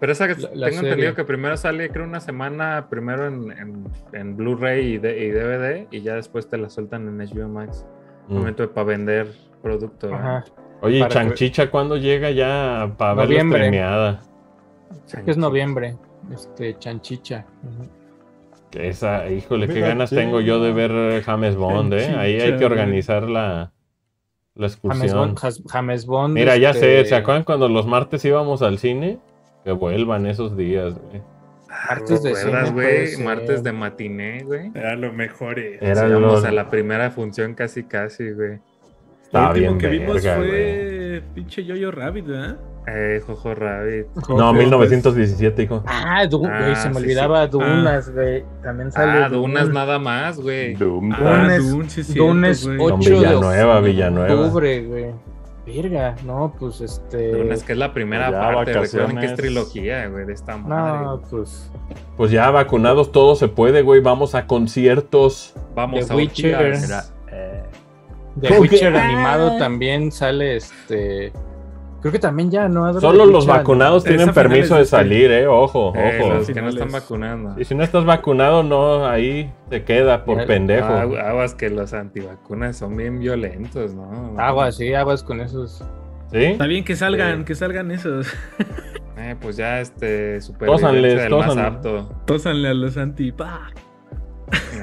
[0.00, 3.50] Pero esa que La- tengo la entendido que primero sale, creo, una semana primero en,
[3.52, 7.48] en, en Blu-ray y, de- y DVD y ya después te la sueltan en HBO
[7.48, 7.84] Max.
[8.28, 8.34] Mm.
[8.34, 9.26] Momento para vender
[9.62, 10.08] producto.
[10.08, 10.14] ¿eh?
[10.14, 10.44] Ajá.
[10.80, 14.20] Oye, ¿y para que- Chanchicha cuándo llega ya para verla?
[15.10, 15.96] Creo que es noviembre.
[16.32, 17.44] Este, Chanchicha.
[18.72, 20.16] Esa, híjole, qué Mira, ganas sí.
[20.16, 22.06] tengo yo de ver James Bond, ¿eh?
[22.16, 23.72] Ahí hay Chanchicha, que organizar la,
[24.58, 25.34] la James excursión.
[25.34, 25.66] Bond.
[25.68, 29.18] James Bond, Mira, ya este, sé, ¿se acuerdan cuando los martes íbamos al cine?
[29.64, 31.22] Que vuelvan esos días, güey.
[31.88, 33.16] Martes de ¿Recuerdas, cine, güey?
[33.24, 34.70] Martes de matiné, güey.
[34.74, 35.58] Era lo mejor.
[35.58, 35.78] eh.
[35.80, 38.58] Era íbamos a la primera función casi, casi, güey.
[38.58, 40.50] Lo Estaba último bien que vimos verga, güey.
[41.20, 42.58] Pinche Jojo Rabbit, ¿verdad?
[42.86, 44.06] Eh, Jojo Rabbit.
[44.28, 45.82] No, 1917, hijo.
[45.86, 47.50] Ah, Du- Ah, güey, se me sí, olvidaba sí.
[47.52, 48.44] Dunas, güey.
[48.62, 49.24] También sale.
[49.24, 50.74] Ah, Dunas nada más, güey.
[50.74, 51.12] Doom.
[51.12, 54.34] Ah, Dunes- Dune, sí ocho Con de Villanueva, Villanueva.
[54.40, 55.06] octubre, güey.
[55.66, 57.30] Verga, no, pues este.
[57.32, 58.72] Dunas, que es la primera Ya, parte.
[58.72, 61.04] Recuerden que es trilogía, güey, de esta madre.
[61.04, 61.70] No, pues.
[62.16, 64.00] Pues ya vacunados todo se puede, güey.
[64.00, 65.54] Vamos a conciertos.
[65.74, 66.72] Vamos The a Witcher.
[67.30, 67.62] eh,
[68.40, 68.68] The ¿Cómo que?
[68.68, 69.04] Witcher Ah.
[69.04, 71.32] animado también sale este.
[72.00, 72.84] Creo que también ya no.
[72.84, 75.48] Adro Solo de los vacunados tienen permiso de de salir, eh.
[75.48, 76.34] Ojo, Eh, ojo.
[76.34, 77.60] los que no están vacunando.
[77.60, 80.86] Y si no estás vacunado, no, ahí te queda por pendejo.
[80.88, 84.34] Agu- Aguas que los antivacunas son bien violentos, ¿no?
[84.38, 85.82] Aguas, sí, aguas con esos.
[86.30, 86.44] ¿Sí?
[86.44, 87.44] Está bien que salgan, Sí.
[87.46, 88.28] que salgan esos.
[89.16, 91.18] Eh, pues ya este más tósanles.
[91.58, 92.08] apto.
[92.26, 93.32] Tósanle a los anti.
[93.32, 93.70] ¡pah!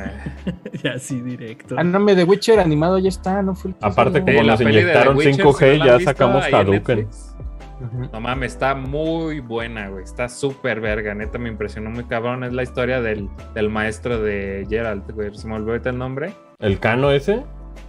[0.45, 0.53] Eh,
[0.83, 1.75] Y así directo.
[1.77, 4.61] Ah, no, me The Witcher animado ya está, no fue el que Aparte, como nos
[4.61, 6.97] inyectaron Witcher, 5G, ¿sí no la han ya sacamos ahí en Hadouken.
[6.99, 7.35] Netflix?
[7.81, 8.09] Ujú.
[8.13, 10.03] No mames, está muy buena, güey.
[10.03, 11.13] Está súper verga.
[11.13, 12.43] Neta, me impresionó muy cabrón.
[12.43, 15.35] Es la historia del, del maestro de Geralt, güey.
[15.35, 16.33] Se me olvidó ahorita el nombre.
[16.59, 17.43] ¿El cano ese?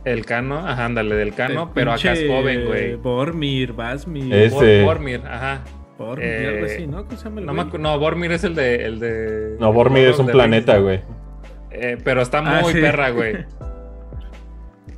[0.05, 2.95] El Cano, ajá, ándale, del Cano, El pero acá es joven, güey.
[2.97, 4.33] Bormir, Basmir.
[4.35, 5.63] Ese- Bormir, ajá.
[5.99, 7.05] Bormir, eh, algo así, ¿no?
[7.05, 8.85] ¿Cómo se llama el No, no, Bormir es el de.
[8.85, 11.01] El de No, Bormir es un planeta, güey.
[11.71, 12.81] Eh, pero está Ah, muy sí.
[12.81, 13.37] perra, güey.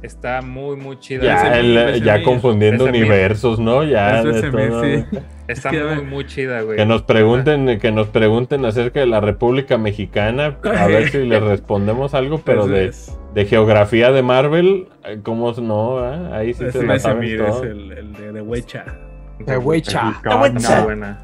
[0.02, 1.24] Está muy, muy chida.
[1.24, 3.82] Ya, el- confundiendo universos, ¿no?
[3.82, 4.84] Ya de todo.
[4.84, 5.04] sí.
[5.48, 6.76] Está muy, muy chida, güey.
[6.76, 11.42] Que nos pregunten, que nos pregunten acerca de la República Mexicana, a ver si les
[11.42, 14.86] respondemos algo, pero de, es- de geografía de Marvel,
[15.24, 15.98] ¿cómo no?
[15.98, 16.30] ah?
[16.36, 17.64] Ahí sí se la saben todo.
[17.64, 18.84] es el, el de, de Huecha.
[19.40, 20.00] Witcher.
[20.04, 20.46] Mexicana.
[20.46, 21.18] Está muy buena.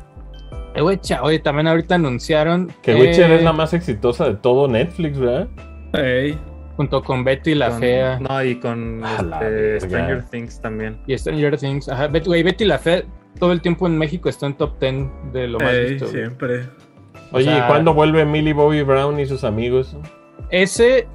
[0.74, 1.18] The Witcher.
[1.22, 5.48] Oye, también ahorita anunciaron Que Witcher eh, es la más exitosa de todo Netflix, ¿verdad?
[5.92, 6.36] Ey,
[6.76, 9.80] junto con Betty la Con- Fea No, y con este.
[9.80, 10.98] Stranger Things también.
[11.06, 11.88] y Stranger Things.
[11.88, 13.02] Ajá, Betty la Fea
[13.38, 16.06] todo el tiempo en México está en top 10 de lo más ey, visto.
[16.08, 16.62] siempre.
[17.32, 19.96] O Oye, sea- ¿y cuándo vuelve Millie Bobby Brown y sus amigos?
[20.50, 21.06] Ese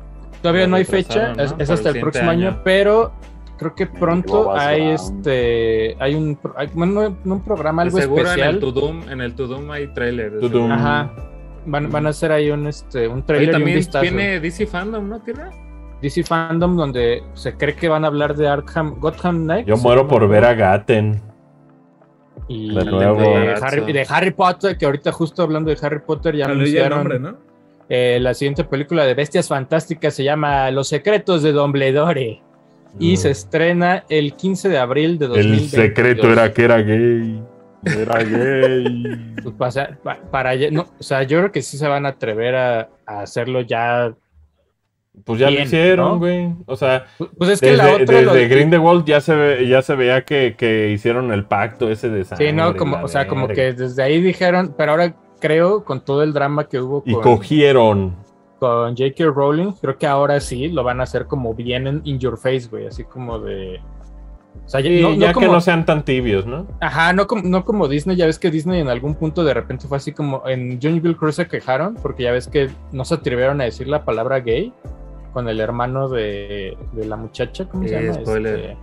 [0.41, 2.61] todavía no hay fecha, es, hasta el el próximo año.
[2.63, 3.11] pero
[3.59, 4.93] creo que pronto hay Brown.
[4.95, 8.59] este hay un hay- bueno, no, no un programa De algo seguro en el especial.
[8.59, 10.31] Tudum, en el Tudum hay trailer.
[10.31, 10.71] de Tudum.
[10.71, 11.11] Ajá.
[11.65, 14.01] Van, van a hacer ahí un este un Oye, trailer y un también vistazo.
[14.01, 15.51] viene DC Fandom, ¿no, Tierra?
[16.01, 19.67] DC Fandom donde se cree que van a hablar de Arkham Gotham Knights.
[19.67, 21.21] Yo muero por ver a Gaten.
[22.47, 23.21] y de de, nuevo.
[23.61, 26.83] Harry, de Harry Potter, que ahorita justo hablando de Harry Potter ya Ya leí el
[26.83, 27.37] anunciaron nombre, ¿no?
[27.89, 32.41] eh, la siguiente película de Bestias Fantásticas se llama Los secretos de Dumbledore
[32.97, 35.69] y se estrena el 15 de abril de El 2022.
[35.71, 37.43] secreto era que era gay.
[37.85, 39.25] Era gay.
[39.57, 39.77] Pues
[40.31, 43.21] para, ya- no, o sea, yo creo que sí se van a atrever a, a
[43.21, 44.13] hacerlo ya.
[45.23, 46.17] Pues ya Bien, lo hicieron, ¿no?
[46.19, 46.53] güey.
[46.65, 47.05] O sea,
[47.37, 48.21] Pues es que desde, la otra.
[48.21, 51.89] lo desde de- Grindelwald ya se, ve- ya se veía que, que hicieron el pacto
[51.89, 52.47] ese de sangre.
[52.47, 56.03] Sí, no, y como, o sea, como que desde ahí dijeron, pero ahora creo con
[56.03, 58.15] todo el drama que hubo Y con, cogieron.
[58.59, 59.25] Con J.K.
[59.25, 62.67] Rowling, creo que ahora sí lo van a hacer como bien en in your face,
[62.69, 63.79] güey, así como de.
[64.65, 66.67] O sea, ya- Sí, no, no ya como, que no sean tan tibios, ¿no?
[66.81, 69.87] Ajá, no como, no como Disney, ya ves que Disney en algún punto de repente
[69.87, 73.61] fue así como en Jungle Cruise se quejaron porque ya ves que no se atrevieron
[73.61, 74.73] a decir la palabra gay
[75.33, 78.19] con el hermano de, de la muchacha, ¿cómo se Eh, llama?
[78.21, 78.59] spoiler.
[78.59, 78.77] Este,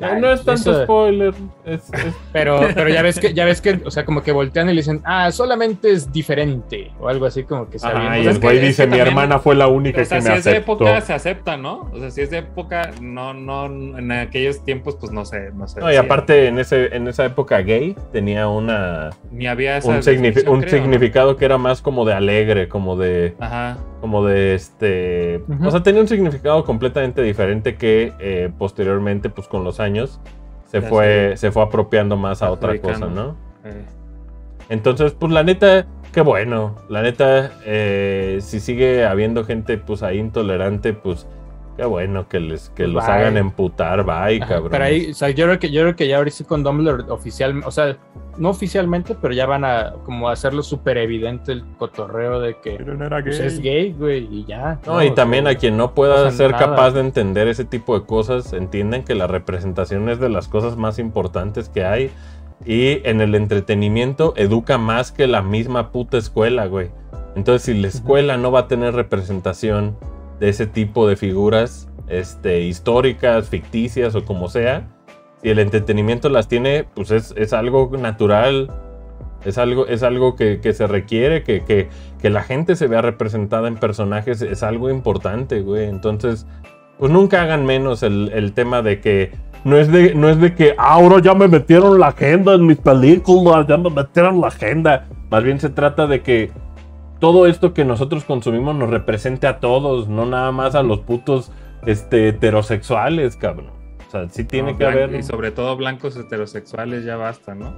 [0.00, 1.34] ay, no es tanto eso- spoiler.
[1.64, 4.68] Es, es- Pero, pero ya ves que, ya ves que, o sea, como que voltean
[4.68, 8.26] y le dicen, ah, solamente es diferente, o algo así como que se Ajá, y
[8.26, 10.50] el güey dice, mi hermana fue la única O sea, que si me es de
[10.52, 10.72] aceptó.
[10.74, 11.90] época, se acepta, ¿no?
[11.92, 15.66] O sea, si es de época, no, no, en aquellos tiempos, pues no sé, no
[15.68, 15.80] sé.
[15.80, 19.96] No, y aparte en, ese, en esa época gay tenía una, Ni había esa un,
[19.98, 20.82] signifi- definición, un creo, ¿no?
[20.84, 23.34] significado que era más como de alegre, como de...
[23.40, 23.76] Ajá.
[24.00, 29.64] Como de este o sea tenía un significado completamente diferente que eh, posteriormente pues con
[29.64, 30.20] los años
[30.66, 33.84] se Ya fue se fue apropiando más a otra cosa no eh.
[34.68, 36.76] entonces pues la neta qué bueno.
[36.88, 41.26] La neta eh, si sigue habiendo gente pues ahí intolerante pues
[41.78, 43.14] qué bueno que les que los bye.
[43.14, 46.16] hagan emputar bye cabrón Pero ahí, o sea, yo creo que yo creo que ya
[46.16, 47.96] ahora sí con Dumbledore oficial, o sea,
[48.36, 52.94] no oficialmente, pero ya van a como hacerlo súper evidente el cotorreo de que Pero
[52.94, 53.46] no era pues, gay.
[53.46, 54.80] es gay, güey, y ya.
[54.86, 56.66] No, y también sea, a quien no pueda ser nada.
[56.66, 60.76] capaz de entender ese tipo de cosas, entienden que la representación es de las cosas
[60.76, 62.10] más importantes que hay.
[62.66, 66.90] Y en el entretenimiento educa más que la misma puta escuela, güey.
[67.36, 69.96] Entonces, si la escuela no va a tener representación
[70.40, 74.88] de ese tipo de figuras este, históricas, ficticias o como sea,
[75.42, 78.70] si el entretenimiento las tiene, pues es, es algo natural.
[79.44, 81.88] Es algo, es algo que, que se requiere, que, que,
[82.20, 85.84] que la gente se vea representada en personajes es algo importante, güey.
[85.84, 86.44] Entonces,
[86.98, 89.30] pues nunca hagan menos el, el tema de que
[89.62, 92.66] no es de, no es de que "Ah, ahora ya me metieron la agenda en
[92.66, 95.06] mis películas, ya me metieron la agenda.
[95.30, 96.50] Más bien se trata de que
[97.20, 101.50] todo esto que nosotros consumimos nos represente a todos, no nada más a los putos
[101.86, 103.70] este, heterosexuales, cabrón.
[104.06, 105.14] O sea, sí tiene No, que haber.
[105.14, 107.74] Y sobre todo blancos heterosexuales, ya basta, ¿no?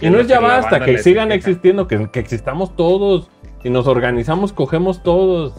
[0.00, 3.30] Y no es ya basta, que sigan existiendo, que, que existamos todos.
[3.62, 5.54] Si nos organizamos, cogemos todos.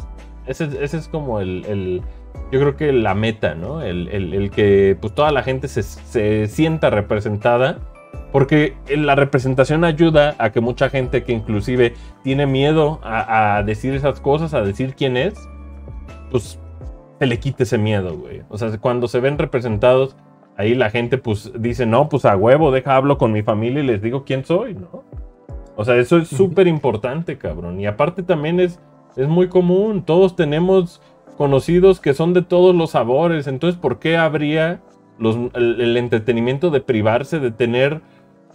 [0.45, 2.01] Ese, es- ese es como el, el-
[2.51, 3.81] yo creo que la meta, ¿no?
[3.81, 7.79] El, el- el que pues toda la gente se, se sienta representada.
[8.35, 13.93] Porque la representación ayuda a que mucha gente que inclusive tiene miedo a, a decir
[13.93, 15.35] esas cosas, a decir quién es,
[16.31, 16.59] pues
[17.17, 18.41] se le quite ese miedo, güey.
[18.49, 20.17] O sea, cuando se ven representados,
[20.57, 23.87] ahí la gente pues dice, no, pues a huevo, deja hablo con mi familia y
[23.87, 25.05] les digo quién soy, ¿no?
[25.77, 27.79] O sea, eso es súper importante, cabrón.
[27.79, 28.81] Y aparte también es,
[29.15, 30.03] es muy común.
[30.03, 31.01] Todos tenemos
[31.37, 33.47] conocidos que son de todos los sabores.
[33.47, 34.81] Entonces, ¿por qué habría
[35.19, 38.01] los, el, el entretenimiento de privarse de tener,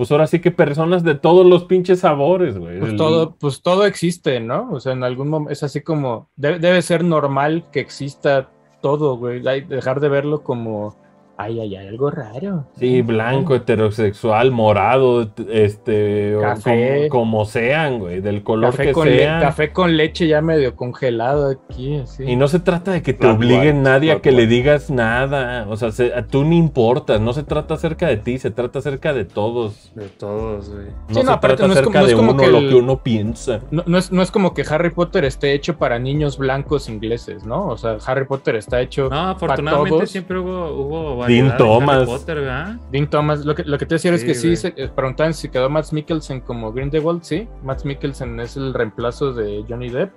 [0.00, 2.78] pues ahora sí que personas de todos los pinches sabores, güey?
[2.78, 4.70] Pues El- todo, pues todo existe, ¿no?
[4.72, 8.48] O sea, en algún momento es así como, debe, debe ser normal que exista
[8.80, 9.42] todo, güey.
[9.42, 10.96] Dejar de verlo como,
[11.42, 12.66] ay, ay, ay, algo raro.
[12.78, 17.08] Sí, blanco, heterosexual, morado, este, o Café.
[17.08, 19.40] como, como sean, güey, del color Café que con, sean.
[19.40, 22.24] café con leche ya medio congelado aquí, así.
[22.24, 25.66] Y no se trata de que te white, nadie a que le digas nada.
[25.68, 27.20] O sea, se- a tú ni importas.
[27.20, 29.92] No se trata acerca de ti, se trata acerca de todos.
[29.94, 30.86] De todos, güey.
[30.86, 32.42] No Sí, se no, aparte trata no es como- acerca no es de como uno
[32.42, 33.60] que lo que uno piensa.
[33.70, 37.44] No, no es, no es como que Harry Potter esté hecho para niños blancos ingleses,
[37.44, 37.66] ¿no?
[37.68, 39.08] O sea, Harry Potter está hecho.
[39.10, 40.10] No, afortunadamente todos.
[40.10, 42.06] siempre hubo, hubo Dean Thomas.
[42.06, 42.42] Potter.
[42.90, 44.56] Dean Thomas, lo que, lo que te decía es que sí, güey.
[44.56, 47.48] se, eh, preguntaban si quedó Matt Mikkelsen como Grindelwald, sí.
[47.62, 50.12] Matt Mikkelsen es el reemplazo de Johnny Depp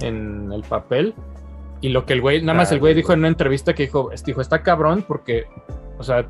[0.00, 1.14] en el papel.
[1.80, 3.84] Y lo que el güey, nada más el güey Dale, dijo en una entrevista que
[3.84, 5.46] dijo, este dijo, está cabrón porque,
[5.98, 6.26] o sea,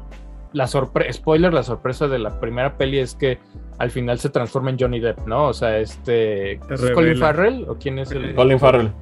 [0.52, 3.39] la sorpresa, spoiler, la sorpresa de la primera peli es que
[3.78, 5.48] al final se transforma en Johnny Depp, ¿no?
[5.48, 7.19] O sea, este, ¿es Colin.
[7.19, 8.35] Farrell o quién es el?
[8.35, 8.93] Colin Farrell.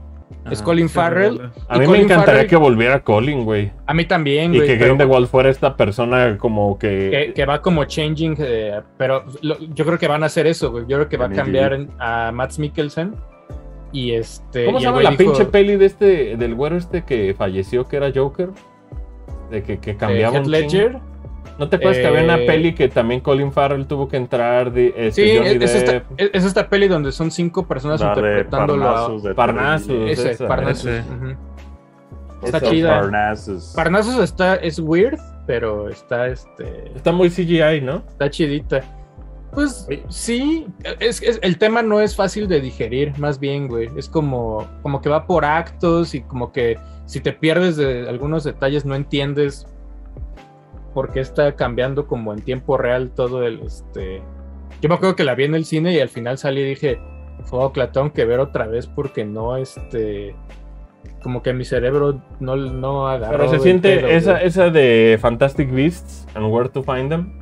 [0.50, 0.62] Es.
[0.62, 1.50] Colin Farrell.
[1.68, 3.70] A Y mí me encantaría Farrell- que volviera Colin, güey.
[3.86, 4.68] A mí también, Y güey.
[4.68, 7.10] que pero- Grindelwald fuera esta persona como que...
[7.10, 10.70] que, que va como changing, eh, pero lo- yo creo que van a hacer eso,
[10.70, 10.84] güey.
[10.88, 13.14] Yo creo que va a cambiar en- a Matt Mikkelsen
[13.92, 14.64] y este.
[14.66, 17.34] ¿Cómo y se llama güey la dijo, pinche peli de este, del güero este que
[17.36, 18.50] falleció, que era Joker?
[19.50, 20.98] De que, que eh, cambiaba Heath un Ledger.
[21.58, 24.72] ¿No te acuerdas que había una Eh, peli que también Colin Farrell tuvo que entrar?
[24.72, 26.04] De, este, Sí, Johnny es, es esta, Depp?
[26.16, 28.14] es- es esta peli donde son cinco personas La a.
[28.48, 30.10] Parnassus de Parnassus.
[30.10, 30.86] Ese, esa, Parnassus.
[30.86, 31.04] ese.
[32.42, 33.00] Está chida.
[33.00, 33.72] Parnassus.
[33.74, 38.04] Parnassus está, es weird, pero está, este, Está muy CGI, ¿no?
[38.08, 38.80] está chidita.
[39.52, 40.66] Pues sí,
[41.00, 43.88] es, es- el tema no es fácil de digerir, más bien, güey.
[43.96, 48.44] Es como, como que va por actos y como que si te pierdes de algunos
[48.44, 49.66] detalles no entiendes
[50.98, 54.20] por qué está cambiando como en tiempo real todo el, este...
[54.80, 56.98] Yo me acuerdo que la vi en el cine y al final salí y dije,
[57.44, 60.34] fuck, la tengo que ver otra vez porque no, este...
[61.22, 63.38] Como que mi cerebro no, no agarró.
[63.38, 64.46] Pero se siente esa, güey.
[64.48, 67.32] esa de Fantastic Beasts and Where to Find Them.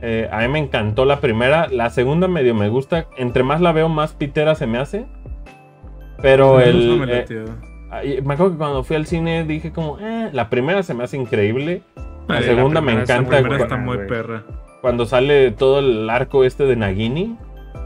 [0.00, 1.66] eh, a mí me encantó la primera.
[1.66, 3.08] La segunda medio me gusta.
[3.16, 5.06] Entre más la veo, más pitera se me hace.
[6.22, 6.98] Pero No, el.
[7.00, 7.24] no me
[8.04, 11.02] eh, me acuerdo que cuando fui al cine dije como, eh, la primera se me
[11.02, 11.82] hace increíble.
[12.28, 14.44] La Ay, segunda me primera está encanta La primera está muy perra.
[14.80, 17.36] cuando sale todo el arco este de Nagini.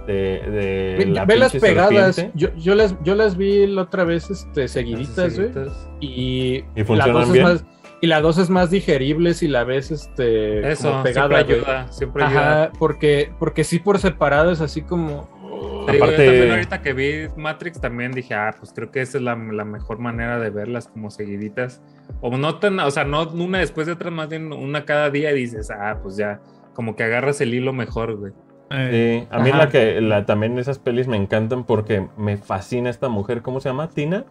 [0.07, 2.27] De, de Ve, la ve las pegadas.
[2.35, 5.49] Yo, yo las, yo las vi la otra vez este, seguiditas, güey.
[5.53, 5.91] Seguiditas.
[6.01, 7.47] Y, ¿Y funcionan la dos bien?
[7.47, 7.65] Es más,
[8.01, 11.29] y la dos es más digerible si la ves este, Eso, como pegada.
[11.29, 12.63] siempre ayuda, siempre ayuda.
[12.63, 15.29] Ajá, porque, porque sí por separado es así como.
[15.49, 19.35] Digo, Aparte- ahorita que vi Matrix también dije, ah, pues creo que esa es la,
[19.37, 21.83] la mejor manera de verlas como seguiditas.
[22.21, 25.33] O no tan, o sea, no una después de otra, más bien una cada día
[25.33, 26.41] y dices, ah, pues ya,
[26.75, 28.33] como que agarras el hilo mejor, güey.
[28.71, 29.59] Eh, Sí, a mí Ajá.
[29.59, 33.41] la que la, también esas pelis me encantan porque me fascina esta mujer.
[33.41, 33.89] ¿Cómo se llama?
[33.89, 34.27] ¿Tina?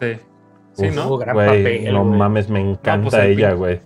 [0.00, 0.14] Sí.
[0.72, 1.18] Sí, Uf, ¿no?
[1.18, 3.80] Gran papel, no mames, me encanta pues, el ella, güey.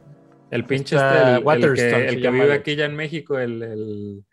[0.52, 4.24] El pinche este, el- que, el que vive aquí ya en México, el, el,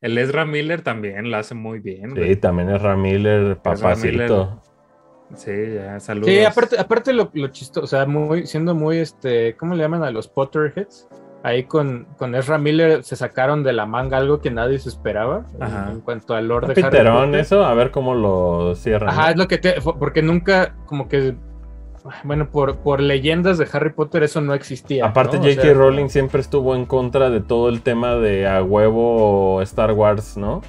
[0.00, 4.62] el Ezra Miller también la hace muy bien, Sí, también es Ramiller, papacito.
[5.34, 6.28] Sí, ya, saludos.
[6.28, 10.02] Sí, aparte, aparte lo, lo chistoso, o sea, muy, siendo muy este, ¿cómo le llaman
[10.02, 11.06] a los Potterheads?
[11.42, 15.46] Ahí con, con Ezra Miller se sacaron de la manga algo que nadie se esperaba
[15.54, 15.90] en- Ajá.
[15.92, 17.34] en cuanto al Lord de Harry Potter.
[17.36, 19.08] eso, a ver cómo lo cierran.
[19.08, 19.30] Ajá, ¿no?
[19.30, 19.74] es lo que te.
[19.80, 21.34] Porque nunca, como que.
[22.24, 25.04] Bueno, por, por leyendas de Harry Potter eso no existía.
[25.06, 25.42] Aparte, ¿no?
[25.42, 25.62] O J.K.
[25.62, 30.36] sea, Rowling siempre estuvo en contra de todo el tema de a huevo Star Wars,
[30.36, 30.62] ¿no?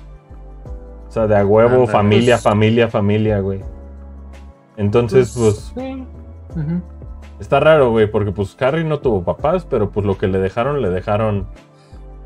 [1.07, 3.61] O sea, de a huevo, familia, Pues- familia, familia, güey.
[4.77, 6.05] Entonces, pues, sí.
[6.55, 6.81] Ujú.
[7.39, 10.81] está raro, güey, porque pues Harry no tuvo papás, pero pues lo que le dejaron,
[10.81, 11.47] le dejaron,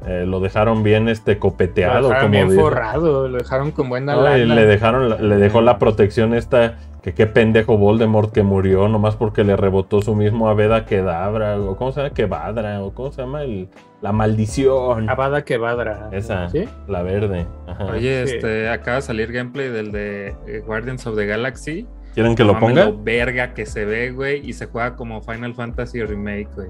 [0.07, 2.61] eh, lo dejaron bien este copeteado, Lo dejaron como bien dice.
[2.61, 6.75] forrado, lo dejaron con buena No, y le dejaron, la- le dejó la protección esta,
[7.01, 11.75] que qué pendejo Voldemort que murió, nomás porque le rebotó su mismo Aveda Kedavra, o
[11.75, 13.67] cómo se llama, Kevadra, o cómo se llama, el,
[14.01, 16.09] la maldición, Avada Kedavra.
[16.11, 16.49] Esa.
[16.49, 16.65] ¿Sí?
[16.87, 17.45] la verde.
[17.67, 17.85] Ajá.
[17.85, 18.35] Oye, Sí.
[18.35, 21.87] este, acaba de salir gameplay del de eh, Guardians of the Galaxy.
[22.13, 22.85] ¿Quieren que lo mames, ponga?
[22.85, 26.69] Lo verga que se ve, güey, y se juega como Final Fantasy Remake, güey.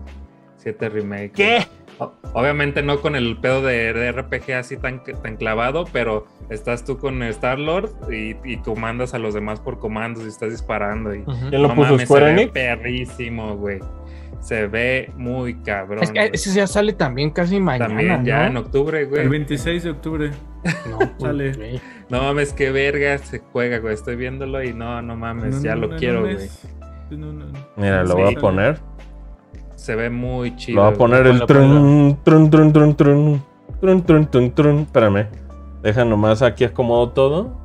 [0.57, 1.31] 7 Remake.
[1.31, 1.67] ¿Qué?
[2.33, 6.97] Obviamente no con el pedo de, de RPG así tan, tan clavado, pero estás tú
[6.97, 11.13] con Star-Lord y, y comandas a los demás por comandos y estás disparando.
[11.15, 11.23] Y.
[11.23, 11.91] ¿Quién lo no puso?
[11.91, 12.51] mames, ¿Square se ve Enix?
[12.53, 13.79] perrísimo, güey.
[14.41, 16.03] Se ve muy cabrón.
[16.03, 17.87] Es que ese ya sale también casi mañana.
[17.87, 18.47] También ya ¿no?
[18.47, 19.27] en octubre, El güey.
[19.27, 20.31] 26 de octubre.
[20.89, 21.81] No, pues, Sale.
[22.09, 23.93] No mames, qué verga se juega, güey.
[23.93, 26.35] Estoy viéndolo y no, no mames, No, ya no, lo no, quiero, no güey.
[26.37, 26.67] es-
[27.11, 27.59] no, no, no.
[27.77, 28.21] Mira, lo Sí.
[28.21, 28.79] voy a poner.
[29.85, 30.77] Se ve muy chido.
[30.77, 33.43] Lo voy a poner el trun, trun, trun, trun, trun,
[33.79, 34.79] trun, trun, trun, trun.
[34.79, 35.27] Espérame.
[35.83, 37.61] Deja nomás aquí acomodo todo.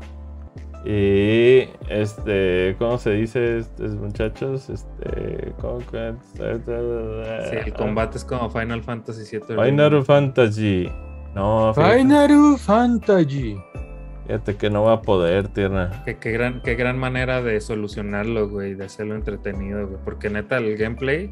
[0.84, 4.68] Y este, ¿cómo se dice, estos muchachos?
[4.68, 9.56] Este, ¿cómo que- Sí, el combate es como Final Fantasy VII.
[9.56, 10.90] Final Fantasy.
[11.34, 13.56] No, fíjate, Final Fantasy.
[14.26, 16.02] fíjate que no va a poder, tierra.
[16.04, 19.98] Qué, qué gran, qué gran manera de solucionarlo, güey, de hacerlo entretenido, güey.
[20.04, 21.30] Porque neta, el gameplay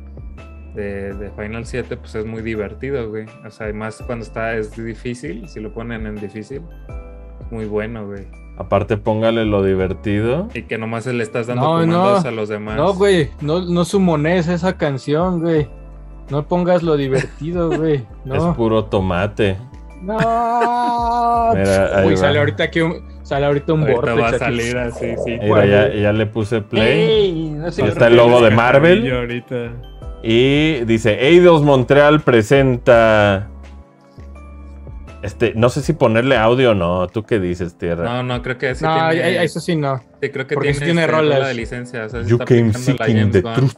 [0.75, 3.27] de, de Final 7, pues es muy divertido, güey.
[3.47, 6.63] O sea, y más cuando está, es difícil, si lo ponen en difícil,
[7.45, 8.27] es muy bueno, güey.
[8.57, 10.49] Aparte, póngale lo divertido.
[10.53, 12.29] Y que nomás le estás dando No, comandos no.
[12.29, 12.77] a los demás.
[12.77, 15.69] No, güey, no, no sumones esa canción, güey.
[16.31, 18.05] No pongas lo divertido, güey.
[18.25, 18.35] No.
[18.35, 19.57] Es puro tomate.
[20.03, 20.17] No.
[21.55, 22.17] Mira, Uy, va.
[22.17, 25.39] sale ahorita aquí un, sale ahorita un Ahorita va a salir así, sí.
[25.41, 27.01] Mira, ya, ya le puse play.
[27.01, 29.11] Ey, no está el logo de Marvel.
[29.13, 29.73] ahorita.
[30.23, 33.49] Y dice, Eidos Montreal presenta...
[35.23, 37.09] Este, no sé si ponerle audio o no.
[37.09, 38.05] ¿Tú qué dices, Tierra?
[38.05, 39.99] No, no, creo que sí No, tiene, eso sí no.
[40.23, 41.39] sí, creo que porque tiene, tiene este, rolas.
[41.39, 42.05] rola de licencia.
[42.05, 43.73] O sea, you está came seeking James the truth.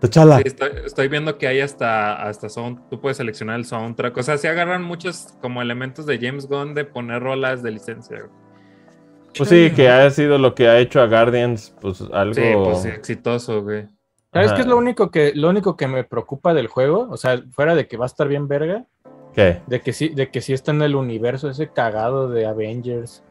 [0.00, 0.38] T'Challa.
[0.38, 4.16] Sí, estoy, estoy viendo que hay hasta, hasta sound, tú puedes seleccionar el soundtrack.
[4.16, 8.18] O sea, sí agarran muchos como elementos de James Gunn de poner rolas de licencia.
[8.18, 8.30] güey.
[9.38, 12.34] Pues sí, que ha sido lo que ha hecho a Guardians, pues algo...
[12.34, 13.86] Sí, pues sí, exitoso, güey.
[14.36, 14.56] ¿Sabes Ajá.
[14.56, 17.08] qué es lo único que lo único que me preocupa del juego?
[17.10, 18.84] O sea, fuera de que va a estar bien verga,
[19.32, 19.62] ¿Qué?
[19.66, 23.22] de que sí, de que sí está en el universo ese cagado de Avengers.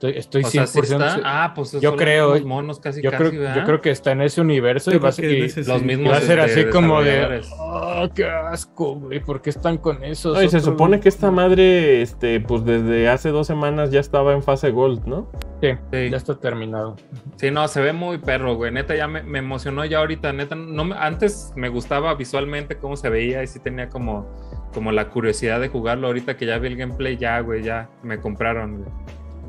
[0.00, 1.14] Estoy, estoy O sea, 100% sí está.
[1.16, 4.22] se- Ah, pues Yo creo- monos casi, yo, casi, creo, yo creo que está en
[4.22, 5.70] ese universo y va a ser, que y- ese sí.
[5.70, 9.50] Los y mismos va a ser así como de, oh, qué asco, güey, ¿por qué
[9.50, 10.32] están con eso?
[10.32, 14.32] No, y se supone que esta madre, este, pues desde hace dos semanas ya estaba
[14.32, 15.30] en fase Gold, ¿no?
[15.60, 16.08] Sí, Sí.
[16.08, 16.96] ya está terminado.
[17.36, 18.72] Sí, no, se ve muy perro, güey.
[18.72, 20.32] Neta, ya me, me emocionó ya ahorita.
[20.32, 24.26] Neta, no me- antes me gustaba visualmente cómo se veía y sí tenía como,
[24.72, 26.06] como la curiosidad de jugarlo.
[26.06, 28.90] Ahorita que ya vi el gameplay, ya, güey, ya me compraron, güey.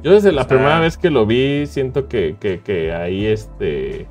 [0.03, 3.25] Yo desde la O sea- primera vez que lo vi, siento que, que, que ahí
[3.25, 4.07] este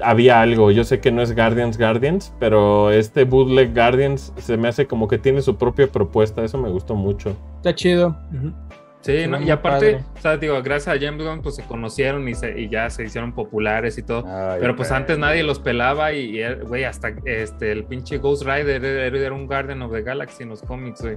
[0.00, 0.70] había algo.
[0.70, 5.08] Yo sé que no es Guardians Guardians, pero este bootleg Guardians se me hace como
[5.08, 6.44] que tiene su propia propuesta.
[6.44, 7.36] Eso me gustó mucho.
[7.56, 8.16] Está chido.
[9.00, 9.40] Sí, ¿no?
[9.40, 10.04] y aparte, padre.
[10.16, 13.04] o sea, digo, gracias a James Gunn, pues se conocieron y, se, y ya se
[13.04, 14.24] hicieron populares y todo.
[14.26, 15.00] Ay, Pero pues güey.
[15.00, 19.32] antes nadie los pelaba y, eh, güey, hasta este, el pinche Ghost Rider era, era
[19.34, 21.16] un Guardian of the Galaxy en los cómics, güey.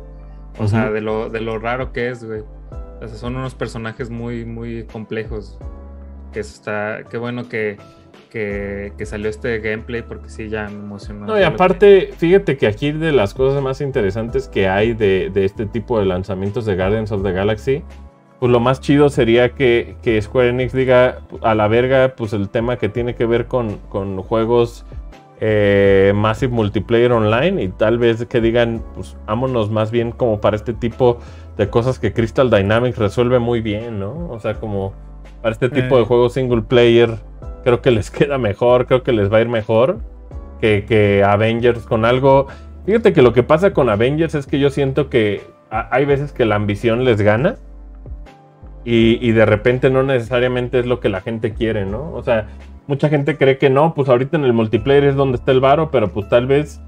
[0.60, 2.44] O sea, de lo, de lo raro que es, güey.
[3.02, 5.58] O sea, son unos personajes muy, muy complejos.
[6.32, 7.78] Que eso está, qué bueno que,
[8.30, 11.26] que, que salió este gameplay porque sí, ya me emocionó.
[11.26, 15.46] No, y aparte, fíjate que aquí de las cosas más interesantes que hay de, de
[15.46, 17.84] este tipo de lanzamientos de Guardians of the Galaxy,
[18.40, 22.50] pues lo más chido sería que, que Square Enix diga a la verga, pues el
[22.50, 24.86] tema que tiene que ver con, con juegos
[25.42, 30.56] eh, Massive Multiplayer Online y tal vez que digan, pues vámonos más bien como para
[30.56, 31.20] este tipo
[31.62, 34.28] de cosas que Crystal Dynamics resuelve muy bien, ¿no?
[34.30, 34.94] O sea, como
[35.42, 36.00] para este tipo Eh.
[36.00, 37.12] de juegos single player,
[37.64, 40.00] creo que les queda mejor, creo que les va a ir mejor
[40.60, 42.48] que, que Avengers con algo.
[42.86, 46.32] Fíjate que lo que pasa con Avengers es que yo siento que a- hay veces
[46.32, 47.56] que la ambición les gana
[48.84, 52.12] y, y de repente no necesariamente es lo que la gente quiere, ¿no?
[52.14, 52.48] O sea,
[52.88, 55.92] mucha gente cree que no, pues ahorita en el multiplayer es donde está el varo,
[55.92, 56.82] pero pues tal vez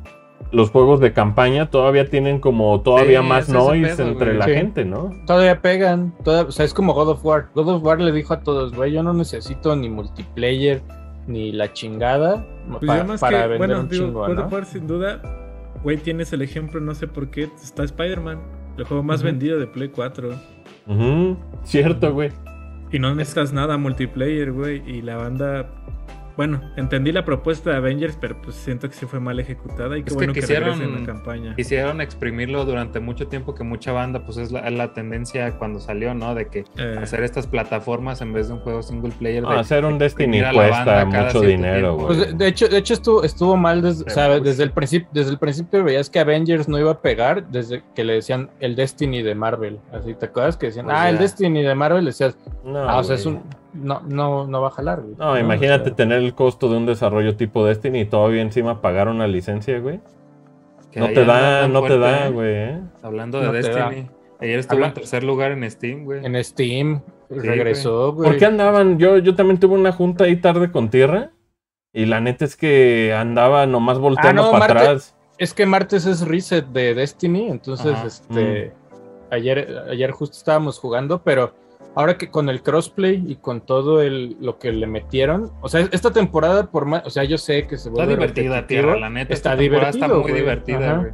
[0.52, 4.38] los juegos de campaña todavía tienen como todavía Sí, más noise pedo, entre güey.
[4.38, 4.52] la Sí.
[4.54, 5.10] gente, ¿no?
[5.26, 7.50] Todavía pegan, toda- o sea, es como God of War.
[7.56, 10.82] God of War le dijo a todos, güey, yo no necesito ni multiplayer
[11.28, 14.46] ni la chingada Pues pa- para que, vender bueno, un digo, chingo, God ¿no?
[14.46, 15.22] of War sin duda,
[15.84, 18.40] güey, tienes el ejemplo, no sé por qué, está Spider-Man,
[18.78, 20.30] el juego más vendido de Play 4.
[20.88, 22.32] Ujú, Cierto, güey.
[22.92, 25.68] Y no necesitas nada multiplayer, güey, y la banda...
[26.36, 30.04] Bueno, entendí la propuesta de Avengers, pero pues siento que sí fue mal ejecutada y
[30.04, 31.56] qué Es que bueno que, quisieron- en la campaña.
[31.56, 36.36] Quisieron exprimirlo durante mucho tiempo, que mucha banda, pues es la, tendencia cuando salió, ¿no?
[36.36, 39.44] De que Eh, hacer estas plataformas en vez de un juego single player.
[39.44, 42.08] No, de- hacer un Destiny cuesta mucho dinero, güey.
[42.08, 44.72] Pues de, de hecho, de hecho estuvo, estuvo mal desde, o sea, Pero, desde el
[44.72, 48.50] principio, desde el principio veías que Avengers no iba a pegar desde que le decían
[48.60, 49.80] el Destiny de Marvel.
[49.92, 51.18] Así te acuerdas que decían, Pues ah, el.
[51.20, 53.42] Destiny de Marvel decías, No, ah, o sea, es un
[53.74, 55.16] no, no, no va a jalar, güey.
[55.18, 59.08] No, imagínate sea, tener el costo de un desarrollo tipo Destiny y todavía encima pagar
[59.08, 60.00] una licencia, güey.
[60.92, 62.54] Que No te da, no te da, güey.
[62.54, 62.80] ¿eh?
[63.02, 63.52] Hablando de No.
[63.54, 64.08] Destiny.
[64.40, 66.26] Ayer estuvo Habla- en tercer lugar en Steam, güey.
[66.26, 68.30] En Steam, regresó, güey.
[68.30, 69.00] ¿Por qué andaban?
[69.00, 71.32] Yo, yo también tuve una junta ahí tarde con tierra.
[71.94, 75.16] Y la neta es que andaba nomás volteando Ah, no, para Marte- atrás.
[75.38, 78.08] Es que martes es reset de Destiny, entonces Ajá.
[78.08, 78.72] este
[79.32, 81.54] ayer, ayer justo estábamos jugando, pero
[81.96, 85.82] ahora que con el crossplay y con todo el lo que le metieron, o sea,
[85.92, 89.00] esta temporada por más, o sea, yo sé que se Está vuelve divertida, repetitivo, tierra,
[89.00, 89.34] la neta.
[89.34, 90.34] está divertido, Está muy güey.
[90.34, 91.12] divertida, güey.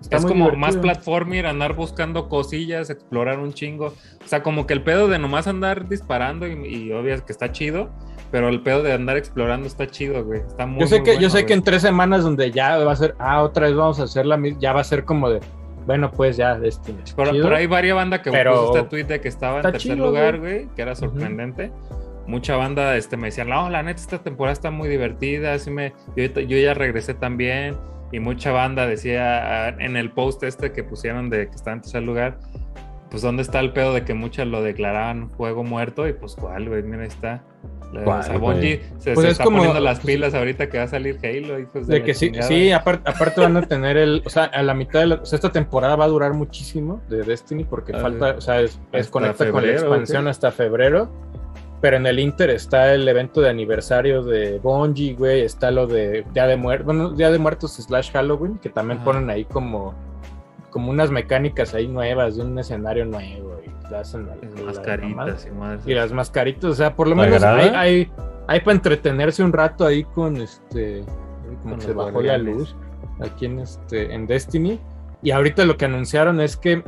[0.00, 0.60] Está es como divertido.
[0.60, 3.86] más platformer, andar buscando cosillas, explorar un chingo.
[3.86, 7.52] O sea, como que el pedo de nomás andar disparando y, y obvio que está
[7.52, 7.90] chido,
[8.30, 10.40] pero el pedo de andar explorando está chido, güey.
[10.40, 11.54] Está muy Yo sé muy que yo bueno, sé que güey.
[11.54, 14.36] en tres semanas donde ya va a ser, ah, otra vez vamos a hacer la
[14.36, 15.40] misma, ya va a ser como de,
[15.86, 17.02] bueno, pues ya Destiny.
[17.14, 17.44] Por, chido.
[17.44, 19.94] por ahí varia banda que Pero puso este tweet de que estaba en está tercer
[19.94, 20.68] chido, lugar, güey.
[20.74, 21.72] que era sorprendente.
[22.26, 25.92] Mucha banda este, me decían, no, la neta, esta temporada está muy divertida, así me,
[26.16, 27.76] yo, yo ya regresé también.
[28.12, 32.02] Y mucha banda decía en el post este que pusieron de que estaba en tercer
[32.02, 32.38] lugar,
[33.10, 36.68] pues dónde está el pedo de que muchas lo declaraban juego muerto y pues cuál,
[36.68, 37.44] güey, mira está.
[37.92, 38.38] La- ¿Cuál, o sea?
[38.38, 40.88] Bungie se, Pues se es está como- poniendo las pues- pilas ahorita que va a
[40.88, 44.28] salir Halo, hijos de, De que sí, sí, aparte, aparte van a tener el, o
[44.30, 47.22] sea, a la mitad de la, o sea, esta temporada va a durar muchísimo de
[47.22, 51.08] Destiny porque Ah, falta, o sea, es, es conecta con la febrero, expansión hasta febrero,
[51.80, 56.24] pero en el Inter está el evento de aniversario de Bungie, güey, está lo de
[56.34, 59.04] Día de Muertos, bueno, Día de Muertos slash Halloween, que también Ajá.
[59.04, 59.94] ponen ahí como,
[60.70, 63.60] como unas mecánicas ahí nuevas de un escenario nuevo
[63.94, 64.62] y te hacen la- la- la.
[64.66, 65.48] Mascaritas
[65.86, 68.12] y y las mascaritas, o sea, por lo ¿Te menos hay, hay,
[68.46, 71.04] hay para entretenerse un rato ahí con este,
[71.62, 72.74] como Con se bajó la luz
[73.20, 74.78] aquí en este, en Destiny.
[75.22, 76.82] Y ahorita lo que anunciaron es que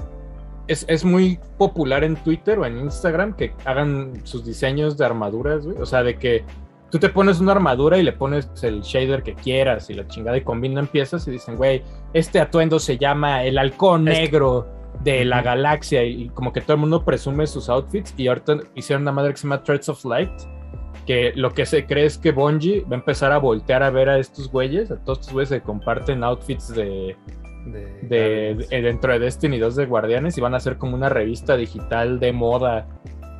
[0.68, 5.64] es, es muy popular en Twitter o en Instagram que hagan sus diseños de armaduras,
[5.64, 5.78] güey.
[5.78, 6.44] O sea, de que
[6.90, 10.36] tú te pones una armadura y le pones el shader que quieras y la chingada
[10.36, 14.66] y combinan piezas y dicen, güey, este atuendo se llama el halcón negro
[15.02, 19.02] de la galaxia y como que todo el mundo presume sus outfits y ahorita hicieron
[19.02, 20.30] una madre que se llama Threads of Light
[21.06, 24.08] que lo que se cree es que Bungie va a empezar a voltear a ver
[24.08, 27.16] a estos güeyes, a todos estos güeyes que comparten outfits de,
[27.66, 28.68] De, de, Guardians.
[28.70, 32.18] de- dentro de Destiny 2 de Guardianes y van a hacer como una revista digital
[32.18, 32.88] de moda.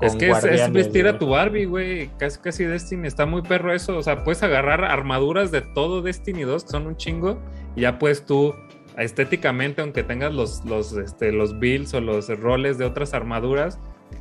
[0.01, 2.09] Es que es, es vestir a tu Barbie, güey.
[2.19, 3.07] Casi, casi Destiny.
[3.09, 3.97] Está muy perro eso.
[3.97, 7.39] O sea, puedes agarrar armaduras de todo Destiny 2, que son un chingo,
[7.75, 8.55] y ya puedes tú,
[8.99, 13.79] estéticamente, aunque tengas los, los, este, los builds o los roles de otras armaduras,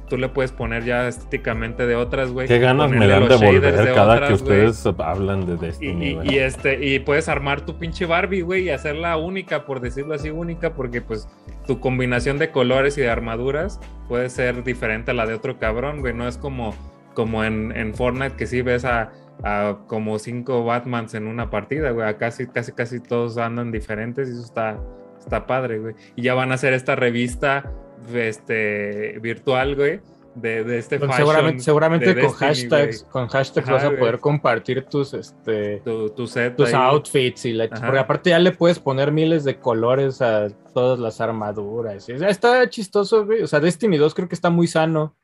[0.10, 2.48] tú le puedes poner ya estéticamente de otras, güey.
[2.48, 6.34] Qué ganas me dan de volver de cada otras, que ustedes hablan de Destiny, y-
[6.34, 10.30] y, este, y puedes armar tu pinche Barbie, güey, y hacerla única, por decirlo así,
[10.32, 11.28] única, porque pues
[11.68, 16.00] tu combinación de colores y de armaduras puede ser diferente a la de otro cabrón,
[16.02, 16.14] güey.
[16.14, 16.74] No es como,
[17.14, 19.12] como en, en Fortnite que sí ves a,
[19.44, 22.08] a como cinco Batmans en una partida, güey.
[22.32, 24.80] Sí, casi, casi todos andan diferentes y eso está,
[25.20, 25.96] está padre, güey.
[26.16, 27.72] Y ya van a hacer esta revista
[28.14, 30.02] este, virtual, güey,
[30.36, 33.12] de, de este fashion seguramente seguramente de con Destiny, hashtags, güey.
[33.12, 34.00] con hashtags Ajá, vas a güey.
[34.00, 36.74] poder compartir tus este Tu, tu set tus ahí.
[36.74, 41.22] outfits y la porque aparte ya le puedes poner miles de colores a todas las
[41.22, 42.08] armaduras.
[42.10, 43.44] y, o sea, está chistoso, güey.
[43.44, 45.16] O sea, Destiny 2 creo que está muy sano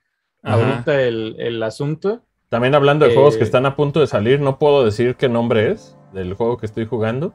[0.44, 0.56] Ajá.
[0.56, 2.24] ahorita el, el asunto.
[2.52, 5.30] También hablando de juegos Eh, que están a punto de salir, no puedo decir qué
[5.30, 7.34] nombre es del juego que estoy jugando.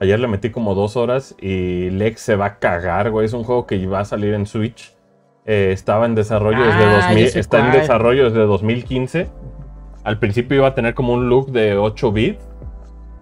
[0.00, 3.26] Ayer le metí como dos horas y Lex se va a cagar, güey.
[3.26, 4.96] Es un juego que va a salir en Switch.
[5.44, 9.28] Eh, estaba en desarrollo desde Ah, 2000, ya sé está en desarrollo desde 2015.
[10.04, 12.48] Al principio iba a tener como un look de 8 bits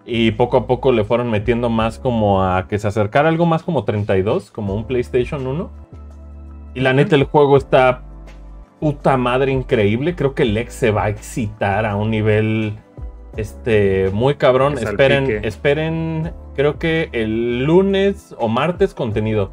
[0.06, 3.64] y poco a poco le fueron metiendo más como a que se acercara algo más
[3.64, 5.68] como 32, como un PlayStation 1.
[6.74, 8.02] Y la neta el juego está
[8.84, 10.14] puta madre increíble.
[10.14, 12.74] Creo que Lex se va a excitar a un nivel
[13.34, 14.76] este muy cabrón.
[14.76, 19.52] Esperen, esperen, creo que el lunes o martes contenido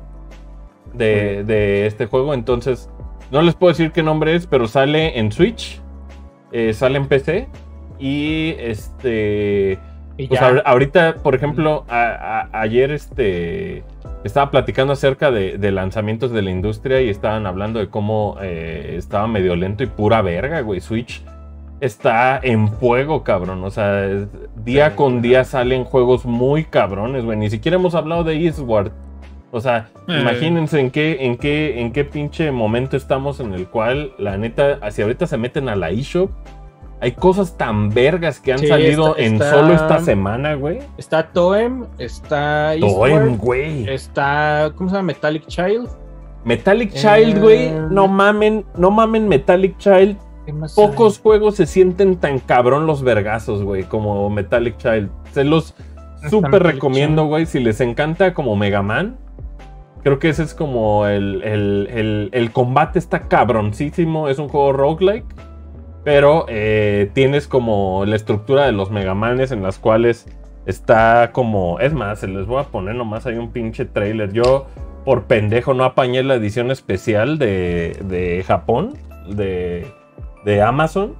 [0.93, 2.33] de, de este juego.
[2.33, 2.89] Entonces,
[3.31, 5.79] no les puedo decir qué nombre es, pero sale en Switch,
[6.51, 7.47] eh, sale en PC
[7.99, 9.79] y este
[10.23, 10.61] Y pues ya.
[10.65, 13.83] ahorita, por ejemplo, a- a- ayer este
[14.23, 18.93] estaba platicando acerca de, de lanzamientos de la industria y estaban hablando de cómo eh,
[18.97, 20.79] estaba medio lento y pura verga, güey.
[20.79, 21.23] Switch
[21.79, 23.63] está en fuego, cabrón.
[23.63, 24.07] O sea,
[24.63, 27.37] día Sí, con día salen juegos muy cabrones, güey.
[27.37, 28.91] Ni siquiera hemos hablado de Eastward.
[29.53, 30.19] O sea, Eh.
[30.21, 34.77] imagínense en qué, en qué, en qué pinche momento estamos en el cual, la neta,
[34.81, 36.29] hacia ahorita se meten a la eShop.
[37.01, 40.79] Hay cosas tan vergas que han Sí, salido está- en está- solo esta semana, güey.
[40.97, 43.89] Está Toem, está Toem, güey.
[43.89, 45.07] está ¿cómo se llama?
[45.07, 45.89] Metallic Child.
[46.45, 46.97] Metallic Eh.
[46.99, 47.71] Child, güey.
[47.89, 50.17] No mamen, no mamen Metallic Child.
[50.45, 55.09] ¿Qué más Pocos juegos se sienten tan cabrón los vergazos, güey, como Metallic Child.
[55.33, 55.73] Se los
[56.29, 59.17] súper recomiendo, güey, si les encanta como Mega Man.
[60.03, 64.27] Creo que ese es como el, el- el- el combate está cabroncísimo.
[64.29, 65.25] Es un juego roguelike.
[66.03, 70.27] Pero eh, tienes como la estructura de los Megamanes en las cuales
[70.65, 71.79] está como...
[71.79, 74.33] Es más, se les voy a poner nomás hay un pinche trailer.
[74.33, 74.67] Yo
[75.05, 78.93] por pendejo no apañé la edición especial de, de Japón,
[79.29, 79.85] de,
[80.45, 81.15] de Amazon.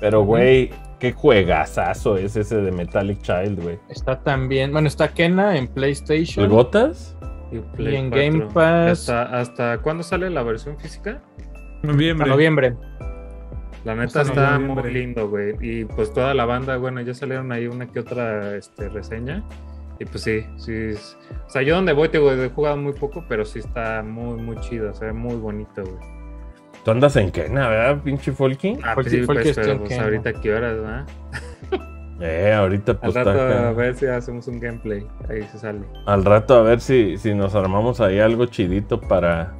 [0.00, 3.78] Pero, güey, qué juegazazo es ese de Metallic Child, güey.
[3.90, 6.44] Está también, bueno, está Kena en PlayStation.
[6.44, 7.16] ¿El Gotas?
[7.52, 9.10] Y, Y en Game Pass.
[9.10, 11.22] ¿Hasta, ¿Hasta cuándo sale la versión física?
[12.24, 12.76] A Noviembre.
[13.84, 15.54] La neta está muy lindo, güey.
[15.60, 19.42] Y pues toda la banda, bueno, ya salieron ahí una que otra este, reseña.
[19.98, 20.72] Y pues sí, sí.
[20.72, 21.16] es-
[21.46, 24.40] O sea, yo donde voy, te digo, he jugado muy poco, pero sí está muy,
[24.40, 24.92] muy chido.
[24.94, 26.20] Se ve muy bonito, güey.
[26.84, 28.78] Tú andas en Kena, ¿verdad, pinche Folky?
[28.82, 30.04] Ah, pues el- sí, pues, que pero pues Kena.
[30.04, 31.06] ahorita qué horas, ¿verdad?
[32.22, 33.68] Eh, ahorita Al pues rato está acá.
[33.68, 35.06] a ver si hacemos un gameplay.
[35.30, 35.80] Ahí se sale.
[36.06, 39.54] Al rato a ver si, si nos armamos ahí algo chidito para,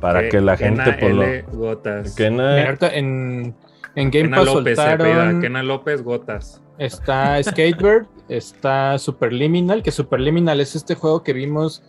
[0.00, 1.22] para que la Kena gente por lo...
[1.24, 1.42] L.
[1.52, 2.16] Gotas.
[2.16, 3.54] Kena- en,
[3.94, 5.40] en Game Kena Pass López, soltaron.
[5.40, 6.62] Kena López Gotas.
[6.78, 11.82] Está Skatebird, está Superliminal, que Superliminal es este juego que vimos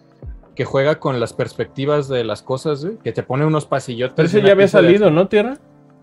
[0.55, 4.15] que juega con las perspectivas de las cosas, que te pone unos pasillotes.
[4.15, 5.57] Pero ese ya había de- salido, ¿no, Tierra?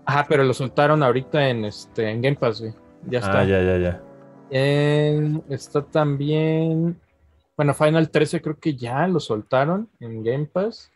[0.05, 2.73] Ajá, pero lo soltaron ahorita en este en Game Pass, güey.
[3.09, 3.39] Ya está.
[3.41, 4.01] Ah, ya, ya, ya.
[4.51, 6.99] En- está también.
[7.57, 10.91] Bueno, Final 13 creo que ya lo soltaron en Game Pass.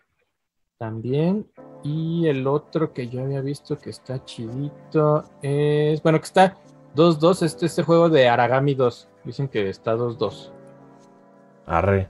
[0.79, 1.45] También.
[1.83, 6.01] Y el otro que yo había visto que está chidito es.
[6.01, 6.55] Bueno, que está
[6.95, 7.43] 2-2.
[7.43, 9.09] Este, este juego de Aragami 2.
[9.25, 10.51] Dicen que está 2-2.
[11.67, 12.09] Arre.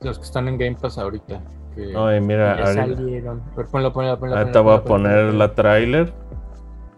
[0.00, 1.42] Los que están en Game Pass ahorita.
[1.74, 3.42] Que Ay, mira, ya salieron.
[3.56, 6.12] Ver, ponlo, ponlo, ponlo, ahorita voy a poner la trailer.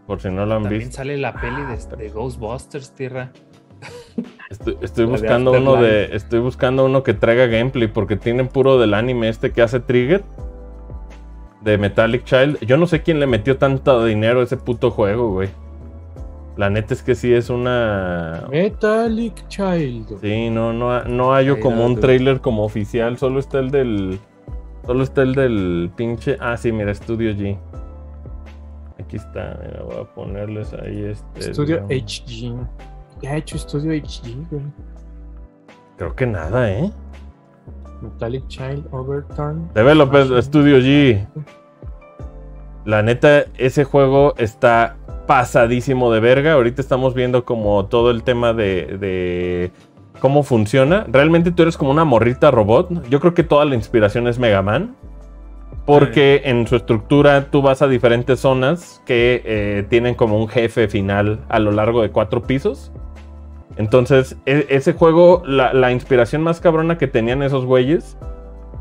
[0.06, 0.96] Por si no lo han También visto.
[0.96, 3.32] sale la peli de, de Ghostbusters, tierra.
[4.50, 6.14] Estoy, estoy La de buscando uno de.
[6.14, 7.88] Estoy buscando uno que traiga gameplay.
[7.88, 10.24] Porque tienen puro del anime este que hace Trigger.
[11.68, 12.60] De Metallic Child.
[12.60, 15.50] Yo no sé quién le metió tanto dinero a ese puto juego, güey.
[16.56, 18.46] La neta es que sí es una.
[18.50, 20.18] Metallic Child.
[20.22, 23.18] Sí, no, no, no hallo como un trailer como oficial.
[23.18, 24.18] Solo está el del.
[24.86, 26.38] Solo está el del pinche.
[26.40, 27.58] Ah, sí, mira, Studio G.
[28.98, 31.52] Aquí está, mira, voy a ponerles ahí este.
[31.52, 32.22] Studio digamos.
[32.26, 33.20] HG.
[33.20, 34.62] ¿Qué ha hecho Studio HG, güey?
[35.98, 36.90] Creo que nada, ¿eh?
[38.00, 39.68] Metallic Child Overturn.
[39.74, 40.42] Developers Machine.
[40.42, 41.26] Studio G.
[42.88, 44.96] La neta, ese juego está
[45.26, 46.54] pasadísimo de verga.
[46.54, 49.72] Ahorita estamos viendo como todo el tema de, de
[50.20, 51.04] cómo funciona.
[51.06, 53.06] Realmente tú eres como una morrita robot.
[53.10, 54.96] Yo creo que toda la inspiración es Mega Man.
[55.84, 60.88] Porque en su estructura tú vas a diferentes zonas que eh, tienen como un jefe
[60.88, 62.90] final a lo largo de cuatro pisos.
[63.76, 68.16] Entonces, e- ese juego, la, la inspiración más cabrona que tenían esos güeyes,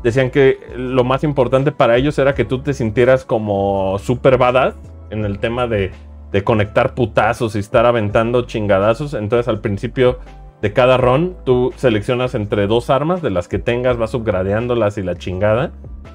[0.02, 4.74] decían que lo más importante para ellos era que tú te sintieras como super badass
[5.10, 5.90] en el tema de,
[6.32, 9.14] de conectar putazos y estar aventando chingadazos.
[9.14, 10.18] Entonces, al principio
[10.60, 15.02] de cada run, tú seleccionas entre dos armas de las que tengas, vas upgradeándolas y
[15.02, 15.72] la chingada.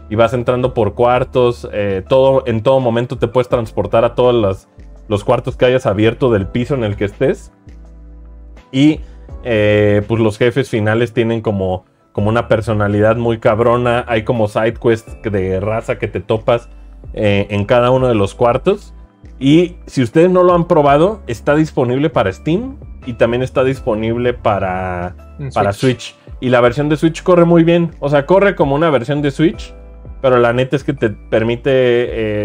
[0.09, 1.67] Y vas entrando por cuartos.
[1.71, 4.67] eh, todo, en todo momento te puedes transportar a todos los,
[5.07, 7.51] los cuartos que hayas abierto del piso en el que estés.
[8.71, 8.99] Y
[9.43, 14.05] eh, pues los jefes finales tienen como, como una personalidad muy cabrona.
[14.07, 16.69] Hay como side quests que- de raza que te topas
[17.13, 18.93] eh, en cada uno de los cuartos.
[19.39, 24.33] Y si ustedes no lo han probado, está disponible para Steam y también está disponible
[24.33, 25.15] para,
[25.53, 26.15] para Switch.
[26.39, 27.91] Y la versión de Switch corre muy bien.
[27.99, 29.73] O sea, corre como una versión de Switch.
[30.21, 31.71] Pero la neta es que te permite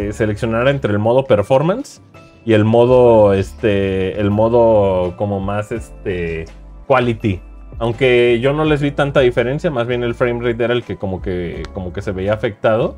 [0.09, 2.03] eh, seleccionar entre el modo performance
[2.45, 6.47] y el modo, este, el modo como más, este,
[6.89, 7.41] quality.
[7.79, 10.97] Aunque yo no les vi tanta diferencia, más bien el frame rate era el que
[10.97, 12.97] como que, como que se veía afectado.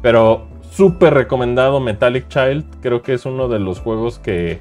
[0.00, 2.64] Pero súper recomendado Metallic Child.
[2.80, 4.60] Creo que es uno de los juegos que,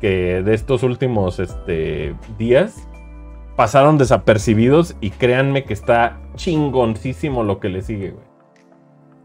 [0.00, 2.88] que de estos últimos este, días
[3.56, 8.26] pasaron desapercibidos y créanme que está chingoncísimo lo que le sigue, güey.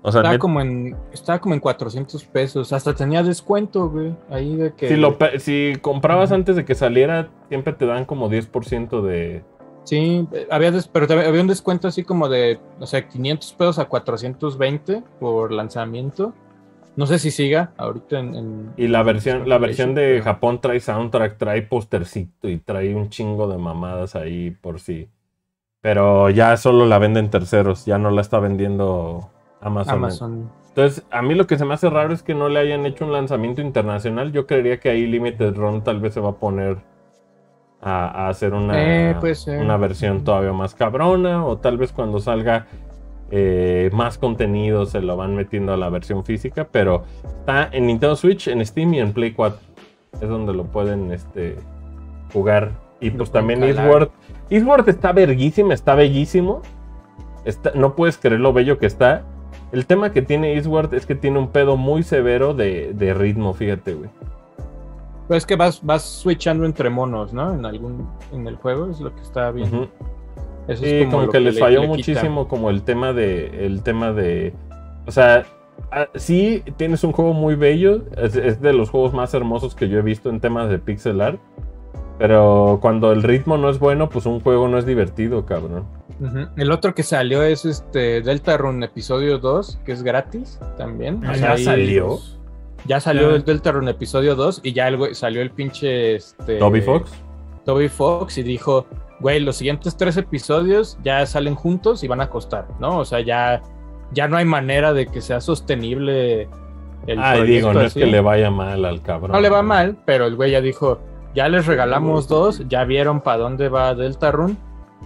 [0.04, 2.74] O sea, Estaba como, en, estaba como en 400 pesos.
[2.74, 4.16] Hasta tenía descuento, güey.
[4.32, 4.88] Ahí de que.
[4.88, 9.44] si, lo pe- si comprabas antes de que saliera, siempre te dan como 10% de...
[9.84, 13.86] Sí, había des- pero había un descuento así como de, o sea, 500 pesos a
[13.86, 16.34] 420 por lanzamiento.
[16.96, 18.36] No sé si siga ahorita en.
[18.36, 23.10] en- Y la versión, la versión de Japón trae soundtrack, trae postercito y trae un
[23.10, 25.08] chingo de mamadas ahí por sí.
[25.82, 29.30] Pero ya solo la venden terceros, ya no la está vendiendo
[29.62, 29.96] Amazon.
[29.96, 30.52] Amazon.
[30.68, 33.06] Entonces, a mí lo que se me hace raro es que no le hayan hecho
[33.06, 34.32] un lanzamiento internacional.
[34.32, 36.78] Yo creería que ahí Limited Run tal vez se va a poner
[37.82, 39.16] a, a hacer una, Eh,
[39.60, 41.46] una versión todavía más cabrona.
[41.46, 42.68] O tal vez cuando salga
[43.32, 46.68] eh, más contenido se lo van metiendo a la versión física.
[46.72, 47.04] Pero
[47.40, 49.60] está en Nintendo Switch, en Steam y en Play 4.
[50.22, 51.56] Es donde lo pueden este,
[52.34, 52.72] jugar.
[53.00, 53.64] Y pues también.
[53.64, 54.10] Eastward.
[54.50, 56.62] Eastward está verguísima, está bellísimo.
[57.46, 59.24] Está- no puedes creer lo bello que está.
[59.72, 63.54] El tema que tiene Eastward es que tiene un pedo muy severo de, de ritmo,
[63.54, 64.10] fíjate, güey.
[65.32, 67.54] Pues es que vas, vas switchando entre monos, ¿no?
[67.54, 69.88] En algún, en el juego es lo que está bien.
[70.68, 73.66] Eso Sí, es como, lo que les le- falló le muchísimo como el tema de.
[73.66, 74.54] El tema de.
[75.08, 75.46] O sea,
[75.90, 78.04] ah, sí tienes un juego muy bello.
[78.18, 81.22] Es, es de los juegos más hermosos que yo he visto en temas de pixel
[81.22, 81.40] art.
[82.18, 85.86] Pero cuando el ritmo no es bueno, pues un juego no es divertido, cabrón.
[86.58, 91.22] El otro que salió es este Deltarune episodio 2, que es gratis también.
[91.26, 92.20] Ah, O sea, ¿ya ahí- salió?
[92.86, 93.36] Ya salió Ya.
[93.36, 97.12] el Deltarune episodio 2 y ya el salió el pinche este, Toby Fox.
[97.66, 98.88] Toby Fox y dijo,
[99.20, 102.98] güey, los siguientes tres episodios ya salen juntos y van a costar, ¿no?
[103.00, 103.62] O sea, ya,
[104.12, 106.50] ya no hay manera de que sea sostenible
[107.08, 109.32] el Ay, proyecto digo, no es que le vaya mal al cabrón.
[109.32, 111.00] No le va mal, pero el güey ya dijo,
[111.36, 114.56] ya les regalamos dos, ya vieron para dónde va Deltarune,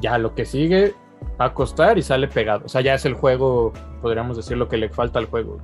[0.02, 0.94] ya lo que sigue
[1.40, 2.64] va a costar y sale pegado.
[2.66, 5.58] O sea, ya es el juego, podríamos decir lo que le falta al juego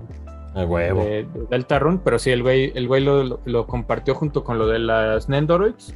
[0.54, 1.04] A huevo.
[1.04, 4.68] de, de Deltarune, pero sí, el güey, el güey lo, lo- compartió junto con lo
[4.68, 5.96] de las Nendoroids,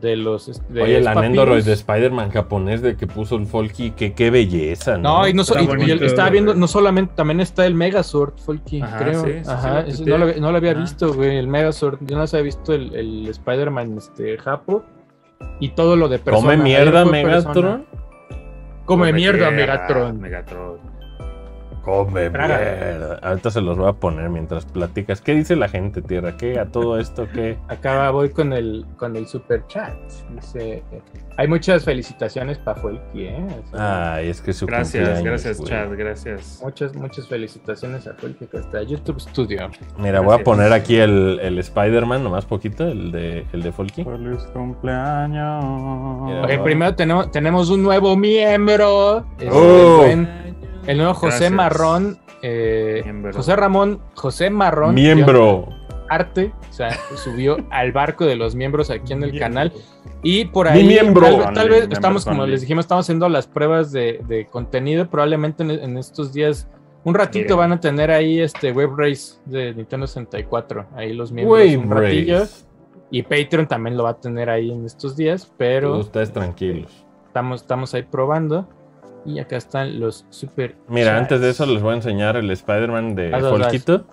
[0.00, 0.62] de los...
[0.70, 1.14] de Oye, la.
[1.14, 5.18] Nendoroid de Spider-Man japonés de que puso el Folky, que qué belleza, ¿no?
[5.18, 6.32] No, y no so- y- y bonito, estaba güey.
[6.40, 9.24] viendo, no solamente, también está el Megazord, Folky, Ajá, creo.
[9.24, 10.06] sí, sí, sí, Ajá, tuiteé.
[10.06, 10.80] no, lo, no lo había Ajá.
[10.80, 11.98] visto, güey, el Megazord.
[12.00, 14.82] Yo no se había visto el, el Spider-Man este, Japo.
[15.60, 16.52] Y todo lo de persona.
[16.52, 17.52] Come mierda, fue persona.
[17.52, 17.86] Megatron.
[18.86, 20.20] Come mierda, Megatron.
[20.20, 20.91] Megatron.
[21.84, 23.18] Come mierda.
[23.22, 25.20] Ahorita se los voy a poner mientras platicas.
[25.20, 26.36] ¿Qué dice la gente, Tierra?
[26.36, 27.26] ¿Qué a todo esto?
[27.34, 27.58] ¿Qué?
[27.68, 29.92] Acá voy con el, con el super chat.
[30.34, 30.82] Dice,
[31.36, 33.46] hay muchas felicitaciones para Folky, ¿eh?
[33.64, 35.68] O sea, Ay, es que su Gracias, cumpleaños, gracias, güey.
[35.70, 36.60] Chad, gracias.
[36.62, 39.68] Muchas, muchas felicitaciones a Folky que está YouTube Studio.
[39.98, 44.04] Mira, voy a poner aquí el, el Spider-Man, nomás poquito, el de, el de Folky.
[44.04, 45.64] Feliz cumpleaños.
[46.46, 49.24] Mira, primero tenemos, tenemos un nuevo miembro.
[49.38, 50.04] Es Oh.
[50.04, 50.42] el, buen-
[50.86, 51.52] el nuevo José Gracias.
[51.52, 52.18] Marrón.
[52.42, 53.02] eh.
[53.34, 54.94] José Ramón, José Marrón.
[54.94, 55.68] Miembro.
[56.08, 59.40] Arte, o sea, subió al barco de los miembros aquí en el Miembro.
[59.40, 59.72] canal.
[60.22, 61.22] Y por Mi ahí, miembro.
[61.26, 64.44] tal, vez- tal vez Only, estamos, como les dijimos, estamos haciendo las pruebas de, de
[64.46, 65.08] contenido.
[65.08, 66.68] Probablemente en, en estos días,
[67.04, 67.58] un ratito Miren.
[67.58, 70.86] van a tener ahí este Web Race de Nintendo 64.
[70.96, 72.40] Ahí los miembros Wave un ratillo.
[72.40, 72.64] Race.
[73.10, 77.06] Y Patreon también lo va a tener ahí en estos días, pero Todos ustedes tranquilos.
[77.26, 78.68] estamos, estamos ahí probando.
[79.24, 80.76] Y acá están los super.
[80.88, 81.20] Mira, chats.
[81.20, 83.30] antes de eso les voy a enseñar el Spider-Man de.
[83.30, 84.06] Folquito.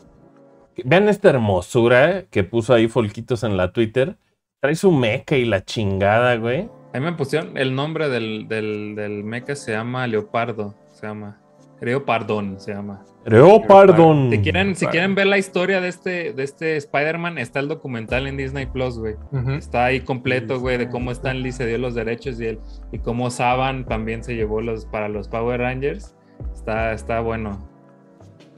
[0.86, 4.18] Vean esta hermosura que puso ahí Folquitos en la Twitter.
[4.62, 6.70] Trae su meca y la chingada, güey.
[6.94, 10.76] A mí me pusieron el nombre del, del, del mecha, se llama Leopardo.
[10.94, 11.40] Se llama.
[11.82, 13.04] Leopardón se llama.
[13.30, 14.30] Leopardon.
[14.32, 18.28] Si quieren, si quieren ver la historia de este, de este Spider-Man, está el documental
[18.28, 19.16] en Disney Plus, güey.
[19.58, 22.60] Está ahí completo, güey, de cómo Stan Lee se dio los derechos y, el,
[22.92, 26.16] y cómo Saban también se llevó los para los Power Rangers.
[26.54, 27.68] Está, está bueno.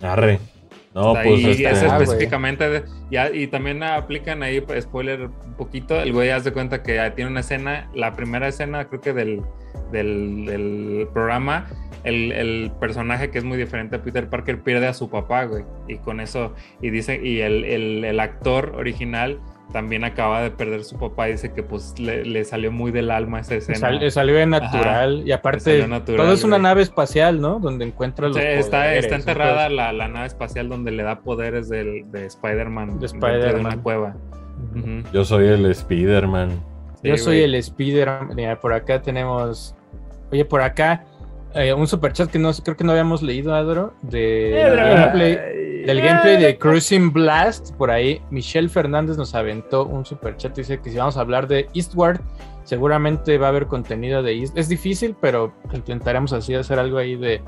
[0.02, 0.40] Arre.
[0.94, 2.70] No, pues ahí, este, es Ah, específicamente.
[2.70, 6.02] de- ya, y también aplican ahí, pues, spoiler un poquito.
[6.02, 9.42] El güey hace cuenta que tiene una escena, la primera escena, creo que del,
[9.92, 11.68] del, del programa.
[12.04, 15.64] El, el personaje que es muy diferente a Peter Parker pierde a su papá, güey.
[15.88, 19.40] Y con eso, y dice, y el, el, el actor original
[19.72, 23.10] también acaba de perder su papá y dice que pues le, le salió muy del
[23.12, 23.78] alma esa escena.
[23.80, 25.24] Sal- le salió de natural.
[25.26, 26.64] Y aparte, salió natural, todo es una güey.
[26.64, 27.60] nave espacial, ¿no?
[27.60, 28.38] Donde encuentra los.
[28.38, 32.26] Sí, está, poderes, está enterrada la, la nave espacial donde le da poderes del, de
[32.26, 33.74] Spider-Man De dentro de Spider-Man.
[33.74, 34.16] una cueva.
[35.12, 36.50] Yo soy el Spider-Man.
[37.04, 37.44] Yo soy güey.
[37.46, 38.10] el Spider.
[38.36, 39.76] Mira, por acá tenemos.
[40.32, 41.04] Oye, por acá.
[41.54, 43.94] Eh, un super chat que no creo que no habíamos leído, Adro.
[44.02, 44.18] De
[44.54, 45.36] del gameplay,
[45.86, 47.72] del gameplay de Cruising Blast.
[47.76, 50.56] Por ahí, Michelle Fernández nos aventó un super chat.
[50.56, 52.22] Dice que si vamos a hablar de Eastward,
[52.64, 54.58] seguramente va a haber contenido de East.
[54.58, 57.42] Es difícil, pero intentaremos así hacer algo ahí de,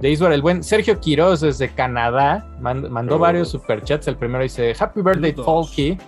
[0.00, 0.32] de Eastward.
[0.32, 3.18] El buen Sergio Quiroz desde Canadá mand- mandó Oh.
[3.18, 4.08] varios superchats.
[4.08, 5.32] El primero dice: Happy birthday.
[5.32, 5.98] Folky.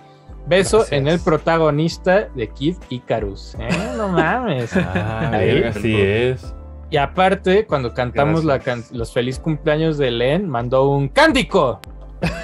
[0.49, 0.97] Beso Gracias.
[0.97, 3.53] en el protagonista de Kid Icarus.
[3.59, 3.67] ¿eh?
[3.97, 4.71] No mames.
[4.75, 5.61] Ah, Ahí.
[5.63, 6.53] así es.
[6.89, 8.97] Y aparte, cuando cantamos la can- Gracias.
[8.97, 11.81] los feliz cumpleaños de Len, mandó un Cándico.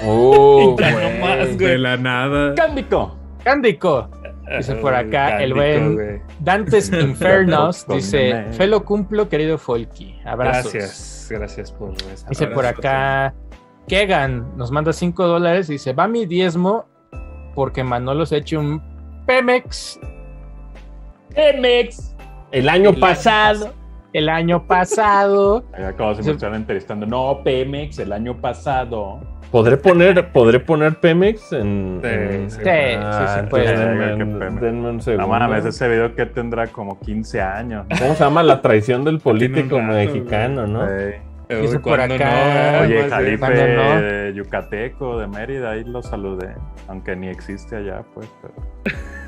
[0.04, 0.76] Oh,
[1.20, 1.56] más.
[1.58, 2.54] De la nada.
[2.54, 3.16] ¡Cándico!
[3.42, 4.08] Cándico.
[4.56, 6.22] Dice por acá el buen.
[6.40, 7.86] Dantes Infernos.
[7.88, 8.44] Dice.
[8.52, 10.18] Felo cumplo, querido Folky.
[10.24, 10.72] Abrazos.
[10.74, 12.28] Gracias, gracias por esa.
[12.28, 13.34] Dice por acá
[13.88, 16.86] Kegan nos manda 5 dólares y dice, va mi diezmo
[17.54, 18.82] porque Manolo se ha hecho un
[19.26, 19.98] Pemex
[21.34, 22.14] Pemex.
[22.52, 23.72] El año El año pasado.
[24.14, 25.64] El año pasado.
[25.76, 27.04] Si me estuvieran entrevistando.
[27.04, 29.20] No, Pemex, el año pasado.
[29.50, 32.00] ¿Podré poner, ¿Podré poner Pemex en.
[32.02, 32.56] Sí, en- sí.
[32.58, 33.76] Sí, sí, sí, puede.
[33.76, 34.14] denme,
[34.70, 35.28] un No segundo.
[35.28, 37.86] mames, ese video que tendrá como 15 años.
[38.00, 38.42] ¿Cómo se llama?
[38.42, 40.88] La traición del político mexicano, ¿no?
[40.88, 41.14] Ey.
[41.48, 42.80] Dice Uy, por ¿cuándo acá, no?
[42.84, 43.38] Oye.
[43.38, 44.00] ¿cuándo no?
[44.00, 46.54] de Yucateco, de Mérida, ahí lo saludé.
[46.88, 48.28] Aunque ni existe allá, pues.
[48.40, 48.54] pero-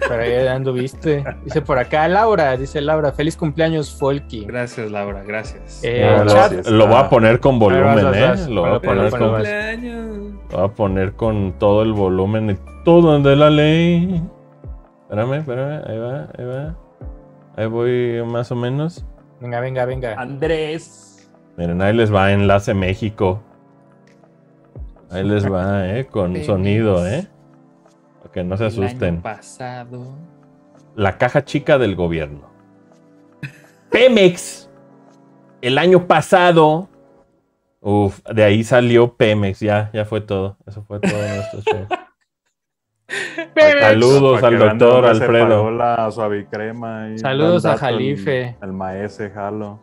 [0.08, 1.24] Pero ahí ando, viste.
[1.44, 4.44] Dice por acá Laura, dice Laura, feliz cumpleaños, Folky.
[4.46, 5.82] Gracias, Laura, gracias.
[5.84, 6.24] Eh, Ah,
[6.70, 8.26] lo- voy a poner con volumen, Ahí vas, vas, ¿eh?
[8.28, 8.48] vas.
[8.48, 13.18] Lo voy a poner con, lo voy a poner con todo el volumen y todo
[13.20, 14.22] de la ley.
[15.02, 16.76] Espérame, espérame, ahí va, ahí va.
[17.56, 19.04] Ahí voy más o menos.
[19.40, 20.14] Venga, venga, venga.
[20.18, 21.02] Andrés.
[21.56, 23.42] Miren, ahí les va Enlace México.
[25.10, 26.06] Ahí les va, ¿eh?
[26.06, 26.46] Con Pemex.
[26.46, 27.26] sonido, ¿eh?
[28.20, 29.22] Para que no se El año asusten.
[29.22, 30.14] pasado.
[30.94, 32.42] La caja chica del gobierno.
[33.90, 34.68] Pemex.
[35.62, 36.88] El año pasado.
[37.80, 39.60] Uf, de ahí salió Pemex.
[39.60, 40.56] Ya, ya fue todo.
[40.66, 41.86] Eso fue todo nuestro show.
[43.80, 45.44] Saludos Para al doctor Alfredo.
[45.48, 48.56] paró la suavicrema y Saludos a dato el- Jalife.
[48.60, 49.78] El, maese Jalo.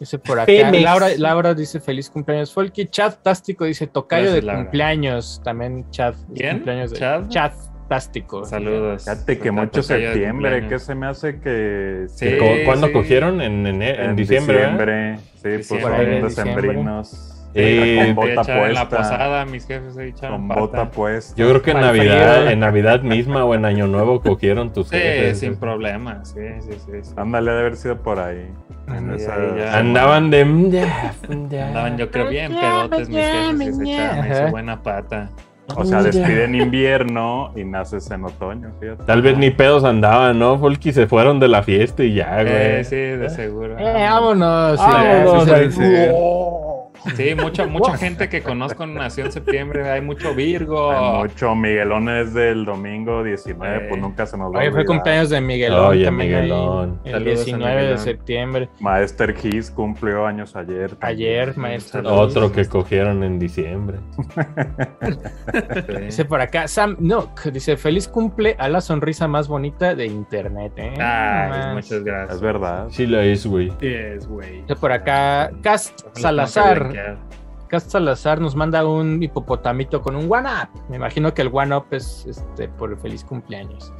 [0.00, 0.46] Dice por acá.
[0.46, 0.82] Pemex.
[0.82, 2.86] Laura, Laura dice feliz cumpleaños, Folky.
[2.86, 4.62] Chat Tástico dice tocayo Gracias, de Laura.
[4.62, 5.40] cumpleaños.
[5.44, 6.14] También chat.
[6.34, 6.56] ¿Quién?
[6.56, 7.28] Cumpleaños de, ¿Chad?
[7.28, 7.52] Chat
[7.88, 8.44] Tástico.
[8.46, 9.04] Saludos.
[9.04, 12.26] Fíjate que mucho septiembre, que se me hace que Sí.
[12.64, 12.92] ¿Cuándo sí.
[12.92, 13.40] cogieron?
[13.42, 14.56] En, ene- en diciembre.
[14.58, 14.70] ¿verdad?
[14.72, 15.90] diciembre, Sí, pues Diciembre.
[15.96, 16.54] son de diciembre.
[16.54, 17.36] decembrinos.
[17.54, 17.96] Sí.
[18.04, 18.96] con bota echaron en la puesta.
[19.10, 20.60] posada, mis jefes se echaron Con pata.
[20.60, 21.34] bota puesta.
[21.36, 22.50] Yo creo que en Mal Navidad, frío.
[22.50, 25.40] en Navidad misma o en Año Nuevo cogieron tus Sí, jefes.
[25.40, 26.24] sin problema.
[26.24, 26.92] Sí, sí, sí.
[27.02, 27.12] sí.
[27.16, 28.46] Ándale, ha de haber sido por ahí.
[28.88, 29.78] En Sí, esa- ahí ya.
[29.78, 30.44] Andaban de.
[30.44, 31.12] mm, ya.
[31.28, 35.28] Andaban yo creo bien pedotes mis jefes que se echaron ahí su buena pata.
[35.76, 39.04] O sea, despiden invierno y naces en otoño, fíjate.
[39.04, 40.58] Tal vez ni pedos andaban, ¿no?
[40.58, 42.46] Folky se fueron de la fiesta y ya, güey.
[42.48, 43.78] Eh, sí, de seguro.
[43.78, 44.80] Eh, vámonos.
[44.80, 45.82] sí, Vámonos, sí, sí.
[47.16, 47.34] Sí.
[47.34, 49.88] Mucha, mucha gente que conozco nació en septiembre.
[49.90, 50.90] Hay mucho Virgo.
[50.90, 53.86] Hay mucho Miguelón es del domingo 19, Eh.
[53.88, 55.86] pues nunca se nos va a Hoy fue cumpleaños de Miguelón.
[55.86, 57.00] Oye, también ahí, Miguelón.
[57.04, 58.68] el Saludos a 19 de septiembre.
[58.80, 60.94] Maester Gis cumplió años ayer.
[60.96, 61.00] también.
[61.54, 61.54] Ayer.
[62.06, 63.98] Otro que cogieron en diciembre.
[64.18, 66.00] Sí.
[66.10, 70.72] Dice por acá, Sam Nook, dice, feliz cumple a la sonrisa más bonita de internet.
[70.76, 70.94] ¿eh?
[71.00, 72.36] Ay, muchas gracias.
[72.36, 72.86] Es verdad.
[72.90, 73.70] Sí lo es, güey.
[73.80, 74.62] Yes, güey.
[74.62, 76.20] Dice por acá, Cast que
[76.92, 77.16] Salazar.
[77.68, 80.68] Cast Salazar nos manda un hipopotamito con un one up.
[80.88, 83.92] Me imagino que el one up es este, por el feliz cumpleaños.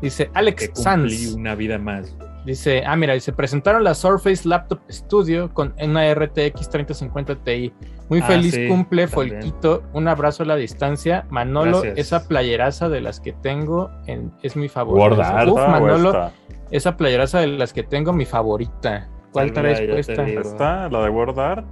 [0.00, 1.34] Dice Alex Sanz.
[1.34, 2.16] una vida más.
[2.46, 7.70] Dice, ah, mira, dice, presentaron la Surface Laptop Studio con una RTX 3050 Ti.
[8.08, 9.42] Muy Ah, feliz sí, cumple, también.
[9.42, 9.82] Folquito.
[9.92, 11.26] Un abrazo a la distancia.
[11.28, 11.98] Manolo, Gracias.
[11.98, 15.44] esa playeraza de las que tengo en- es mi favorita.
[15.44, 16.32] Uf, ¿Esta o Manolo, esta?
[16.70, 19.10] esa playeraza de las que tengo, mi favorita.
[19.32, 20.26] ¿Cuál traes puesta?
[20.26, 20.88] ¿Esta?
[20.88, 21.66] ¿La de Word Art?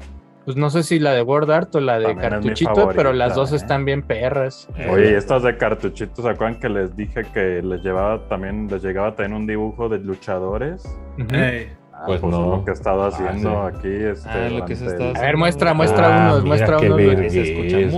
[0.48, 3.12] Pues no sé si la de Word Art o la de También cartuchito, favorita, pero
[3.12, 3.56] las dos ¿eh?
[3.56, 4.66] están bien perras.
[4.90, 9.14] Oye, estas de cartuchitos, ¿se acuerdan que les dije que les llevaba también, les llegaba
[9.14, 10.82] también un dibujo de luchadores?
[11.18, 11.34] Ujú.
[11.36, 12.56] Ey, Ah, Pues es no.
[12.56, 13.76] lo que he estado haciendo sí.
[13.76, 13.88] aquí.
[13.92, 16.96] Este, Ah, lo que se está A ver, muestra, Ah, muestra unos, mira muestra mucha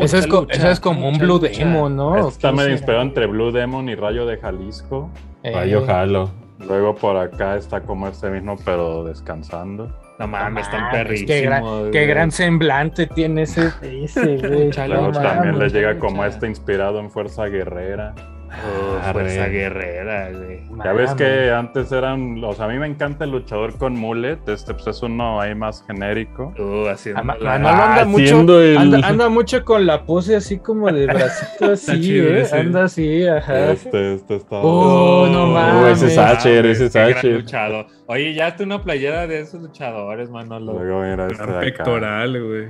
[0.05, 1.57] Ese es, lucha, es como un Blue lucha.
[1.57, 2.17] Demo, ¿no?
[2.17, 5.09] Este está ¿Qué medio inspirado entre Blue Demon y Rayo de Jalisco.
[5.45, 6.31] Eh, Rayo Jalo.
[6.67, 9.89] Luego por acá está como este mismo, pero descansando.
[10.21, 11.31] No mames, están mames, perrísimos.
[11.31, 12.07] Qué gran, qué güey.
[12.07, 14.71] gran semblante tiene ese, ese güey.
[14.89, 18.15] Luego no también les llega como este inspirado en Fuerza Guerrera.
[18.53, 19.13] Oh, Arre.
[19.13, 20.61] fuerza guerrera, güey.
[20.85, 24.39] Ya ves que antes eran, o sea, a mí me encanta el luchador con mullet,
[24.49, 26.53] este pues es uno ahí más genérico.
[26.59, 30.35] Uh, haciendo Ah, la- Manolo anda mucho, Haciendo el- anda, anda mucho con la pose
[30.35, 32.41] así como de bracito así, chido ¿eh?
[32.41, 32.59] ese.
[32.59, 33.71] Anda así, ajá.
[33.71, 34.57] Este, este está.
[34.57, 35.99] Oh, no Uh, mames.
[36.03, 37.33] ese es Sacher, ese es Qué gran Sacher.
[37.35, 37.87] luchador.
[38.07, 40.73] Oye, ya tú una playera de esos luchadores, Manolo.
[40.73, 42.69] Luego mira este pectoral, güey.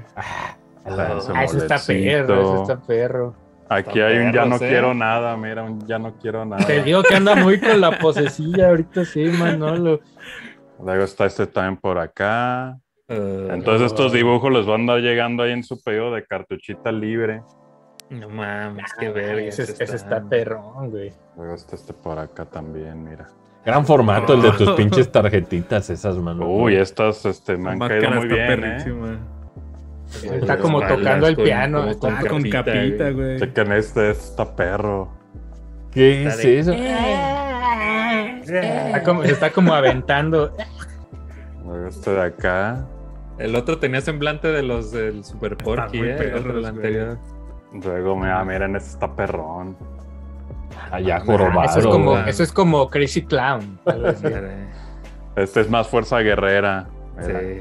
[0.84, 3.34] Su Ah, ese está perro, ese está perro.
[3.70, 4.58] Aquí hay un ya no ¿eh?
[4.58, 6.66] quiero nada, mira, un ya no quiero nada.
[6.66, 10.00] Te digo que anda muy con la posecilla ahorita sí, Manolo.
[10.84, 12.76] Luego está este también por acá.
[13.08, 16.90] Uh, Entonces estos dibujos les van a andar llegando ahí en su pedido de cartuchita
[16.90, 17.42] libre.
[18.08, 19.42] No mames, qué verga.
[19.42, 21.12] Ese, ese está perrón, güey.
[21.36, 23.28] Luego está este por acá también, mira.
[23.64, 26.44] Gran formato el de tus pinches tarjetitas esas, mano.
[26.48, 29.18] Uy, estas este, me han caído muy bien, ¿eh?
[30.22, 31.78] Está como tocando el piano.
[31.80, 33.38] como está- Ah, con capita, güey.
[33.38, 35.08] Chequen este, este está perro.
[35.92, 36.72] ¿Qué es eso?
[36.72, 40.52] Está como, se está como aventando.
[41.64, 42.84] Luego este de acá.
[43.38, 46.16] El otro tenía semblante de los del Super Porky, ¿eh?
[46.18, 46.66] El otro, perros, el güey.
[46.66, 47.18] anterior.
[47.84, 49.76] Luego, mira, miren, este está perrón.
[50.90, 51.68] Allá Ah, jorobado.
[51.70, 53.78] Eso es como, eso es como Crazy Clown.
[55.36, 56.88] Este es más fuerza guerrera.
[57.16, 57.40] Mira.
[57.40, 57.60] Sí.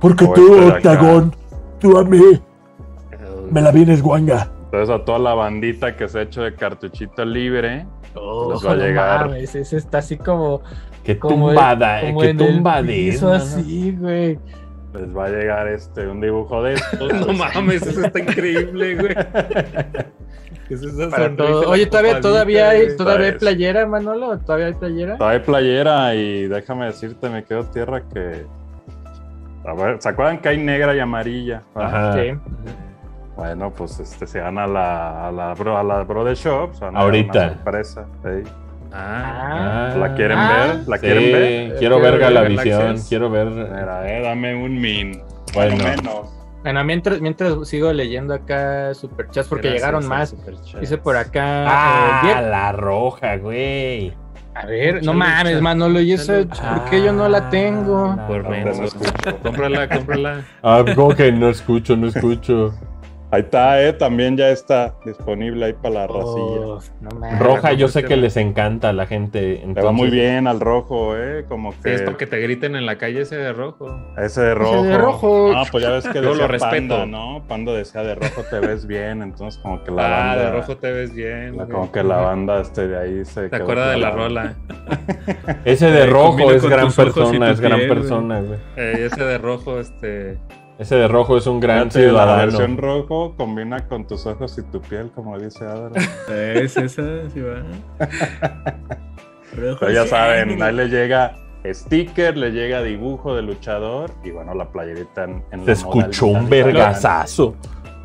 [0.00, 0.68] Porque tú.
[0.68, 1.34] Octagón,
[1.82, 2.40] tú a mí
[3.50, 4.48] me la vienes guanga.
[4.66, 7.84] Entonces a toda la bandita que se ha hecho de cartuchito libre,
[8.14, 9.28] Oh, Les va a no llegar.
[9.28, 10.60] mames, ese está así como,
[11.02, 13.22] Qué como, tumbada, como qué en el tumbadez.
[13.22, 14.38] así, güey.
[14.94, 17.12] les va a llegar este un dibujo de estos.
[17.12, 19.14] No pues, mames, eso está increíble, güey.
[20.68, 21.70] ¿Qué es esa Para todo.
[21.70, 24.38] Oye, todavía, todavía hay, todavía hay playera, Manolo.
[24.40, 25.16] ¿Todavía hay playera?
[25.16, 28.44] Trae playera y déjame decirte, me quedo tierra que.
[29.64, 31.62] A ver, ¿se acuerdan que hay negra y amarilla?
[31.74, 32.12] Ah, Ajá.
[32.14, 32.32] Sí.
[33.36, 36.74] Bueno, pues este se van a la, a la, bro, a la Brother Shop.
[36.74, 37.38] se van a dar Ahorita.
[37.38, 38.06] Una sorpresa.
[38.24, 38.42] ey.
[38.92, 40.52] Ah, Ah, ¿La quieren Ah.
[40.66, 40.88] ver?
[40.88, 41.76] ¿La Sí, quieren ver?
[41.78, 43.46] quiero ver Galavisión, quiero ver.
[43.48, 45.22] Mira, eh, dame un min.
[45.54, 45.76] Bueno.
[45.76, 46.38] Bueno, menos.
[46.62, 50.36] Bueno, mientras, mientras sigo leyendo acá superchats porque gracias llegaron más.
[50.78, 51.64] Dice por acá.
[51.66, 54.14] Ah, eh, la roja, güey.
[54.54, 55.62] A ver, no mames, lucha.
[55.62, 56.32] Manolo, ¿y eso?
[56.46, 58.16] ¿Por qué yo no la tengo?
[58.18, 58.78] Ah, Por la menos.
[58.94, 59.38] roja.
[59.42, 60.44] Cómprala, cómprala.
[60.62, 62.74] Ah, como que no escucho, no escucho.
[63.32, 66.26] Ahí está, eh, también ya está disponible ahí para la racilla.
[66.66, 67.38] Oh, no mames.
[67.38, 69.64] Roja, yo sé que les encanta a la gente.
[69.74, 72.76] Te va muy bien al rojo, eh, como Sí, que es para que te griten
[72.76, 73.86] en la calle ese de rojo.
[74.18, 74.82] ese de rojo.
[74.82, 75.52] de rojo.
[75.56, 76.88] Ah, pues ya ves que Yo lo respeto.
[76.98, 77.42] Panda, ¿no?
[77.48, 80.76] Panda decía de rojo te ves bien, entonces como que la ah, banda de rojo
[80.76, 81.56] te ves bien.
[81.56, 84.54] la- como que la banda este de ahí se ¿Te acuerdas de la rola?
[85.64, 88.58] Ese de Eh, rojo es gran persona, es gran persona, güey.
[88.76, 90.36] Eh, ese de rojo, este.
[90.82, 92.42] Ese de rojo es un gran Fíjate, La ciudadano.
[92.42, 96.00] versión rojo combina con tus ojos y tu piel, como dice Adra.
[96.28, 97.02] Es esa,
[97.32, 97.62] sí va.
[99.56, 104.54] Rojo Pero ya saben, ahí le llega sticker, le llega dibujo de luchador y bueno,
[104.54, 107.54] la playerita en, en Se la escuchó un vergazazo.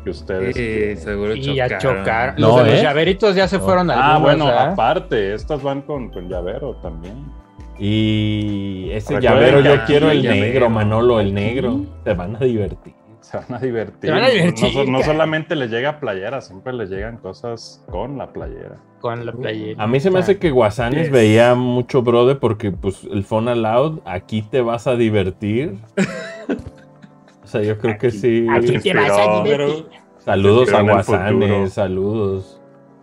[0.04, 0.98] que ustedes Sí, quieren.
[0.98, 1.98] seguro Y a chocaron.
[1.98, 2.34] chocar.
[2.38, 2.82] No, los de los ¿eh?
[2.84, 7.14] llaveritos ya se fueron Ah, algunos, bueno, aparte, estas van con, con llavero también.
[7.78, 10.44] Y ese Recuerden llavero, yo quiero el llavero.
[10.46, 11.80] negro, Manolo, el negro.
[12.04, 12.94] Se van a divertir.
[13.20, 14.08] Se van a divertir.
[14.08, 18.32] Se van a divertir, No, solamente les llega playera, siempre les llegan cosas con la
[18.32, 18.76] playera.
[19.00, 19.82] Con la playera.
[19.82, 21.10] A mí se me hace que Guasanes Yes.
[21.12, 25.76] veía mucho brother porque pues el Phone Aloud, aquí te vas a divertir.
[27.44, 28.46] O sea, yo creo que sí.
[28.50, 29.86] Aquí te vas a divertir.
[30.18, 30.82] Saludos a.
[30.82, 32.57] Guasanes, saludos.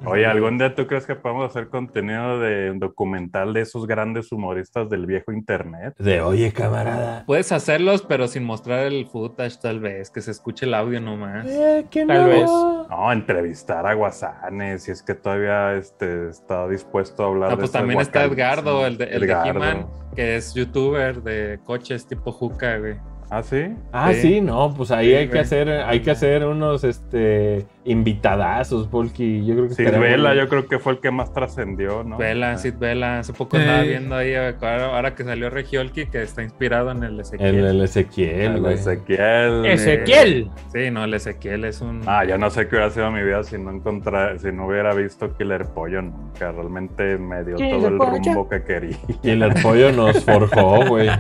[0.06, 4.32] Oye, ¿algún día tú crees que podemos hacer contenido de un documental de esos grandes
[4.32, 5.96] humoristas del viejo internet?
[5.98, 7.24] De oye, camarada.
[7.26, 11.46] Puedes hacerlos, pero sin mostrar el footage, tal vez, que se escuche el audio nomás.
[11.48, 12.28] Eh, que Tal no.
[12.28, 12.50] vez.
[12.90, 17.58] No, entrevistar a Guasanes, si es que todavía este, está dispuesto a hablar Ah, de
[17.58, 18.24] pues también está.
[18.24, 19.50] Edgardo, el de, el de Edgardo.
[19.64, 22.96] He-Man, que es youtuber de coches tipo Juca, güey.
[23.30, 23.74] ¿Ah, sí?
[23.92, 24.22] Ah, Sí.
[24.22, 29.46] sí, no, pues ahí Sí, hay que hacer, hay que hacer unos este invitadazos, porque
[29.46, 32.18] yo creo que Sid muy Vela, yo creo que fue el que más trascendió, ¿no?
[32.18, 32.58] Vela, Ah.
[32.58, 33.20] Sid Vela.
[33.20, 33.62] Hace poco Eh.
[33.62, 37.56] andaba viendo ahí, ahora, que salió Regiolki, que está inspirado en el Ezequiel.
[37.56, 38.74] El, el Ezequiel, El güey.
[38.76, 39.66] Ezequiel.
[39.66, 40.50] Ezequiel.
[40.74, 42.02] Sí, no, el Ezequiel es un...
[42.08, 44.94] Ah, yo no sé qué hubiera sido mi vida si no encontrar, si no hubiera
[44.96, 46.52] visto Killer Pollo nunca.
[46.52, 48.22] Realmente me dio Killer todo el Pollo.
[48.24, 48.98] rumbo que quería.
[49.24, 51.10] El pollo nos forjó, güey.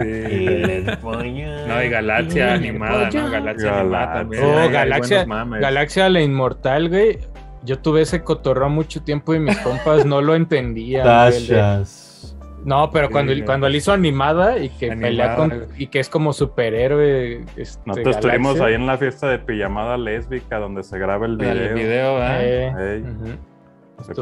[0.00, 0.06] Sí.
[0.06, 1.13] el pollo.
[1.68, 3.10] No, y Galaxia Killer animada.
[3.12, 3.30] ¿no?
[3.30, 4.12] Galaxia animada Galaxia.
[4.14, 4.44] también.
[4.44, 5.24] Oh, Galaxia.
[5.60, 7.18] Galaxia la Inmortal, güey.
[7.64, 11.04] Yo tuve ese cotorreo mucho tiempo y mis compas no lo entendían.
[11.04, 12.36] Tachas.
[12.64, 16.00] No, pero cuando, Sí, cuando le hizo animada y que Animada, pelea con, y que
[16.00, 17.44] es como superhéroe.
[17.56, 21.52] Este, Nosotros estuvimos ahí en la fiesta de pijamada lésbica donde se graba el video.
[21.52, 22.18] El video.
[22.22, 23.04] Eh,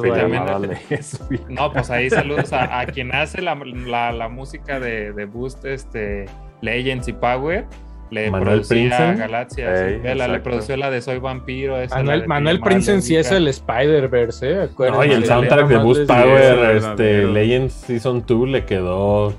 [0.02, 1.44] pijamada También- lésbica.
[1.48, 5.64] No, pues ahí saludos a, a quien hace la, la- la música de, de Boost,
[5.64, 6.26] este,
[6.62, 7.66] Legends y Power.
[8.10, 9.14] Le Manuel producía Prince.
[9.20, 11.80] Galaxia, Ey, sí, vela, le produció la de Soy Vampiro.
[11.80, 14.62] esa, Manuel, Manuel Pijamada Prince en sí es el Spider-Verse, ¿eh?
[14.64, 15.06] Acuérdense.
[15.06, 17.24] No, y el soundtrack de Boost Power, este.
[17.24, 19.32] Legends Season 2 le quedó.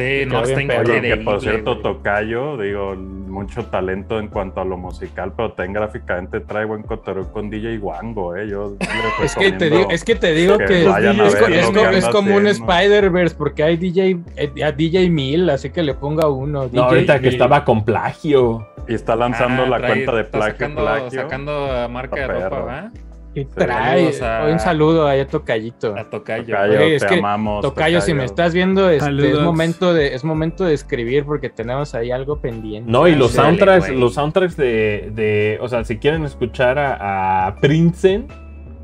[0.00, 1.00] Sí, no, increíble.
[1.02, 1.78] que por cierto.
[1.78, 7.30] Tocayo, digo, mucho talento en cuanto a lo musical, pero también gráficamente trae buen cotorreo
[7.32, 8.48] con DJ Wango, ¿eh?
[8.48, 8.76] Yo
[9.22, 12.46] Es que, te digo, es que te digo que es, co- co- como un.
[12.46, 16.62] Spider-Verse porque hay DJ, eh, a DJ Mil, así que le ponga uno.
[16.62, 18.66] No, DJ ahorita que estaba con plagio.
[18.88, 21.22] Y está lanzando Ah, la trae- cuenta de plagio, sacando, plagio.
[21.22, 22.90] sacando marca de ropa, perro.
[23.34, 24.12] Y trae.
[24.22, 25.94] A- Un saludo ahí a Tocayito.
[25.96, 26.46] A Tocayo.
[26.46, 27.62] Tocayo, Oye, es te que amamos.
[27.62, 31.94] Tocayo, si me estás viendo, este, es momento de es momento de escribir porque tenemos
[31.94, 32.90] ahí algo pendiente.
[32.90, 34.00] No, y los Dale, soundtracks, güey.
[34.00, 38.26] los soundtracks de, de, o sea, si quieren escuchar a, a Princeton,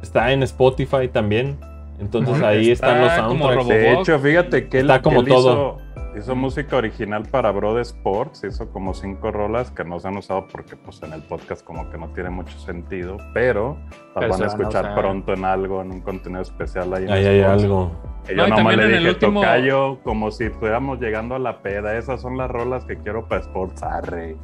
[0.00, 1.58] está en Spotify también.
[1.98, 3.56] Entonces ahí Está están los como soundtracks.
[3.56, 5.78] Robo- De hecho, fíjate que él, Está como él todo.
[5.78, 5.85] Hizo,
[6.16, 10.46] Hizo música original para Broad Sports, hizo como cinco rolas que no se han usado
[10.50, 14.24] porque pues en el podcast como que no tiene mucho sentido, pero las Pero van
[14.24, 17.40] a van a escuchar pronto en algo, en un contenido especial ahí en Ahí hay
[17.40, 17.62] Sports.
[17.64, 17.90] algo.
[18.30, 21.00] Y No, yo y nomás también le en el dije, último- tocayo, como si estuviéramos
[21.00, 24.36] llegando a la peda, esas son las rolas que quiero para Sports, arre.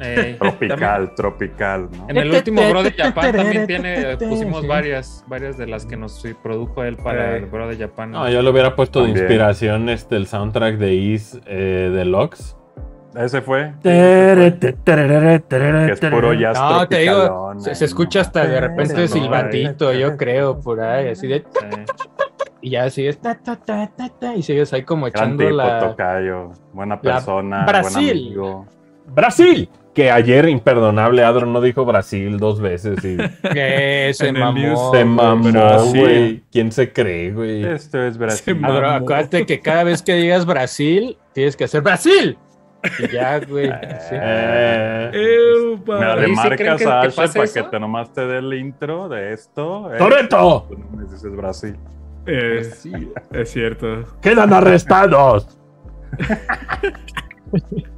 [0.00, 2.06] Eh, Tropical, tropical, ¿no?
[2.08, 6.22] En el último Bro de Japan también tiene, pusimos varias, varias de las que nos
[6.42, 7.38] produjo él para Eh.
[7.38, 8.10] el Bro de Japan.
[8.10, 12.56] No, yo le hubiera puesto de inspiración este, el soundtrack de Is eh, Deluxe.
[13.16, 13.88] Ese fue, que
[15.92, 20.18] es puro jazz No, te digo, se, se escucha hasta de repente No, silbatito, yo
[20.18, 21.38] creo, por ahí, así de...
[21.38, 21.66] Sí.
[22.60, 25.56] Y ya sigues, ta, ta, ta, ta, ta, y sigues ahí como Gran echando tipo,
[25.56, 25.78] la...
[25.78, 27.94] tocayo, buena la- persona, Brasil.
[27.94, 28.66] buen amigo.
[29.06, 29.70] ¡Brasil!
[29.96, 33.16] Que ayer, imperdonable, Adro no dijo Brasil dos veces y
[33.52, 34.92] Que se mamó.
[34.92, 36.42] se mamó, güey.
[36.52, 37.64] ¿Quién se cree, güey?
[37.64, 38.60] Esto es Brasil.
[38.62, 42.36] Adro, acuérdate que cada vez que digas Brasil, tienes que hacer ¡Brasil!
[42.98, 43.70] Y ya, güey.
[44.12, 45.94] Eh, Eupa.
[45.96, 47.54] Mira, le ¿Y sí creen marcas que- a Asher para eso?
[47.54, 49.92] que te nomás te dé el intro de esto.
[49.94, 49.98] eh.
[49.98, 50.66] ¡Toretto!
[50.68, 51.74] Tú no me dices Brasil.
[52.26, 52.70] Eh,
[53.32, 54.04] es cierto.
[54.20, 55.58] Quedan arrestados.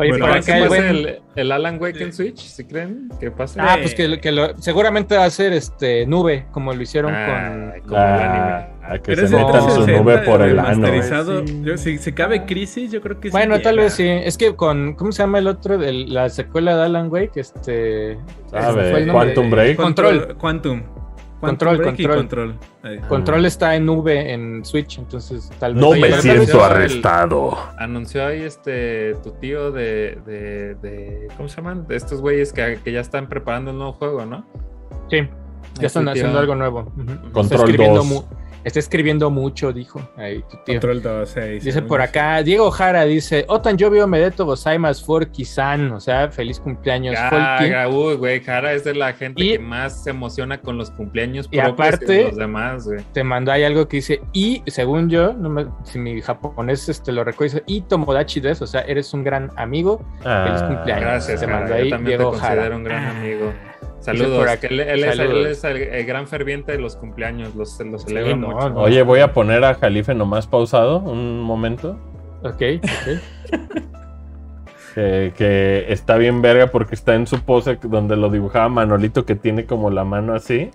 [0.00, 3.32] Oye, Bueno, Para acá que el el, el Alan Wake en Switch, si creen que
[3.32, 3.60] pase.
[3.60, 7.12] Ah, pues que, lo- que lo- seguramente va a ser este nube, como lo hicieron
[7.12, 7.26] Ah,
[7.72, 7.80] con...
[7.82, 8.66] como el anime.
[8.80, 10.86] Ah, que Pero se metan su 360 nube por el ano.
[11.46, 11.62] Sí.
[11.64, 13.84] yo- si se cabe crisis, yo creo que sí Bueno, tal llega.
[13.84, 14.08] vez sí.
[14.08, 14.94] Es que con...
[14.94, 15.78] ¿Cómo se llama el otro?
[15.78, 18.18] de la secuela de Alan Wake, este...
[18.52, 18.90] ¿Sabe?
[18.92, 19.12] fue el nombre.
[19.34, 19.76] Quantum Break.
[19.76, 20.36] Control.
[20.38, 20.82] Quantum.
[21.40, 22.16] Control, control.
[22.16, 22.58] control.
[22.82, 22.98] Ahí.
[23.08, 25.82] Control está en nube en Switch, entonces tal vez...
[25.82, 27.56] No me siento arrestado.
[27.78, 31.86] Anunció ahí este tu tío de, de, de- ¿cómo se llaman?
[31.86, 34.44] De estos güeyes que, que ya están preparando un nuevo juego, ¿no?
[35.10, 35.28] Sí,
[35.80, 36.92] ya están haciendo algo nuevo.
[36.98, 38.24] Está Control escribiendo 2.
[38.64, 40.74] Está escribiendo mucho, dijo ahí tu tío.
[40.80, 42.04] Control 2, ahí, Dice por yo.
[42.04, 47.14] acá, Diego Jara dice, Otan yo veo Medeto Gozaimas Forki-san, o sea, feliz cumpleaños.
[47.18, 50.90] Ah, uy, güey, Jara es de la gente Y- que más se emociona con los
[50.90, 53.00] cumpleaños Y aparte- que los demás, güey.
[53.12, 57.12] Te mandó ahí algo que dice, y según yo, no me- si mi japonés este,
[57.12, 59.98] lo recuerda, dice, y Tomodachi des, o sea, eres un gran amigo.
[60.22, 61.04] Feliz Ah, cumpleaños.
[61.04, 61.58] Gracias, Te Jara.
[61.60, 62.76] mandó Yo ahí también Diego te Jara.
[62.76, 63.52] un gran amigo.
[63.98, 64.42] Por Saludos.
[64.48, 65.36] acá- que él, él es, saludos.
[65.38, 68.70] él es el, el gran ferviente de los cumpleaños, los, los celebra no, mucho.
[68.70, 68.80] no.
[68.80, 71.98] Oye, voy a poner a Jalife nomás pausado un momento.
[72.42, 73.58] Ok, ok.
[74.94, 79.36] Que, que está bien verga porque está en su pose donde lo dibujaba Manolito que
[79.36, 80.70] tiene como la mano así.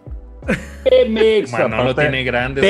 [1.52, 2.62] Manolo aparte- tiene grandes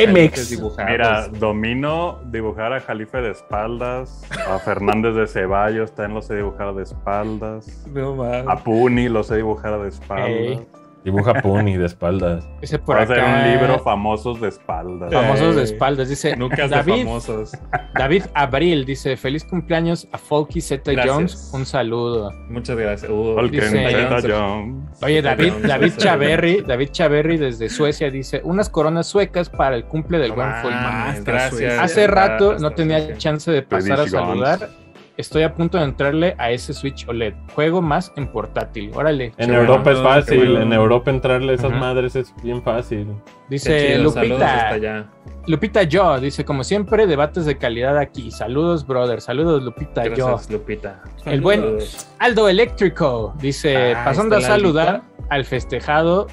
[0.50, 0.92] dibujados.
[0.92, 6.74] Mira, domino dibujar a Jalife de espaldas, a Fernández de Ceballos también lo sé dibujar
[6.74, 8.16] de espaldas, no
[8.50, 10.60] a Puni lo sé dibujar de espaldas.
[11.04, 12.48] Dibuja Puni de espaldas.
[12.62, 13.16] Dice por Va a acá.
[13.16, 15.12] ser un libro famosos de espaldas.
[15.14, 16.08] Famosos de espaldas.
[16.10, 17.52] Dice Nunca es de David, famosos.
[17.94, 18.86] David Abril.
[18.86, 21.14] Dice: Feliz cumpleaños a Folky Z Gracias.
[21.16, 21.52] Jones.
[21.54, 22.32] Un saludo.
[22.50, 23.12] Muchas gracias.
[23.12, 25.04] Uh, dice- Zeta Jones.
[25.04, 25.94] Oye, David, David.
[25.98, 30.78] Chaverri, David Chaverri desde Suecia dice: Unas coronas suecas para el cumple del buen Folky.
[30.78, 31.80] hasta gracias.
[31.80, 34.70] Hace rato no tenía chance de pasar a saludar.
[35.16, 37.36] Estoy a punto de entrarle a ese Switch OLED.
[37.54, 38.92] Juego más en portátil.
[38.96, 39.32] Órale.
[39.38, 40.62] En Europa bueno, es fácil, bueno.
[40.62, 43.08] en Europa entrarle a esas madres es bien fácil.
[43.48, 44.70] Dice chido, Lupita.
[44.70, 45.06] allá.
[45.46, 46.20] Lupita Yo.
[46.20, 48.32] Dice: Como siempre, debates de calidad aquí.
[48.32, 49.22] Saludos, brother.
[49.22, 50.28] Saludos, Lupita Yo.
[50.28, 51.04] Gracias, Lupita.
[51.26, 51.78] El buen.
[52.18, 56.28] Aldo Eléctrico dice, Ah, pasando a saludar al festejado.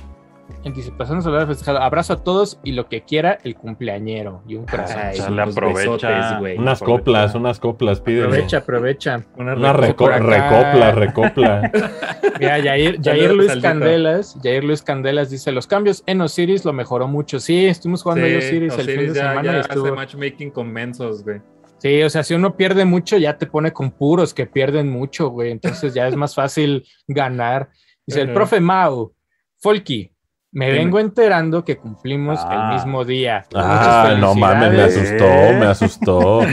[0.65, 1.79] Él dice, pasando a saludar al festejado.
[1.79, 4.43] Abrazo a todos y lo que quiera el cumpleañero.
[4.47, 4.99] Y un corazón.
[5.03, 6.09] Ay, le aprovecha.
[6.09, 6.59] besotes, güey.
[6.59, 6.99] Unas aprovecha.
[7.05, 8.27] coplas, unas coplas, pídele.
[8.27, 9.25] aprovecha, aprovecha.
[9.37, 11.71] Una Una reco- recopla, recopla.
[12.41, 13.63] Mira, Yair, Yair Saludos, Luis.
[13.63, 17.41] Candelas, Yair Luis Candelas dice, los cambios en Osiris lo mejoró mucho.
[17.41, 19.69] Sí, estuvimos jugando Sí, en Osiris el fin Osiris de ya, semana ya y hace
[19.69, 19.95] estuvo...
[19.95, 21.41] matchmaking con mensos, güey.
[21.79, 25.29] Sí, o sea, si uno pierde mucho, ya te pone con puros que pierden mucho,
[25.31, 25.51] güey.
[25.51, 27.71] Entonces ya es más fácil ganar.
[28.07, 29.15] Dice el profe Mau,
[29.59, 30.13] Folky,
[30.53, 30.79] me Dime.
[30.79, 32.71] vengo enterando que cumplimos Ah.
[32.71, 33.45] el mismo día.
[33.55, 35.25] Ah, no mames, me asustó,
[35.59, 36.41] me asustó.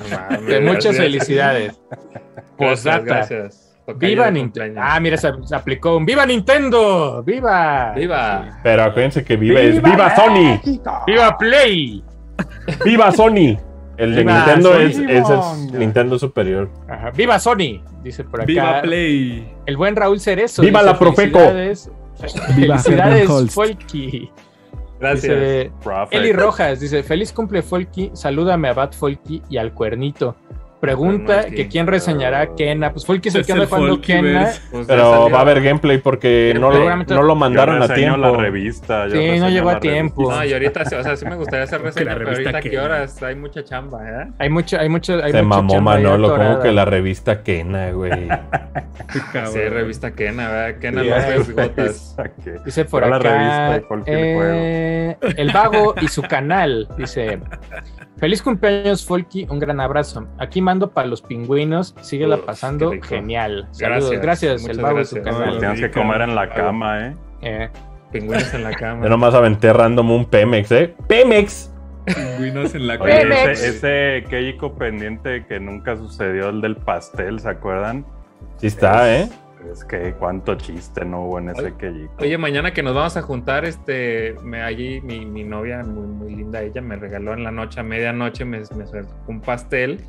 [0.00, 0.96] No mames, Que muchas gracias.
[0.96, 1.80] felicidades.
[2.56, 3.04] Postdata.
[3.04, 3.62] gracias.
[3.98, 4.80] Viva Nintendo.
[4.82, 7.22] Ah, mira, se, se aplicó un ¡Viva Nintendo!
[7.24, 7.92] ¡Viva!
[7.94, 8.58] Viva.
[8.64, 10.60] Pero acuérdense que vive es ¡Viva Sony!
[11.06, 12.02] ¡Viva Play!
[12.84, 13.56] ¡Viva Sony!
[13.96, 16.68] El de Viva Nintendo es, es el Nintendo superior.
[16.88, 17.10] Ajá.
[17.12, 17.80] ¡Viva Sony!
[18.02, 18.46] Dice por acá.
[18.46, 19.54] Viva Play.
[19.66, 20.62] El buen Raúl Cerezo.
[20.62, 21.38] ¡Viva dice, la Profeco!
[22.16, 23.54] Felicidades, Viva felicidades.
[23.54, 24.30] Folky.
[24.98, 25.38] Gracias.
[25.38, 25.72] Dice.
[26.10, 28.10] Eli Rojas dice: Feliz cumple, Folky.
[28.14, 30.36] Salúdame a Bat Folky y al cuernito.
[30.86, 32.92] Pregunta que quién reseñará Kena.
[32.92, 34.50] Pues Folky es el que anda el jugando Kena.
[34.70, 35.30] Pues Pero salió.
[35.30, 38.16] va a haber gameplay porque no no lo mandaron a tiempo.
[38.16, 39.08] la revista.
[39.10, 40.22] Sí, no llegó a tiempo.
[40.22, 40.44] revista.
[40.44, 42.70] No, y ahorita, sí, o sea, sí me gustaría hacer reseña, la pero revista ahorita
[42.70, 44.26] qué horas hay mucha chamba, ¿eh?
[44.38, 47.90] Hay mucho, hay mucho, hay Se mucha mamó chamba Manolo, como que la revista Kena,
[47.90, 48.28] güey.
[49.52, 50.80] Sí, revista Kena, ¿verdad?
[50.80, 52.16] Kena López hay Gotas.
[52.64, 53.78] Dice por la acá.
[53.78, 56.88] revista eh, el vago y su canal.
[56.96, 57.38] Dice.
[58.18, 59.46] Feliz cumpleaños, Folky.
[59.50, 60.26] Un gran abrazo.
[60.38, 61.94] Aquí mando para los pingüinos.
[62.00, 62.92] Síguela pasando.
[63.02, 63.68] Genial.
[63.72, 64.10] Saludos.
[64.20, 64.82] Gracias, Gracias, el su
[65.16, 65.24] gracias.
[65.24, 65.54] canal.
[65.54, 67.16] No, Tienes que comer en la cama, ¿eh?
[67.42, 67.68] Eh,
[68.12, 69.02] Pingüinos en la cama.
[69.02, 70.94] Yo nomás aventé random un Pemex, ¿eh?
[71.08, 71.72] ¡Pemex!
[72.06, 73.12] Pingüinos en la Oye.
[73.20, 73.62] Pemex.
[73.62, 78.06] ese, ese Keiko pendiente que nunca sucedió, el del pastel, ¿se acuerdan?
[78.58, 79.28] Sí está, ¿eh?
[79.72, 82.12] Es que cuánto chiste no hubo en ese Keiko.
[82.20, 86.36] Oye, mañana que nos vamos a juntar, este, me, allí mi, mi novia, muy, muy
[86.36, 88.84] linda ella, me regaló en la noche, a medianoche, me, me
[89.26, 90.00] un pastel.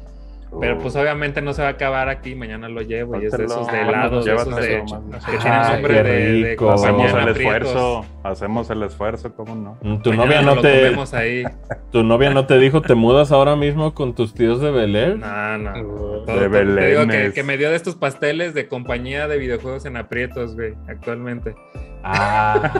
[0.59, 3.45] Pero pues obviamente no se va a acabar aquí, mañana lo llevo y es de
[3.45, 4.83] esos de helados, de esos de,
[5.29, 7.37] que tienen nombre de, de Hacemos el aprietos.
[7.67, 9.77] esfuerzo, hacemos el esfuerzo, ¿cómo no?
[9.81, 11.43] Mm, Tu Mañana novia no te ahí.
[11.91, 15.17] tu novia no te dijo te mudas ahora mismo con tus tíos de Bel Air?
[15.19, 15.73] No, no.
[15.73, 19.37] Todo- de todo- te digo que, que me dio de estos pasteles de compañía de
[19.37, 21.55] videojuegos en aprietos, güey, actualmente.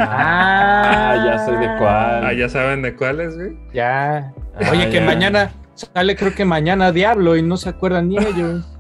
[0.10, 2.26] Ah, ya sé de cuál.
[2.26, 3.58] Ah, ya saben de cuáles, güey.
[3.74, 4.32] ya.
[4.56, 5.06] Ah, Oye, que ya.
[5.06, 8.66] mañana sale, creo que mañana Diablo y no se acuerdan ni ellos.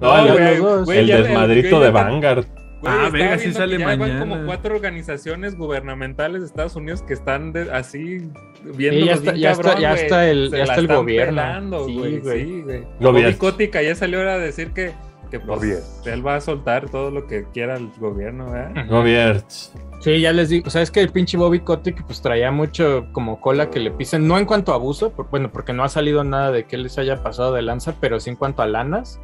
[0.00, 0.88] No, No, los dos.
[0.96, 2.44] el desmadrito güey, de Vanguard.
[2.84, 4.20] Ah, verga, sí sale que ya van mañana.
[4.20, 8.30] como cuatro organizaciones gubernamentales de Estados Unidos que están de- así Sí,
[8.76, 11.42] viendo ya está- ya está- ya está el- ya está el gobierno.
[11.86, 13.24] Sí, Sí, güey.
[13.32, 14.92] Sí, Kotick ya salió a decir que,
[15.28, 15.84] que pues, Gobierno.
[16.06, 18.86] él va a soltar todo lo que quiera el gobierno, ¿verdad?
[18.88, 19.42] Gobierno.
[20.00, 23.06] Sí, ya les digo, o sea, es que el pinche Bobby Kotick pues traía mucho
[23.12, 25.88] como cola que le pisen, no en cuanto a abuso, por- bueno, porque no ha
[25.88, 29.20] salido nada de que les haya pasado de lanza, pero sí en cuanto a lanas.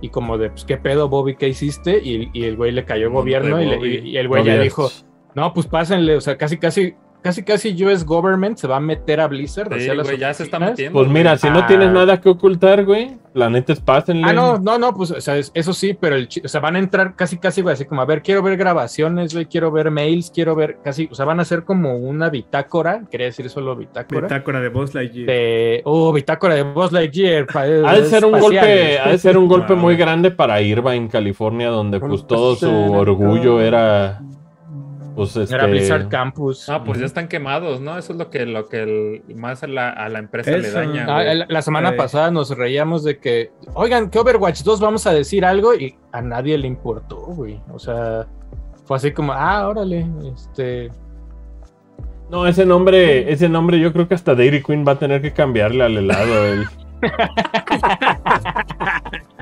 [0.00, 1.34] Y como de, pues, ¿qué pedo, Bobby?
[1.36, 1.98] ¿Qué hiciste?
[2.02, 3.96] Y, y el güey le cayó Mundo gobierno y, le- Bobby.
[4.04, 4.62] y- y el güey ya Gobierno.
[4.64, 4.90] dijo,
[5.34, 9.20] no, pues pásenle, o sea, casi, casi, casi, casi US Government se va a meter
[9.20, 9.72] a Blizzard.
[9.78, 10.98] Sí, las ya se está metiendo.
[10.98, 11.66] Pues mira, si no Ah.
[11.66, 14.24] tienes nada que ocultar, güey, la neta es pásenle.
[14.26, 16.76] Ah, no, no, no, pues, o sea, es- eso sí, pero el, o sea, van
[16.76, 19.90] a entrar casi, casi, güey, así como, a ver, quiero ver grabaciones, güey, quiero ver
[19.90, 23.76] mails, quiero ver, casi, o sea, van a hacer como una bitácora, quería decir solo
[23.76, 25.26] bitácora, Bitácora de Boss Lightyear.
[25.26, 27.46] de, oh, bitácora de Buzz Lightyear.
[27.46, 29.00] pa- Ha de ser un golpe, espaciales.
[29.04, 29.82] ha de ser un golpe Wow.
[29.82, 34.20] muy grande para Irvine, California, donde pues todo su Pues, orgullo era
[35.18, 36.68] pues este Era Blizzard Campus.
[36.68, 37.98] No, pues ya están quemados, ¿no?
[37.98, 41.06] Eso es lo que, lo que el- más a la, a la empresa le daña.
[41.08, 45.12] Ah, la, la semana pasada nos reíamos de que, oigan, que Overwatch 2 vamos a
[45.12, 47.60] decir algo y a nadie le importó, güey.
[47.72, 48.26] O sea,
[48.86, 50.90] fue así como, ah, órale, este...
[52.30, 55.32] No, ese nombre, ese nombre yo creo que hasta Dairy Queen va a tener que
[55.32, 56.44] cambiarle al helado.
[56.46, 56.64] el-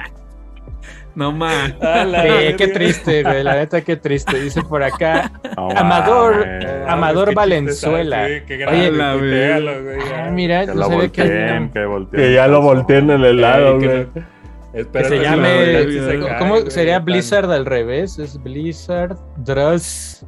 [1.16, 1.74] No más.
[1.80, 4.38] La Sí, qué triste, güey, la neta, qué triste.
[4.38, 6.46] Dice por acá, Amador,
[6.86, 8.26] Amador qué Valenzuela.
[8.28, 10.94] chiste, qué Oye, grande, la güey, ah, mira, Que lo que...
[10.94, 12.22] volteen, que volteen.
[12.22, 14.06] Que ya lo volteen en el que güey.
[14.14, 15.48] no- Que se llame.
[15.48, 18.18] ¿cómo- se cae, ¿Cómo güey, sería tan- Blizzard al revés?
[18.18, 20.24] Es Blizzard Dross.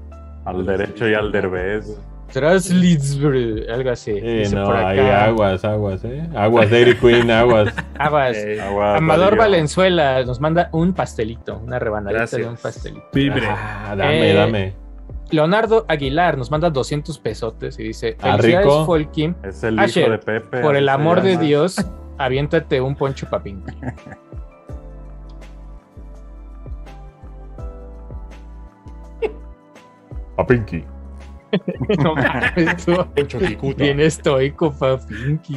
[0.46, 2.00] Al derecho y al derbez.
[2.34, 4.12] Lidsbr, algo así.
[4.20, 6.28] Sí, no, por hay aguas, aguas, eh.
[6.36, 7.72] Aguas, Dairy Queen, aguas.
[7.98, 8.36] Aguas.
[8.96, 9.38] Amador Darío.
[9.38, 12.42] Valenzuela nos manda un pastelito, una rebanadita Gracias.
[12.42, 13.04] de un pastelito.
[13.12, 13.46] Vibre.
[13.48, 14.74] Ah, dame, Eh, dame.
[15.30, 18.86] Leonardo Aguilar nos manda 200 pesotes y dice: Ah, Felicidades, rico.
[18.86, 19.34] Folky.
[19.42, 20.60] Es el Asher, hijo de Pepe.
[20.60, 21.36] Por el amor de.
[21.38, 21.76] Dios,
[22.18, 23.62] aviéntate un poncho papín.
[30.36, 30.84] A Pinky.
[32.04, 32.86] no mames.
[33.76, 34.70] Bien estoico,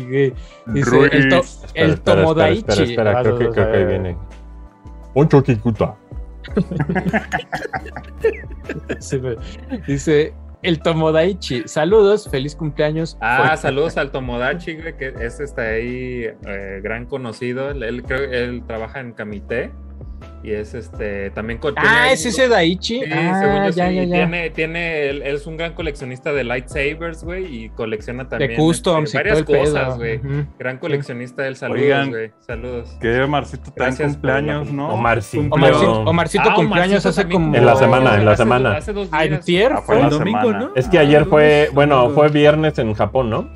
[0.05, 0.33] güey.
[0.67, 1.09] Dice: Ruiz.
[1.13, 2.59] el, to- Espera, el espera, Tomodaichi.
[2.69, 4.17] Espera, espera, Ah, creo que, creo ahí viene.
[5.13, 5.95] Poncho Kikuta.
[8.99, 9.35] Se me-
[9.87, 11.63] Dice el Tomodaichi.
[11.67, 13.17] Saludos, feliz cumpleaños.
[13.19, 17.71] Ah, saludos al Tomodachi, güey, que es este ahí eh, gran conocido.
[17.71, 19.71] Él, él creo él trabaja en Kamite
[20.43, 22.99] y es este también con- Ah, tiene- es ese Daichi.
[22.99, 23.95] Sí, según ah, yo ya, sí.
[23.95, 24.15] ya, Y ya.
[24.15, 28.57] Tiene, tiene, él, él es un gran coleccionista de lightsabers, güey, y colecciona también de
[28.57, 30.19] customs este, y varias cosas, güey.
[30.57, 32.31] Gran coleccionista del saludos, güey.
[32.39, 32.97] Saludos.
[32.99, 34.89] Que Marcito por cumpleaños, la- ¿no?
[34.93, 35.55] Omarcito.
[35.55, 36.09] Omarcito, No.
[36.09, 37.55] Omarcito Ah, cumpleaños Omarcito hace como.
[37.55, 38.69] En la semana, en la hace semana.
[38.69, 39.23] dos- Hace dos días.
[39.33, 39.99] Antier Ah, fue fue.
[39.99, 40.59] la El domingo, semana.
[40.59, 40.71] ¿no?
[40.75, 43.49] Es que ayer Ah, fue, bueno, fue viernes en Japón, ¿no?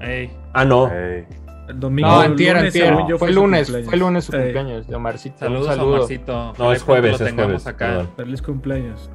[0.00, 0.30] Ey.
[0.52, 0.86] Ah, no.
[0.92, 1.24] Ey.
[1.68, 2.08] El domingo.
[2.08, 3.88] No, el según yo, Fue su lunes, cumpleaños.
[3.90, 4.38] fue lunes su Sí.
[4.38, 5.38] cumpleaños de Omarcito.
[5.38, 5.94] Saludos saludo.
[5.96, 6.52] Omarcito.
[6.58, 7.66] No, es jueves, lo es tengamos jueves.
[7.66, 8.06] acá.
[8.16, 9.10] Feliz cumpleaños.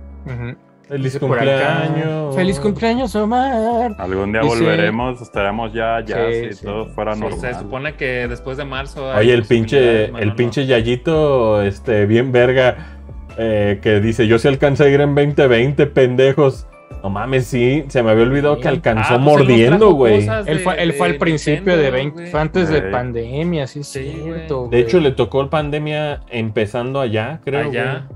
[0.88, 2.36] Feliz cumpleaños.
[2.36, 3.96] Feliz cumpleaños, Omar.
[3.98, 6.66] Algún día Dice- volveremos, estaremos ya, ya, Sí, si sí.
[6.66, 7.40] todo fuera Sí, normal.
[7.40, 9.08] se supone que después de marzo.
[9.10, 13.00] Oye, el pinche, el pinche Yayito, este, bien verga,
[13.38, 16.68] eh, que dice, yo sí alcancé a ir en 2020, pendejos.
[17.04, 20.26] No mames, sí, se me había olvidado que alcanzó Ah, pues mordiendo, güey.
[20.46, 22.28] Él fue, él fue al principio de Nintendo, 20, güey.
[22.32, 24.70] fue antes de pandemia, sí, Sí, cierto.
[24.72, 27.70] De hecho, le tocó pandemia empezando allá, creo.
[27.70, 28.08] Allá.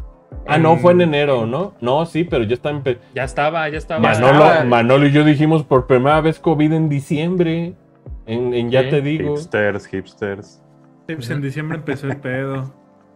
[0.45, 1.73] Ah, no, fue en enero, ¿no?
[1.81, 3.99] No, sí, pero ya está empe- Ya estaba, ya estaba.
[3.99, 4.63] Manolo, estaba.
[4.63, 7.73] Manolo y yo dijimos por primera vez COVID en diciembre.
[8.25, 9.31] En, en ya te digo.
[9.35, 10.61] Hipsters, hipsters.
[11.07, 12.73] Pues en diciembre empezó el pedo.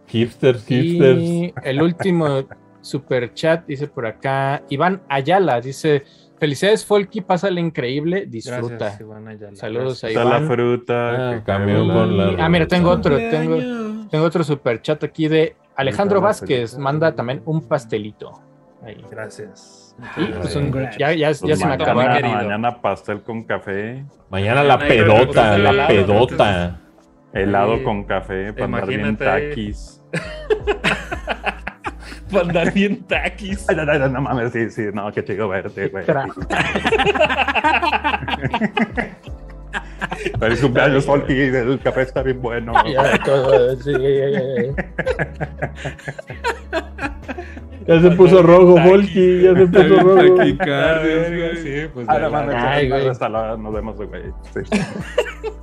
[0.08, 1.18] Hipsters, hipsters.
[1.20, 2.44] Y el último
[2.82, 6.04] super chat dice por acá, Iván Ayala dice,
[6.38, 8.76] felicidades Folky, pásale increíble, disfruta.
[8.76, 9.56] Gracias, Iván Ayala.
[9.56, 10.46] Saludos a Está la Iván.
[10.48, 11.30] fruta.
[11.36, 12.44] Ah, que con la-.
[12.44, 17.40] Ah, mira, tengo otro, tengo, tengo otro super chat aquí de Alejandro Vázquez, manda también
[17.46, 18.32] un pastelito.
[18.84, 19.02] Ahí.
[19.10, 19.94] Gracias.
[20.40, 20.98] Pues, un- Gracias.
[20.98, 22.34] ya, Pues se me querido.
[22.34, 26.80] Mañana pastel con café, Mañana la pedota, la helado, pedota.
[27.32, 30.02] helado con café para andar bien taquis.
[32.32, 33.68] Para andar bien taquis.
[33.68, 36.04] Ay, ay, ay, no mames, sí, sí, no, qué chico verte, güey.
[40.38, 42.72] Feliz cumpleaños, Folky, el café está bien bueno.
[42.92, 43.92] Ya, todo, sí,
[47.86, 48.76] Ya se puso rojo.
[48.80, 50.36] Volky, ya se puso rojo.
[50.36, 51.56] Taquicardias, güey.
[51.56, 52.06] Sí, pues.
[52.08, 53.08] Ah, ya la- Ay, güey.
[53.08, 54.22] hasta luego, nos vemos, güey.
[54.54, 54.60] Sí.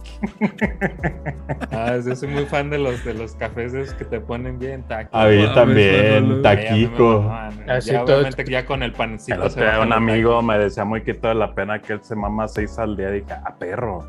[1.71, 4.83] Ah, yo soy muy fan de los de los cafés esos que te ponen bien
[4.83, 5.13] taquis.
[5.13, 7.31] A mí también, taquico.
[7.67, 10.57] Así Ya, todo- obviamente que ya con el pancito El se bajan un amigo me
[10.57, 13.11] decía muy quito de la pena que él se mama seis al día.
[13.11, 14.05] Dije, ah, perro.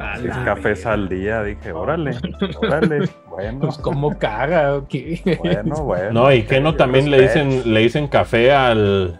[0.00, 1.42] A Seis cafés al día.
[1.42, 2.16] Dije, órale,
[2.58, 3.08] órale.
[3.34, 4.94] Bueno, Pues cómo caga, ok.
[5.42, 6.12] bueno, bueno.
[6.12, 9.18] No, y que no también le dicen, le dicen café al.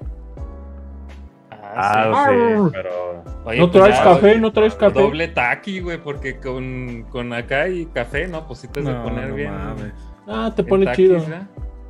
[1.51, 2.13] Ah, sí.
[2.15, 3.14] Ah, sí, pero.
[3.45, 4.39] Oye, ¿No pues traes ya, café?
[4.39, 5.01] ¿No traes café?
[5.03, 8.47] Doble taqui, güey, porque con, con acá y café, ¿no?
[8.47, 9.53] Pues sí te has de No, poner no bien.
[9.53, 9.93] mames.
[10.27, 11.25] Ah, te pone taquis, chido.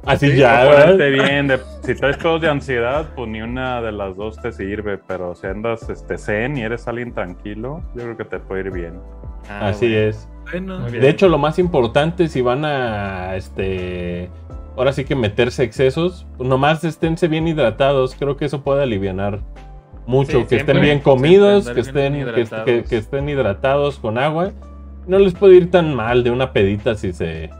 [0.04, 0.96] Así Sí, ya, ¿verdad?
[1.10, 4.98] bien, de- si traes pedos de ansiedad, pues ni una de las dos te sirve,
[4.98, 8.70] pero si andas este, zen y eres alguien tranquilo, yo creo que te puede ir
[8.72, 9.00] bien.
[9.48, 10.08] Ah, Así bueno.
[10.08, 10.28] es.
[10.50, 10.78] Bueno.
[10.90, 14.28] De hecho, lo más importante, si van a, este,
[14.76, 18.14] ahora sí que meterse excesos, nomás esténse bien hidratados.
[18.18, 19.40] Creo que eso puede aliviar
[20.06, 20.40] mucho.
[20.40, 22.64] Sí, que estén siempre, bien comidos, que estén, bien que, hidratados.
[22.64, 24.52] que- que estén hidratados con agua.
[25.06, 27.50] No les puede ir tan mal de una pedita si se,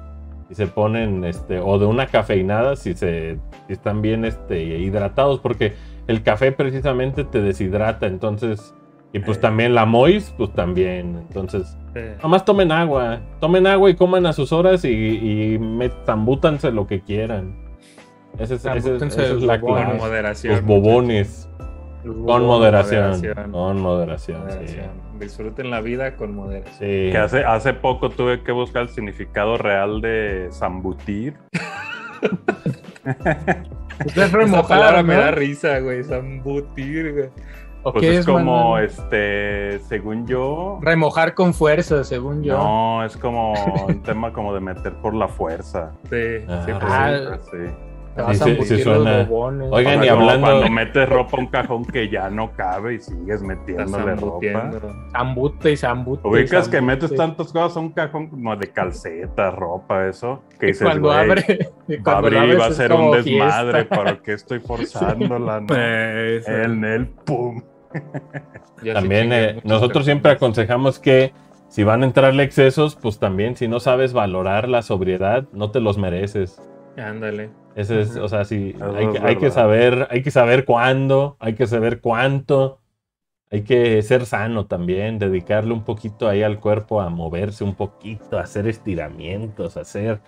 [0.49, 5.41] si se ponen, este, o de una cafeinada si se, si están bien, este, hidratados,
[5.41, 5.75] porque
[6.07, 8.75] el café precisamente te deshidrata, entonces,
[9.13, 9.41] y pues Eh.
[9.41, 11.77] también la mois, pues también, entonces.
[11.95, 12.01] Sí.
[12.23, 13.21] Nomás tomen agua.
[13.41, 17.55] Tomen agua y coman a sus horas y, y me- zambútanse lo que quieran.
[18.39, 19.85] Esa es, esa es- Zambútense esa es los la clave.
[19.85, 20.55] Con moderación.
[20.55, 21.49] Los bobones.
[22.05, 23.23] Con moderación.
[23.51, 24.41] Con moderación.
[24.41, 24.91] Moderación.
[25.19, 26.75] Disfruten la vida con moderación.
[26.79, 27.07] Sí.
[27.07, 27.13] Sí.
[27.13, 31.35] Que hace, hace poco tuve que buscar el significado real de zambutir.
[34.05, 36.03] Es Esa remojar, palabra me da risa, güey.
[36.05, 37.29] Zambutir, güey.
[37.87, 42.57] ¿O Pues qué es, como, este, según yo, Remojar con fuerza, según yo.
[42.57, 43.53] no, es como
[43.87, 45.93] un tema como de meter por la fuerza.
[46.09, 46.63] Sí, Ah.
[46.65, 47.51] siempre Ah, sí.
[47.59, 47.75] Sí.
[48.17, 49.29] Vas a sí, sí suena.
[49.71, 53.43] Oigan, y hablando- Cuando metes ropa a un cajón que ya no cabe y sigues
[53.43, 54.71] metiéndole ropa.
[55.11, 56.29] Zambute y zambute.
[56.29, 60.43] Ubicas que metes tantas cosas a un cajón como de calcetas, ropa, eso.
[60.61, 61.71] Que Y dices, cuando abre.
[61.89, 63.73] y va a abrir y va a ser un desmadre.
[63.85, 63.97] fiesta.
[63.97, 65.61] ¿Para qué estoy forzándola?
[65.61, 65.67] No?
[65.67, 67.63] pues, En el pum.
[68.83, 71.33] Yo sí También eh, nosotros siempre aconsejamos que
[71.69, 75.81] si van a entrarle excesos, pues también si no sabes valorar la sobriedad, no te
[75.81, 76.61] los mereces.
[76.97, 77.51] Ándale.
[77.77, 79.55] Ese es, o sea, sí, hay, es que- hay que verdad.
[79.55, 82.81] saber, hay que saber cuándo, hay que saber cuánto,
[83.51, 88.39] hay que ser sano también, dedicarle un poquito ahí al cuerpo a moverse un poquito,
[88.39, 90.21] a hacer estiramientos, a hacer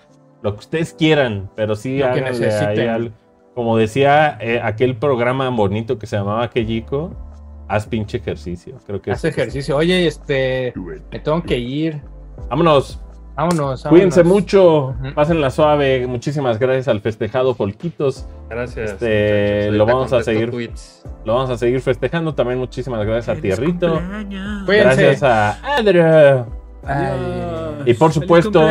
[0.43, 3.13] lo que ustedes quieran, pero sí háganle ahí
[3.55, 7.11] como decía eh, aquel programa bonito que se llamaba Keyiko,
[7.69, 9.77] haz pinche ejercicio, creo que Haz es- ejercicio.
[9.77, 10.75] Oye, este.
[11.11, 12.03] Me tengo que ir.
[12.51, 13.01] Vámonos,
[13.37, 13.83] Vámonos.
[13.85, 14.43] cuídense vámonos.
[14.43, 15.15] mucho, Ujú.
[15.15, 18.27] pásenla suave, muchísimas gracias al festejado Polquitos.
[18.49, 18.93] Gracias.
[18.93, 20.51] Este, lo vamos a seguir.
[20.51, 21.05] tweets.
[21.25, 22.35] Lo vamos a seguir festejando.
[22.35, 23.95] También muchísimas gracias a Tierrito.
[23.95, 24.65] cumpleaños.
[24.65, 25.03] Cuídense.
[25.03, 26.47] Gracias a Adria.
[26.85, 27.83] Ay.
[27.87, 28.65] Y por supuesto,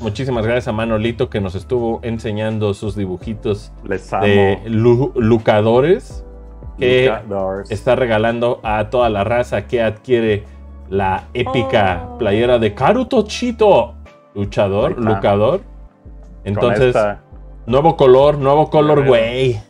[0.00, 4.24] muchísimas gracias a Manolito que nos estuvo enseñando sus dibujitos Les amo.
[4.24, 6.24] de lu- lucadores
[6.78, 7.70] que Lucadores.
[7.70, 10.44] está regalando a toda la raza que adquiere
[10.88, 13.94] la épica playera de Karuto Chito.
[14.34, 15.62] Luchador, lucador.
[16.44, 16.94] Entonces,
[17.66, 19.60] nuevo color, nuevo color, güey.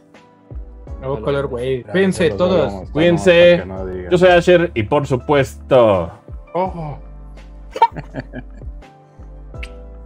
[1.01, 1.83] Nuevo Colorway.
[1.83, 2.91] Bravo, Cuídense todos.
[2.91, 3.65] Cuídense.
[3.67, 4.11] no.
[4.11, 6.11] Yo soy Asher y por supuesto.
[6.53, 6.99] Ojo.